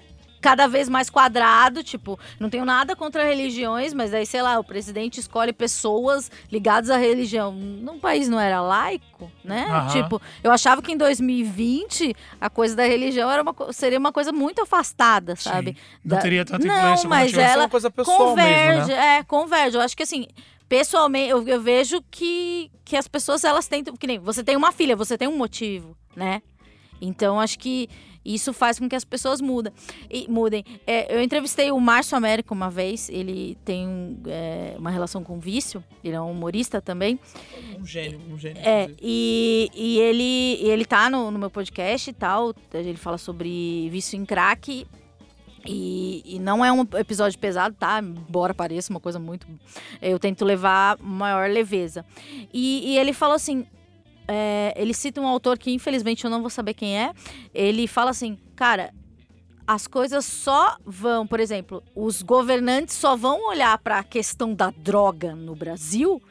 cada 0.45 0.67
vez 0.69 0.91
mais 0.91 1.09
quadrado, 1.09 1.83
tipo, 1.83 2.19
não 2.39 2.51
tenho 2.51 2.67
nada 2.67 2.95
contra 2.95 3.25
religiões, 3.25 3.95
mas 3.95 4.13
aí, 4.13 4.27
sei 4.27 4.43
lá, 4.43 4.59
o 4.59 4.63
presidente 4.63 5.19
escolhe 5.19 5.55
pessoas 5.55 6.31
ligadas 6.53 6.91
à 6.91 6.99
religião. 6.99 7.51
Num 7.51 7.99
país 7.99 8.29
não 8.29 8.39
era 8.39 8.61
laico, 8.61 9.33
né? 9.43 9.65
Aham. 9.71 9.89
Tipo, 9.89 10.21
eu 10.43 10.53
achava 10.53 10.83
que 10.83 10.93
em 10.93 10.99
2020 10.99 12.15
a 12.39 12.51
coisa 12.51 12.77
da 12.77 12.85
religião 12.85 13.31
era 13.31 13.43
uma, 13.43 13.55
seria 13.73 13.99
uma 13.99 14.13
coisa 14.13 14.33
muito 14.33 14.61
afastada, 14.61 15.35
sabe? 15.35 15.71
Sim. 15.71 15.77
Não 16.05 16.17
Da- 16.17 16.23
teria 16.23 16.45
tanta 16.45 16.67
Não, 16.67 16.77
influência 16.77 17.03
como 17.09 17.15
mas. 17.15 17.33
Essa 17.33 17.41
é 17.41 17.51
ela 17.53 17.63
uma 17.63 17.71
coisa 17.71 17.91
pessoal 17.91 18.19
converge, 18.19 18.69
mesmo, 18.79 18.89
né? 18.89 19.17
é, 19.19 19.23
converge. 19.25 19.77
Eu 19.79 19.81
acho 19.81 19.97
que 19.97 20.03
assim, 20.03 20.27
pessoalmente, 20.69 21.31
eu, 21.31 21.49
eu 21.49 21.61
vejo 21.63 22.03
que, 22.11 22.71
que 22.85 22.97
as 22.99 23.09
pessoas, 23.09 23.43
elas 23.45 23.67
tentam, 23.67 23.97
que 23.97 24.07
nem, 24.07 24.19
você 24.19 24.45
tem 24.45 24.57
uma 24.57 24.73
filha, 24.73 24.95
você 24.95 25.17
tem 25.17 25.27
um 25.27 25.39
motivo, 25.39 25.97
né? 26.15 26.43
Então, 27.01 27.41
acho 27.41 27.59
que 27.59 27.89
isso 28.25 28.53
faz 28.53 28.79
com 28.79 28.89
que 28.89 28.97
as 28.97 29.05
pessoas 29.05 29.41
mudam, 29.41 29.73
e, 30.11 30.27
mudem. 30.29 30.65
É, 30.87 31.15
eu 31.15 31.21
entrevistei 31.21 31.71
o 31.71 31.81
Márcio 31.81 32.17
Américo 32.17 32.55
uma 32.55 32.71
vez, 32.71 33.09
ele 33.09 33.57
tem 33.65 33.87
um, 33.87 34.19
é, 34.27 34.75
uma 34.79 34.91
relação 34.91 35.23
com 35.23 35.39
vício, 35.39 35.85
ele 36.03 36.15
é 36.15 36.21
um 36.21 36.31
humorista 36.31 36.81
também. 36.81 37.19
Um 37.79 37.85
gênio, 37.85 38.21
um 38.31 38.39
gênio. 38.39 38.63
É, 38.65 38.91
e, 39.01 39.71
e 39.75 39.99
ele, 39.99 40.59
e 40.63 40.71
ele 40.71 40.85
tá 40.85 41.11
no, 41.11 41.31
no 41.31 41.39
meu 41.39 41.51
podcast 41.51 42.09
e 42.09 42.13
tal. 42.13 42.55
Ele 42.73 42.97
fala 42.97 43.19
sobre 43.19 43.89
vício 43.91 44.19
em 44.19 44.25
crack. 44.25 44.87
E, 45.67 46.23
e 46.27 46.39
não 46.39 46.63
é 46.63 46.71
um 46.71 46.83
episódio 46.99 47.39
pesado, 47.39 47.75
tá? 47.79 47.99
Embora 47.99 48.53
pareça 48.53 48.93
uma 48.93 49.01
coisa 49.01 49.19
muito. 49.19 49.47
Eu 50.01 50.19
tento 50.19 50.45
levar 50.45 50.99
maior 51.01 51.49
leveza. 51.49 52.05
E, 52.53 52.93
e 52.93 52.99
ele 52.99 53.13
falou 53.13 53.35
assim. 53.35 53.67
É, 54.27 54.73
ele 54.77 54.95
cita 54.95 55.21
um 55.21 55.27
autor 55.27 55.59
que 55.59 55.71
infelizmente 55.73 56.25
eu 56.25 56.31
não 56.31 56.41
vou 56.41 56.51
saber 56.51 56.75
quem 56.75 56.99
é. 56.99 57.13
Ele 57.53 57.87
fala 57.87 58.11
assim, 58.11 58.39
cara, 58.57 58.93
as 59.67 59.87
coisas 59.87 60.25
só 60.25 60.77
vão, 60.85 61.27
por 61.27 61.41
exemplo, 61.41 61.83
os 61.95 62.23
governantes 62.23 62.95
só 62.95 63.17
vão 63.17 63.49
olhar 63.49 63.77
para 63.79 63.99
a 63.99 64.05
questão 64.05 64.55
da 64.55 64.71
droga 64.71 65.35
no 65.35 65.55
Brasil 65.55 66.23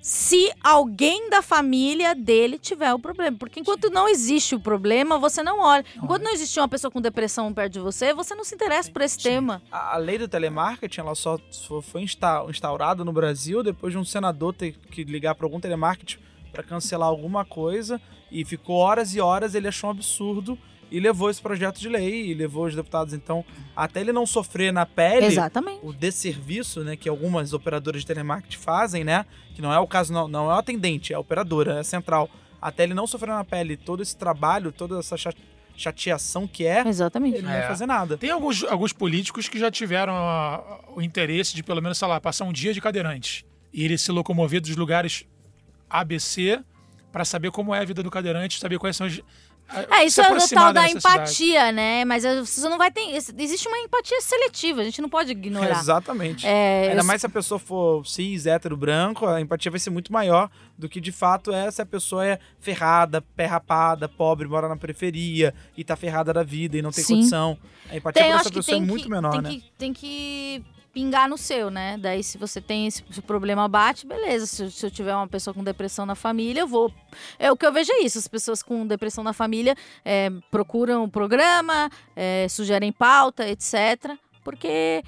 se 0.00 0.52
alguém 0.60 1.30
da 1.30 1.40
família 1.40 2.12
dele 2.12 2.58
tiver 2.58 2.92
o 2.92 2.98
problema. 2.98 3.36
Porque 3.38 3.60
enquanto 3.60 3.88
não 3.88 4.08
existe 4.08 4.52
o 4.52 4.58
problema, 4.58 5.16
você 5.16 5.44
não 5.44 5.60
olha. 5.60 5.84
Enquanto 5.96 6.24
não 6.24 6.32
existe 6.32 6.58
uma 6.58 6.66
pessoa 6.68 6.90
com 6.90 7.00
depressão 7.00 7.54
perto 7.54 7.74
de 7.74 7.78
você, 7.78 8.12
você 8.12 8.34
não 8.34 8.42
se 8.42 8.52
interessa 8.52 8.90
por 8.90 9.00
esse 9.02 9.16
tema. 9.16 9.62
A, 9.70 9.96
lei 9.96 10.18
do 10.18 10.26
telemarketing, 10.26 11.00
ela 11.02 11.14
só 11.14 11.38
foi 11.82 12.02
insta- 12.02 12.44
instaurada 12.48 13.04
no 13.04 13.12
Brasil 13.12 13.62
depois 13.62 13.92
de 13.92 13.98
um 13.98 14.04
senador 14.04 14.52
ter 14.52 14.72
que 14.90 15.04
ligar 15.04 15.36
para 15.36 15.46
algum 15.46 15.60
telemarketing 15.60 16.18
para 16.52 16.62
cancelar 16.62 17.08
alguma 17.08 17.44
coisa 17.44 18.00
e 18.30 18.44
ficou 18.44 18.76
horas 18.76 19.14
e 19.14 19.20
horas, 19.20 19.54
ele 19.54 19.68
achou 19.68 19.88
um 19.88 19.92
absurdo 19.92 20.58
e 20.90 21.00
levou 21.00 21.30
esse 21.30 21.40
projeto 21.40 21.80
de 21.80 21.88
lei 21.88 22.26
e 22.30 22.34
levou 22.34 22.66
os 22.66 22.74
deputados. 22.74 23.14
Então, 23.14 23.42
até 23.74 24.00
ele 24.02 24.12
não 24.12 24.26
sofrer 24.26 24.72
na 24.72 24.84
pele 24.84 25.24
Exatamente. 25.26 25.80
o 25.82 25.92
desserviço, 25.92 26.84
né, 26.84 26.96
que 26.96 27.08
algumas 27.08 27.52
operadoras 27.54 28.02
de 28.02 28.06
telemarketing 28.06 28.58
fazem, 28.58 29.02
né, 29.04 29.24
que 29.54 29.62
não 29.62 29.72
é 29.72 29.78
o 29.78 29.86
caso, 29.86 30.12
não, 30.12 30.28
não 30.28 30.50
é 30.50 30.54
o 30.54 30.58
atendente, 30.58 31.12
é 31.12 31.16
a 31.16 31.20
operadora, 31.20 31.76
é 31.76 31.78
a 31.80 31.84
central. 31.84 32.28
Até 32.60 32.82
ele 32.84 32.92
não 32.94 33.06
sofrer 33.06 33.30
na 33.30 33.44
pele 33.44 33.76
todo 33.76 34.02
esse 34.02 34.14
trabalho, 34.16 34.70
toda 34.70 34.98
essa 34.98 35.16
cha- 35.16 35.32
chateação 35.74 36.46
que 36.46 36.66
é, 36.66 36.86
Exatamente. 36.86 37.38
ele 37.38 37.46
não 37.46 37.52
É. 37.52 37.66
fazer 37.66 37.86
nada. 37.86 38.16
Tem 38.18 38.30
alguns, 38.30 38.62
alguns 38.64 38.92
políticos 38.92 39.48
que 39.48 39.58
já 39.58 39.70
tiveram 39.70 40.12
ah, 40.14 40.80
o 40.94 41.00
interesse 41.02 41.54
de, 41.54 41.62
pelo 41.62 41.80
menos, 41.80 41.96
sei 41.98 42.06
lá, 42.06 42.20
passar 42.20 42.44
um 42.44 42.52
dia 42.52 42.72
de 42.74 42.80
cadeirante. 42.80 43.44
E 43.72 43.84
ele 43.84 43.96
se 43.96 44.12
locomover 44.12 44.60
dos 44.60 44.76
lugares 44.76 45.24
ABC 46.00 46.60
para 47.12 47.24
saber 47.24 47.50
como 47.50 47.74
é 47.74 47.80
a 47.80 47.84
vida 47.84 48.02
do 48.02 48.10
cadeirante, 48.10 48.58
saber 48.58 48.78
quais 48.78 48.96
são 48.96 49.06
as. 49.06 49.20
É, 49.90 50.04
isso 50.04 50.20
é 50.20 50.30
o 50.30 50.48
tal 50.50 50.70
da 50.72 50.86
empatia, 50.90 51.72
né? 51.72 52.04
Mas 52.04 52.24
você 52.24 52.68
não 52.68 52.76
vai 52.76 52.90
ter. 52.90 53.00
Existe 53.14 53.68
uma 53.68 53.78
empatia 53.78 54.20
seletiva, 54.20 54.80
a 54.82 54.84
gente 54.84 55.00
não 55.00 55.08
pode 55.08 55.30
ignorar. 55.30 55.78
Exatamente. 55.78 56.46
É, 56.46 56.88
Ainda 56.90 57.00
eu- 57.00 57.04
mais 57.04 57.20
se 57.22 57.26
a 57.26 57.30
pessoa 57.30 57.58
for 57.58 58.04
cis, 58.06 58.44
hétero, 58.44 58.76
branco, 58.76 59.24
a 59.26 59.40
empatia 59.40 59.70
vai 59.70 59.80
ser 59.80 59.88
muito 59.88 60.12
maior 60.12 60.50
do 60.76 60.88
que 60.90 61.00
de 61.00 61.12
fato 61.12 61.52
é 61.52 61.70
se 61.70 61.80
a 61.80 61.86
pessoa 61.86 62.26
é 62.26 62.38
ferrada, 62.60 63.22
pé 63.34 63.46
rapada, 63.46 64.08
pobre, 64.08 64.46
mora 64.46 64.68
na 64.68 64.76
periferia 64.76 65.54
e 65.76 65.82
tá 65.84 65.96
ferrada 65.96 66.32
da 66.34 66.42
vida 66.42 66.76
e 66.76 66.82
não 66.82 66.90
tem 66.90 67.04
Sim. 67.04 67.14
condição. 67.16 67.56
A 67.88 67.96
empatia 67.96 68.22
Tem, 68.22 68.30
pra 68.32 68.40
essa 68.40 68.50
que 68.50 68.56
pessoa 68.56 68.76
é 68.76 68.80
que, 68.80 68.86
muito 68.86 69.08
menor, 69.08 69.32
tem 69.32 69.40
né? 69.42 69.50
que 69.50 69.64
tem 69.78 69.92
que 69.94 70.62
pingar 70.92 71.28
no 71.28 71.38
seu, 71.38 71.70
né? 71.70 71.96
Daí 71.98 72.22
se 72.22 72.36
você 72.38 72.60
tem 72.60 72.86
esse, 72.86 73.02
problema 73.22 73.66
bate, 73.68 74.06
beleza. 74.06 74.46
Se, 74.46 74.62
eu- 74.64 74.70
se 74.70 74.86
eu 74.86 74.90
tiver 74.90 75.14
uma 75.14 75.26
pessoa 75.28 75.54
com 75.54 75.64
depressão 75.64 76.04
na 76.04 76.14
família, 76.14 76.60
eu 76.60 76.66
vou. 76.68 76.92
É 77.38 77.50
o 77.50 77.56
que 77.56 77.64
eu 77.66 77.72
vejo 77.72 77.90
é 77.92 78.00
isso. 78.02 78.18
As 78.18 78.28
pessoas 78.28 78.62
com 78.62 78.86
depressão 78.86 79.24
na 79.24 79.32
família 79.32 79.74
é, 80.04 80.30
procuram 80.50 81.04
o 81.04 81.08
programa, 81.10 81.90
é, 82.14 82.46
sugerem 82.48 82.92
pauta, 82.92 83.48
etc. 83.48 84.16
Porque 84.44 85.02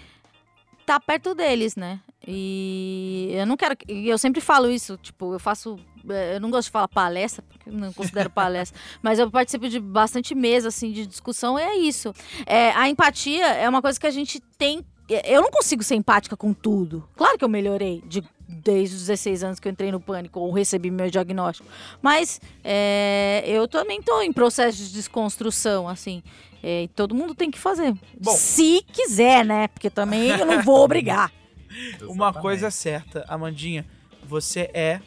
tá 0.86 0.98
perto 1.00 1.34
deles, 1.34 1.76
né? 1.76 2.00
E 2.26 3.30
eu 3.34 3.46
não 3.46 3.56
quero. 3.56 3.76
Eu 3.86 4.16
sempre 4.16 4.40
falo 4.40 4.70
isso, 4.70 4.96
tipo, 4.96 5.34
eu 5.34 5.38
faço. 5.38 5.78
é, 6.08 6.36
Eu 6.36 6.40
não 6.40 6.50
gosto 6.50 6.66
de 6.68 6.72
falar 6.72 6.88
palestra, 6.88 7.44
porque 7.46 7.68
eu 7.68 7.72
não 7.74 7.92
considero 7.92 8.30
palestra, 8.32 8.78
mas 9.02 9.18
eu 9.18 9.30
participo 9.30 9.68
de 9.68 9.78
bastante 9.78 10.34
mesa, 10.34 10.68
assim, 10.68 10.90
de 10.92 11.06
discussão, 11.06 11.58
e 11.58 11.62
é 11.62 11.76
isso. 11.76 12.14
É, 12.46 12.70
a 12.70 12.88
empatia 12.88 13.46
é 13.48 13.68
uma 13.68 13.82
coisa 13.82 14.00
que 14.00 14.06
a 14.06 14.10
gente 14.10 14.40
tem. 14.56 14.82
Eu 15.08 15.42
não 15.42 15.50
consigo 15.50 15.82
ser 15.82 15.94
empática 15.96 16.36
com 16.36 16.52
tudo. 16.54 17.06
Claro 17.16 17.36
que 17.38 17.44
eu 17.44 17.48
melhorei 17.48 18.02
de, 18.06 18.22
desde 18.48 18.96
os 18.96 19.02
16 19.02 19.44
anos 19.44 19.60
que 19.60 19.68
eu 19.68 19.72
entrei 19.72 19.92
no 19.92 20.00
pânico 20.00 20.40
ou 20.40 20.50
recebi 20.50 20.90
meu 20.90 21.10
diagnóstico. 21.10 21.68
Mas 22.00 22.40
é, 22.62 23.42
eu 23.46 23.68
também 23.68 24.00
estou 24.00 24.22
em 24.22 24.32
processo 24.32 24.78
de 24.78 24.92
desconstrução, 24.92 25.86
assim. 25.88 26.22
É, 26.62 26.84
e 26.84 26.88
todo 26.88 27.14
mundo 27.14 27.34
tem 27.34 27.50
que 27.50 27.58
fazer. 27.58 27.94
Bom. 28.18 28.32
Se 28.32 28.82
quiser, 28.90 29.44
né? 29.44 29.68
Porque 29.68 29.90
também 29.90 30.28
eu 30.28 30.46
não 30.46 30.62
vou 30.62 30.82
obrigar. 30.82 31.30
Uma 32.08 32.32
coisa 32.32 32.68
é 32.68 32.70
certa, 32.70 33.24
Amandinha, 33.28 33.84
você 34.26 34.70
é, 34.72 35.00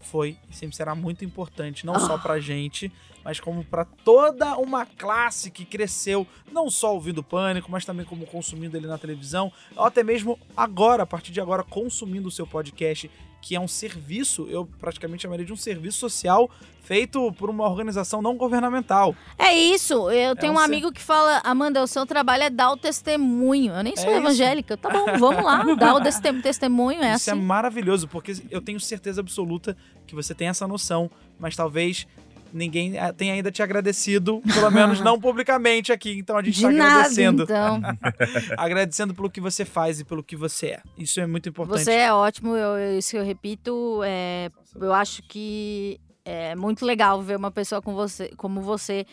foi 0.00 0.36
e 0.50 0.56
sempre 0.56 0.74
será 0.74 0.94
muito 0.94 1.24
importante, 1.24 1.86
não 1.86 1.94
Ah. 1.94 2.00
só 2.00 2.18
pra 2.18 2.40
gente, 2.40 2.90
mas 3.28 3.38
como 3.38 3.62
pra 3.62 3.84
toda 3.84 4.56
uma 4.56 4.86
classe 4.86 5.50
que 5.50 5.66
cresceu, 5.66 6.26
não 6.50 6.70
só 6.70 6.94
ouvindo 6.94 7.22
Pânico, 7.22 7.70
mas 7.70 7.84
também 7.84 8.06
como 8.06 8.24
consumindo 8.24 8.74
ele 8.74 8.86
na 8.86 8.96
televisão, 8.96 9.52
ou 9.76 9.84
até 9.84 10.02
mesmo 10.02 10.38
agora, 10.56 11.02
a 11.02 11.06
partir 11.06 11.30
de 11.30 11.38
agora, 11.38 11.62
consumindo 11.62 12.28
o 12.28 12.30
seu 12.30 12.46
podcast, 12.46 13.10
que 13.42 13.54
é 13.54 13.60
um 13.60 13.68
serviço, 13.68 14.46
eu 14.48 14.66
praticamente 14.80 15.22
chamaria 15.24 15.44
de 15.44 15.52
um 15.52 15.56
serviço 15.56 15.98
social 15.98 16.50
feito 16.82 17.30
por 17.32 17.50
uma 17.50 17.68
organização 17.68 18.22
não 18.22 18.34
governamental. 18.34 19.14
É 19.38 19.52
isso. 19.52 20.10
Eu 20.10 20.34
tenho 20.34 20.54
um 20.54 20.56
um 20.56 20.58
ser- 20.58 20.64
amigo 20.64 20.90
que 20.90 21.00
fala, 21.02 21.40
Amanda, 21.44 21.82
o 21.82 21.86
seu 21.86 22.06
trabalho 22.06 22.44
é 22.44 22.50
dar 22.50 22.72
o 22.72 22.76
testemunho. 22.78 23.74
Eu 23.74 23.82
nem 23.82 23.94
sou 23.94 24.06
É 24.06 24.12
isso. 24.12 24.20
evangélica. 24.20 24.76
Tá 24.76 24.88
bom, 24.88 25.04
vamos 25.18 25.44
lá, 25.44 25.62
dar 25.76 25.94
o 25.94 26.00
testemunho. 26.42 27.02
É 27.02 27.14
Isso 27.14 27.28
é 27.28 27.32
assim. 27.34 27.42
maravilhoso, 27.42 28.08
porque 28.08 28.32
eu 28.50 28.62
tenho 28.62 28.80
certeza 28.80 29.20
absoluta 29.20 29.76
que 30.06 30.14
você 30.14 30.34
tem 30.34 30.48
essa 30.48 30.66
noção, 30.66 31.10
mas 31.38 31.54
talvez 31.54 32.06
ninguém 32.52 32.98
ah, 32.98 33.12
tem 33.12 33.30
ainda 33.30 33.50
te 33.50 33.62
agradecido, 33.62 34.40
pelo 34.54 34.70
menos 34.70 35.00
não 35.00 35.18
publicamente 35.20 35.92
aqui. 35.92 36.18
Então 36.18 36.36
a 36.36 36.42
gente 36.42 36.60
tá 36.60 36.70
nada, 36.70 36.90
agradecendo. 36.98 37.42
então. 37.44 37.80
agradecendo 38.56 39.14
pelo 39.14 39.30
que 39.30 39.40
você 39.40 39.64
faz 39.64 40.00
e 40.00 40.04
pelo 40.04 40.22
que 40.22 40.36
você 40.36 40.68
é. 40.68 40.82
Isso 40.96 41.20
é 41.20 41.26
muito 41.26 41.48
importante. 41.48 41.84
Você 41.84 41.92
é 41.92 42.12
ótimo, 42.12 42.54
eu- 42.56 42.98
isso 42.98 43.16
eu 43.16 43.24
repito. 43.24 44.00
é, 44.04 44.50
eu 44.80 44.92
acho 44.92 45.22
que 45.22 46.00
é 46.24 46.54
muito 46.54 46.84
legal 46.84 47.22
ver 47.22 47.36
uma 47.36 47.50
pessoa 47.50 47.80
com 47.80 47.94
você, 47.94 48.30
como 48.36 48.60
você 48.60 49.06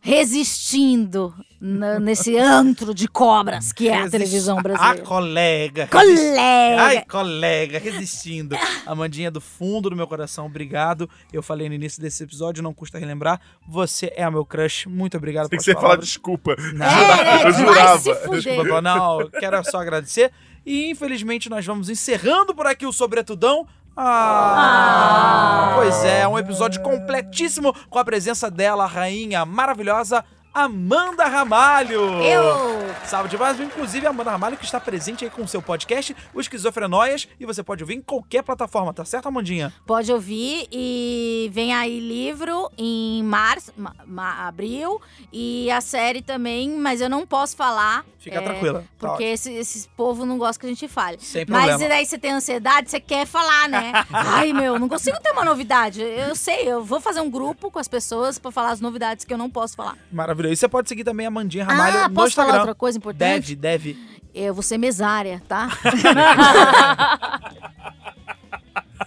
resistindo 0.00 1.34
na- 1.60 1.98
nesse 2.00 2.36
antro 2.38 2.94
de 2.94 3.06
cobras 3.06 3.72
que 3.72 3.88
é 3.88 3.92
a 3.92 3.96
Resist- 3.98 4.12
televisão 4.12 4.58
A 4.58 4.62
brasileira. 4.62 5.02
colega. 5.02 5.86
Colega! 5.88 6.82
Ai, 6.82 7.04
colega, 7.04 7.78
resistindo. 7.78 8.56
Amandinha, 8.86 9.30
do 9.30 9.40
fundo 9.40 9.90
do 9.90 9.96
meu 9.96 10.06
coração, 10.06 10.46
obrigado. 10.46 11.08
Eu 11.32 11.42
falei 11.42 11.68
no 11.68 11.74
início 11.74 12.00
desse 12.00 12.22
episódio, 12.22 12.62
não 12.62 12.72
custa 12.72 12.98
relembrar. 12.98 13.40
Você 13.68 14.12
é 14.16 14.22
a 14.22 14.30
meu 14.30 14.44
crush. 14.44 14.86
Muito 14.88 15.16
obrigado 15.16 15.48
Tem 15.48 15.58
que 15.58 15.64
você 15.64 15.74
falar 15.74 15.96
desculpa. 15.96 16.56
Não, 16.74 16.86
É? 16.86 17.34
Eu 17.46 17.52
Vai 17.52 17.52
jurava. 17.52 18.14
Desculpa, 18.40 18.80
não, 18.80 19.28
quero 19.38 19.62
só 19.70 19.78
agradecer. 19.80 20.30
E 20.64 20.90
infelizmente 20.90 21.48
nós 21.50 21.64
vamos 21.64 21.88
encerrando 21.88 22.54
por 22.54 22.66
aqui 22.66 22.86
o 22.86 22.92
Sobretudão. 22.92 23.66
Ah, 24.02 25.72
Pois 25.74 26.02
é, 26.04 26.26
um 26.26 26.38
episódio 26.38 26.80
completíssimo 26.80 27.74
com 27.90 27.98
a 27.98 28.04
presença 28.04 28.50
dela, 28.50 28.84
a 28.84 28.86
rainha 28.86 29.44
maravilhosa 29.44 30.24
Amanda 30.52 31.26
Ramalho. 31.26 32.00
Eu! 32.22 32.80
Salve 33.06 33.28
demais, 33.28 33.58
inclusive 33.60 34.04
a 34.06 34.10
Amanda 34.10 34.32
Ramalho 34.32 34.56
que 34.56 34.64
está 34.64 34.80
presente 34.80 35.24
aí 35.24 35.30
com 35.30 35.42
o 35.42 35.48
seu 35.48 35.62
podcast, 35.62 36.14
o 36.34 36.40
Esquizofrenóias, 36.40 37.28
e 37.38 37.46
você 37.46 37.62
pode 37.62 37.84
ouvir 37.84 37.94
em 37.94 38.02
qualquer 38.02 38.42
plataforma, 38.42 38.92
tá 38.92 39.04
certo, 39.04 39.28
Amandinha? 39.28 39.72
Pode 39.86 40.12
ouvir 40.12 40.66
e 40.72 41.48
vem 41.52 41.72
aí 41.72 42.00
livro 42.00 42.68
em 42.76 43.22
março, 43.22 43.72
ma- 43.76 43.94
ma- 44.04 44.48
abril 44.48 45.00
e 45.32 45.70
a 45.70 45.80
série 45.80 46.20
também, 46.20 46.70
mas 46.70 47.00
eu 47.00 47.08
não 47.08 47.24
posso 47.24 47.56
falar. 47.56 48.04
Fica 48.18 48.38
é, 48.38 48.40
tranquila. 48.42 48.84
Tá 48.98 49.08
Porque 49.08 49.22
esse, 49.24 49.52
esses 49.52 49.86
povo 49.86 50.26
não 50.26 50.36
gosta 50.36 50.58
que 50.60 50.66
a 50.66 50.68
gente 50.68 50.88
fale. 50.88 51.18
Sem 51.20 51.46
Mas 51.48 51.66
problema. 51.66 51.84
e 51.84 51.88
daí 51.88 52.06
você 52.06 52.18
tem 52.18 52.32
ansiedade, 52.32 52.90
você 52.90 53.00
quer 53.00 53.24
falar, 53.24 53.68
né? 53.68 53.92
Ai, 54.12 54.52
meu, 54.52 54.78
não 54.80 54.88
consigo 54.88 55.18
ter 55.22 55.30
uma 55.30 55.44
novidade. 55.44 56.02
Eu 56.02 56.34
sei, 56.34 56.68
eu 56.68 56.84
vou 56.84 57.00
fazer 57.00 57.20
um 57.20 57.30
grupo 57.30 57.70
com 57.70 57.78
as 57.78 57.88
pessoas 57.88 58.36
pra 58.38 58.50
falar 58.50 58.70
as 58.70 58.80
novidades 58.80 59.24
que 59.24 59.32
eu 59.32 59.38
não 59.38 59.48
posso 59.48 59.76
falar. 59.76 59.96
Maravilhoso. 60.10 60.40
E 60.50 60.56
você 60.56 60.68
pode 60.68 60.88
seguir 60.88 61.04
também 61.04 61.26
a 61.26 61.28
Amandinha 61.28 61.64
Ramalho 61.64 61.98
ah, 61.98 62.08
no 62.08 62.14
posso 62.14 62.28
Instagram. 62.28 62.52
falar 62.52 62.62
outra 62.62 62.74
coisa 62.74 62.98
importante? 62.98 63.54
Deve, 63.54 63.94
deve. 63.94 64.20
Eu 64.34 64.52
vou 64.52 64.62
ser 64.62 64.78
mesária, 64.78 65.42
tá? 65.46 65.68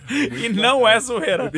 E 0.10 0.50
não 0.50 0.88
é 0.88 1.00
zoeira. 1.00 1.50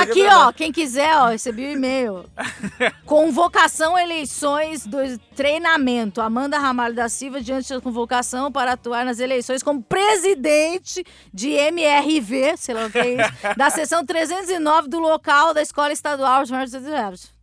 Aqui, 0.00 0.26
ó, 0.26 0.52
quem 0.52 0.72
quiser, 0.72 1.16
ó, 1.16 1.28
recebi 1.28 1.66
o 1.66 1.70
e-mail. 1.70 2.24
Convocação 3.06 3.96
eleições 3.98 4.86
do 4.86 4.98
treinamento. 5.36 6.20
Amanda 6.20 6.58
Ramalho 6.58 6.94
da 6.94 7.08
Silva 7.08 7.40
diante 7.40 7.72
da 7.72 7.80
convocação 7.80 8.50
para 8.50 8.72
atuar 8.72 9.04
nas 9.04 9.20
eleições 9.20 9.62
como 9.62 9.82
presidente 9.82 11.04
de 11.32 11.50
MRV, 11.50 12.56
sei 12.56 12.74
lá 12.74 12.86
o 12.86 12.90
que 12.90 12.98
é 12.98 13.14
isso, 13.14 13.56
da 13.56 13.70
seção 13.70 14.04
309 14.04 14.88
do 14.88 14.98
local 14.98 15.54
da 15.54 15.62
Escola 15.62 15.92
Estadual 15.92 16.44
de 16.44 16.52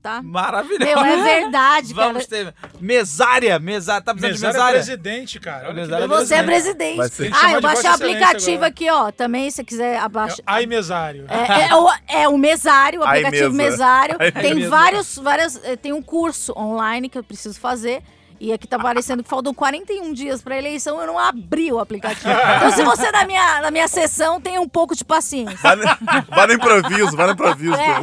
tá? 0.01 0.21
Maravilhoso. 0.21 0.83
Meu, 0.85 0.99
é 0.99 1.23
verdade, 1.23 1.93
cara. 1.95 2.07
Vamos 2.07 2.25
ter 2.25 2.53
mesária, 2.79 3.59
mesária. 3.59 4.01
Tá 4.01 4.13
precisando 4.13 4.53
Mesário 4.53 4.81
de 4.81 4.91
é 4.91 4.95
mesária? 4.95 4.97
presidente, 4.99 5.39
cara. 5.39 5.73
Mesário 5.73 6.03
é. 6.05 6.07
Você 6.07 6.33
é 6.33 6.37
Vai 6.37 6.45
presidente. 6.45 7.09
que 7.11 7.31
Ah, 7.33 7.51
eu 7.51 7.55
de 7.57 7.61
baixei 7.61 7.89
o 7.89 7.93
aplicativo 7.93 8.51
agora. 8.55 8.67
aqui, 8.67 8.89
ó. 8.89 9.11
Também, 9.11 9.49
se 9.49 9.57
você 9.57 9.63
quiser 9.63 9.97
abaixar. 9.99 10.39
Ai, 10.45 10.65
mesário. 10.65 11.25
É, 11.27 11.69
é 11.69 11.75
o, 11.75 11.89
é 12.07 12.27
o 12.29 12.37
mesário, 12.37 13.01
o 13.01 13.03
Ai, 13.03 13.19
aplicativo 13.19 13.53
mesa. 13.53 13.71
mesário. 13.71 14.15
Ai, 14.19 14.31
tem 14.31 14.55
mesa. 14.55 14.69
vários, 14.69 15.17
várias, 15.17 15.63
eh, 15.63 15.75
tem 15.75 15.93
um 15.93 16.01
curso 16.01 16.53
online 16.57 17.09
que 17.09 17.17
eu 17.17 17.23
preciso 17.23 17.59
fazer. 17.59 18.01
E 18.39 18.53
aqui 18.53 18.67
tá 18.67 18.77
aparecendo 18.77 19.21
que 19.23 19.29
faltam 19.29 19.53
41 19.53 20.13
dias 20.13 20.41
pra 20.41 20.57
eleição, 20.57 20.99
eu 21.01 21.07
não 21.07 21.19
abri 21.19 21.71
o 21.73 21.79
aplicativo. 21.79 22.29
Então, 22.57 22.71
se 22.71 22.83
você 22.83 23.11
na 23.11 23.25
minha, 23.25 23.61
na 23.61 23.69
minha 23.71 23.87
sessão, 23.87 24.39
tenha 24.39 24.61
um 24.61 24.67
pouco 24.67 24.95
de 24.95 25.03
paciência. 25.03 25.57
Vai 25.61 25.75
no, 25.75 25.83
vai 26.29 26.47
no 26.47 26.53
improviso, 26.53 27.17
vai 27.17 27.27
no 27.27 27.33
improviso. 27.33 27.75
É. 27.75 27.99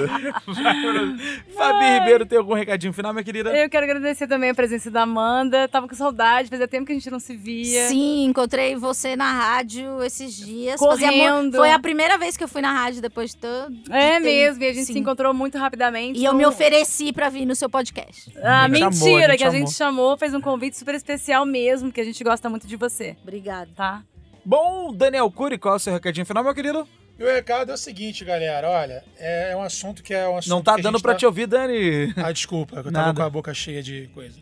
Fabi 1.57 1.99
Ribeiro, 1.99 2.26
tem 2.26 2.39
algum 2.39 2.55
recadinho 2.55 2.93
final, 2.93 3.12
minha 3.12 3.24
querida? 3.24 3.57
Eu 3.57 3.68
quero 3.70 3.84
agradecer 3.84 4.26
também 4.26 4.51
a 4.51 4.55
presença 4.55 4.91
da 4.91 5.03
Amanda. 5.03 5.68
Tava 5.68 5.89
com 5.89 5.95
saudade, 5.95 6.49
fazia 6.49 6.68
tempo 6.68 6.87
que 6.87 6.93
a 6.93 6.95
gente 6.95 7.11
não 7.11 7.18
se 7.20 7.37
via. 7.37 7.89
Sim, 7.89 8.24
encontrei 8.26 8.76
você 8.76 9.16
na 9.16 9.30
rádio 9.32 10.03
esses 10.05 10.34
dias. 10.34 10.78
Correndo. 10.78 11.53
Fazia 11.53 11.53
foi 11.59 11.72
a 11.72 11.78
primeira 11.78 12.18
vez 12.18 12.37
que 12.37 12.45
eu 12.45 12.49
fui 12.49 12.61
na 12.61 12.72
rádio 12.72 13.01
depois 13.01 13.30
de 13.30 13.37
tanto. 13.37 13.93
É 13.93 14.20
mesmo, 14.20 14.62
e 14.62 14.66
a 14.68 14.72
gente 14.72 14.87
Sim. 14.87 14.93
se 14.95 14.99
encontrou 14.99 15.32
muito 15.32 15.57
rapidamente. 15.59 16.18
E 16.18 16.24
eu 16.24 16.32
me 16.34 16.41
Então- 16.41 16.51
ofereci 16.53 17.12
pra 17.12 17.28
vir 17.28 17.47
no 17.47 17.55
seu 17.55 17.68
podcast. 17.68 18.32
Ah, 18.43 18.68
mentira, 18.68 18.91
chamou, 18.93 19.16
a 19.16 19.20
gente 19.20 19.37
que 19.39 19.45
a 19.45 19.47
chamou. 19.47 19.53
gente 19.66 19.72
chamou, 19.72 20.16
fez 20.27 20.35
um 20.35 20.41
convite 20.41 20.77
super 20.77 20.95
especial 20.97 21.47
mesmo, 21.47 21.93
que 21.93 22.01
a 22.01 22.05
gente 22.05 22.22
gosta 22.24 22.51
muito 22.51 22.66
de 22.66 22.74
você, 22.74 23.16
Obrigada. 23.22 23.70
tá? 23.77 24.03
Bom, 24.45 24.93
Daniel 24.93 25.31
Cury, 25.31 25.57
qual 25.57 25.74
é 25.74 25.77
o 25.77 25.81
seu 25.81 25.93
recadinho 25.93 26.27
final, 26.27 26.43
meu 26.43 26.53
querido? 26.55 26.87
Meu 27.16 27.29
recado 27.33 27.70
é 27.70 27.74
o 27.74 27.79
seguinte, 27.79 28.24
galera. 28.24 28.68
Olha, 28.68 29.05
é 29.18 29.55
um 29.57 29.62
assunto 29.62 30.03
que 30.03 30.12
é 30.12 30.29
um 30.29 30.37
assunto 30.37 30.51
Não 30.51 30.62
tá 30.62 30.77
dando 30.77 31.01
pra 31.01 31.12
tá- 31.12 31.18
te 31.20 31.27
ouvir, 31.27 31.47
Dani. 31.47 32.12
Ah, 32.16 32.33
desculpa, 32.33 32.77
eu 32.77 32.83
tava 32.85 32.91
Nada. 32.91 33.14
com 33.14 33.22
a 33.22 33.31
boca 33.31 33.55
cheia 33.55 33.83
de 33.83 34.11
coisa. 34.12 34.37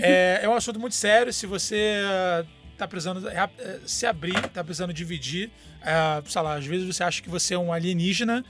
É, 0.00 0.40
é 0.42 0.48
um 0.48 0.54
assunto 0.54 0.78
muito 0.80 0.96
sério. 0.96 1.32
Se 1.32 1.46
você 1.46 1.94
ah, 2.04 2.44
tá 2.76 2.88
precisando 2.88 3.26
eh, 3.28 3.48
se 3.86 4.04
abrir, 4.06 4.40
tá 4.48 4.62
precisando 4.64 4.92
dividir, 4.92 5.50
ah, 5.82 6.20
sei 6.26 6.42
lá, 6.42 6.54
às 6.54 6.66
vezes 6.66 6.86
você 6.86 7.02
acha 7.04 7.22
que 7.22 7.30
você 7.30 7.54
é 7.54 7.58
um 7.58 7.72
alienígena. 7.72 8.44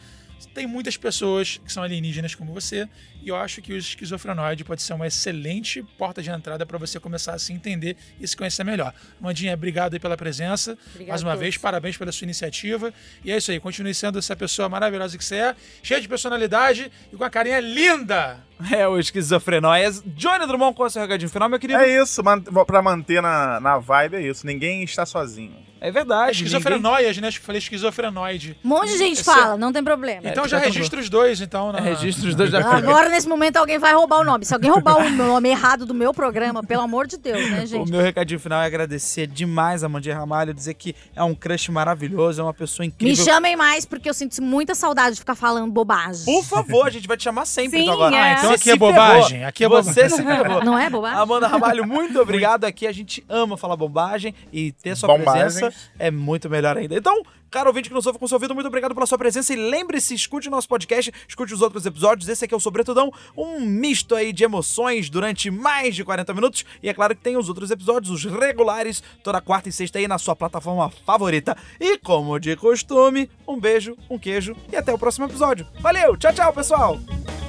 Tem 0.47 0.67
muitas 0.67 0.97
pessoas 0.97 1.59
que 1.65 1.73
são 1.73 1.83
alienígenas 1.83 2.35
como 2.35 2.53
você, 2.53 2.89
e 3.23 3.29
eu 3.29 3.37
acho 3.37 3.63
que 3.63 3.73
o 3.73 3.77
esquizofrenoide 3.77 4.65
pode 4.65 4.83
ser 4.83 4.95
uma 4.95 5.07
excelente 5.07 5.83
porta 5.97 6.23
de 6.23 6.31
entrada 6.31 6.67
para 6.67 6.79
você 6.79 6.99
começar 6.99 7.35
a 7.35 7.39
se 7.39 7.53
entender 7.53 7.97
e 8.21 8.27
se 8.27 8.37
conhecer 8.37 8.65
melhor. 8.65 8.95
Mandinha, 9.21 9.55
obrigado 9.55 9.99
pela 10.01 10.17
presença. 10.17 10.77
Obrigada 10.91 11.09
Mais 11.09 11.23
uma 11.23 11.37
vez, 11.37 11.57
parabéns 11.57 11.97
pela 11.97 12.13
sua 12.13 12.25
iniciativa. 12.25 12.93
E 13.25 13.31
é 13.31 13.37
isso 13.37 13.51
aí, 13.51 13.61
continue 13.61 13.95
sendo 13.95 14.19
essa 14.19 14.35
pessoa 14.35 14.69
maravilhosa 14.69 15.17
que 15.17 15.25
você 15.25 15.37
é, 15.37 15.57
cheia 15.83 16.01
de 16.01 16.09
personalidade 16.09 16.91
e 17.13 17.17
com 17.17 17.25
a 17.25 17.31
carinha 17.31 17.61
linda. 17.61 18.41
É 18.71 18.87
o 18.87 18.99
Esquizofrenóias. 18.99 20.03
Johnny 20.07 20.47
Drummond, 20.47 20.75
qual 20.75 20.87
é 20.87 20.89
o 20.89 20.91
seu 20.91 21.03
recadinho 21.03 21.31
final, 21.31 21.49
meu 21.49 21.59
querido? 21.59 21.81
É 21.81 22.03
isso, 22.03 22.23
man- 22.23 22.41
pra 22.41 22.81
manter 22.83 23.21
na, 23.23 23.59
na 23.61 23.79
vibe 23.79 24.17
é 24.17 24.23
isso. 24.23 24.47
Ninguém 24.47 24.83
está 24.85 25.05
sozinho. 25.05 25.57
É 25.81 25.91
verdade. 25.91 26.29
É 26.29 26.33
esquizofrenóias, 26.33 27.19
né? 27.19 27.27
Acho 27.27 27.41
que 27.41 27.45
falei 27.47 27.59
esquizofrenoide. 27.59 28.57
Um 28.65 28.69
monte 28.69 28.93
de 28.93 28.99
gente 28.99 29.15
Esse- 29.15 29.25
fala, 29.25 29.57
não 29.57 29.73
tem 29.73 29.83
problema. 29.83 30.23
Então 30.29 30.45
É, 30.45 30.49
já 30.49 30.59
registra 30.59 31.01
os 31.01 31.09
dois, 31.09 31.41
então. 31.41 31.73
Na... 31.73 31.81
ninguém- 31.81 31.93
É, 31.93 31.97
registra 31.97 32.29
os 32.29 32.35
dois 32.37 32.53
da 32.53 32.61
Agora, 32.77 33.09
nesse 33.09 33.29
momento, 33.29 33.57
alguém 33.57 33.81
vai 33.81 33.93
roubar 33.93 34.21
o 34.21 34.25
nome. 34.25 34.45
Se 34.45 34.55
alguém 34.55 34.71
roubar 34.71 34.97
o 34.99 35.11
nome 35.11 35.49
errado 35.49 35.85
do 35.85 35.93
meu 35.93 36.15
programa, 36.15 36.63
pelo 36.63 36.83
amor 36.83 37.09
de 37.09 37.17
Deus, 37.17 37.51
né, 37.51 37.63
O 37.65 37.67
gente? 37.67 37.91
meu 37.91 38.01
recadinho 38.01 38.39
final 38.39 38.63
é 38.63 38.67
agradecer 38.67 39.27
demais 39.27 39.83
a 39.83 39.89
Mandinha 39.89 40.15
Ramalho, 40.17 40.55
dizer 40.55 40.75
que 40.75 40.95
é 41.17 41.23
um 41.25 41.35
crush 41.35 41.69
maravilhoso, 41.73 42.41
é 42.41 42.45
uma 42.45 42.55
pessoa 42.55 42.85
Me 42.85 42.89
incrível. 42.93 43.25
chamem 43.25 43.57
mais, 43.57 43.85
porque 43.85 44.09
eu 44.09 44.15
sinto 44.15 44.41
muita 44.41 44.77
saudade 44.77 45.15
de 45.17 45.21
ficar 45.21 45.35
falando 45.35 45.69
bobagem. 45.73 46.25
Por 46.27 46.45
favor, 46.45 46.87
a 46.87 46.91
gente 46.91 47.09
vai 47.09 47.17
te 47.17 47.25
chamar 47.25 47.45
sempre. 47.45 47.79
Sim, 47.81 47.83
então 47.89 47.95
agora. 47.95 48.17
é. 48.17 48.37
Então 48.43 48.51
Você 48.51 48.55
aqui 48.57 48.71
é 48.71 48.77
bobagem, 48.77 49.29
ferrou. 49.31 49.49
aqui 49.49 49.65
é 49.65 49.69
Você 49.69 49.91
bobagem. 50.09 50.17
se 50.17 50.23
ferrou. 50.25 50.65
Não 50.65 50.79
é 50.79 50.91
bobagem? 50.91 51.19
Amanda 51.21 51.47
Ramalho, 51.47 51.87
muito 51.87 52.19
obrigado 52.21 52.65
aqui. 52.65 52.87
A 52.87 52.93
gente 52.93 53.25
ama 53.29 53.57
falar 53.57 53.77
bobagem 53.77 54.35
e 54.53 54.73
ter 54.73 54.97
sua 54.97 55.09
Bombagens. 55.17 55.55
presença 55.55 55.77
é 55.99 56.11
muito 56.11 56.49
melhor 56.51 56.77
ainda. 56.77 56.95
Então, 56.97 57.23
caro 57.51 57.69
ouvinte 57.69 57.89
que 57.89 57.95
nos 57.95 58.07
ouve 58.07 58.19
com 58.19 58.27
seu 58.27 58.37
ouvido, 58.37 58.55
muito 58.55 58.67
obrigado 58.67 58.95
pela 58.95 59.07
sua 59.07 59.19
presença. 59.19 59.53
E 59.53 59.57
lembre-se, 59.57 60.15
escute 60.15 60.49
o 60.49 60.51
nosso 60.51 60.69
podcast, 60.69 61.13
escute 61.29 61.53
os 61.55 61.63
outros 61.63 61.85
episódios. 61.87 62.29
Esse 62.29 62.45
aqui 62.45 62.55
é 62.55 62.57
o 62.57 62.61
Sobretudão, 62.61 63.13
um 63.37 63.61
misto 63.61 64.15
aí 64.15 64.33
de 64.33 64.43
emoções 64.45 65.09
durante 65.11 65.51
mais 65.51 65.95
de 65.95 66.05
40 66.05 66.33
minutos. 66.35 66.65
E 66.83 66.89
é 66.89 66.95
claro 66.95 67.15
que 67.15 67.23
tem 67.23 67.37
os 67.37 67.49
outros 67.49 67.71
episódios, 67.71 68.11
os 68.11 68.25
regulares, 68.25 69.03
toda 69.23 69.41
quarta 69.41 69.69
e 69.69 69.73
sexta 69.73 69.99
aí 69.99 70.09
na 70.09 70.19
sua 70.19 70.35
plataforma 70.35 70.91
favorita. 71.07 71.57
E 71.81 71.99
como 71.99 72.39
de 72.41 72.57
costume, 72.57 73.31
um 73.47 73.59
beijo, 73.61 73.97
um 74.11 74.19
queijo 74.19 74.57
e 74.73 74.77
até 74.77 74.93
o 74.93 74.99
próximo 74.99 75.27
episódio. 75.27 75.67
Valeu, 75.81 76.17
tchau, 76.17 76.33
tchau, 76.33 76.53
pessoal! 76.53 77.42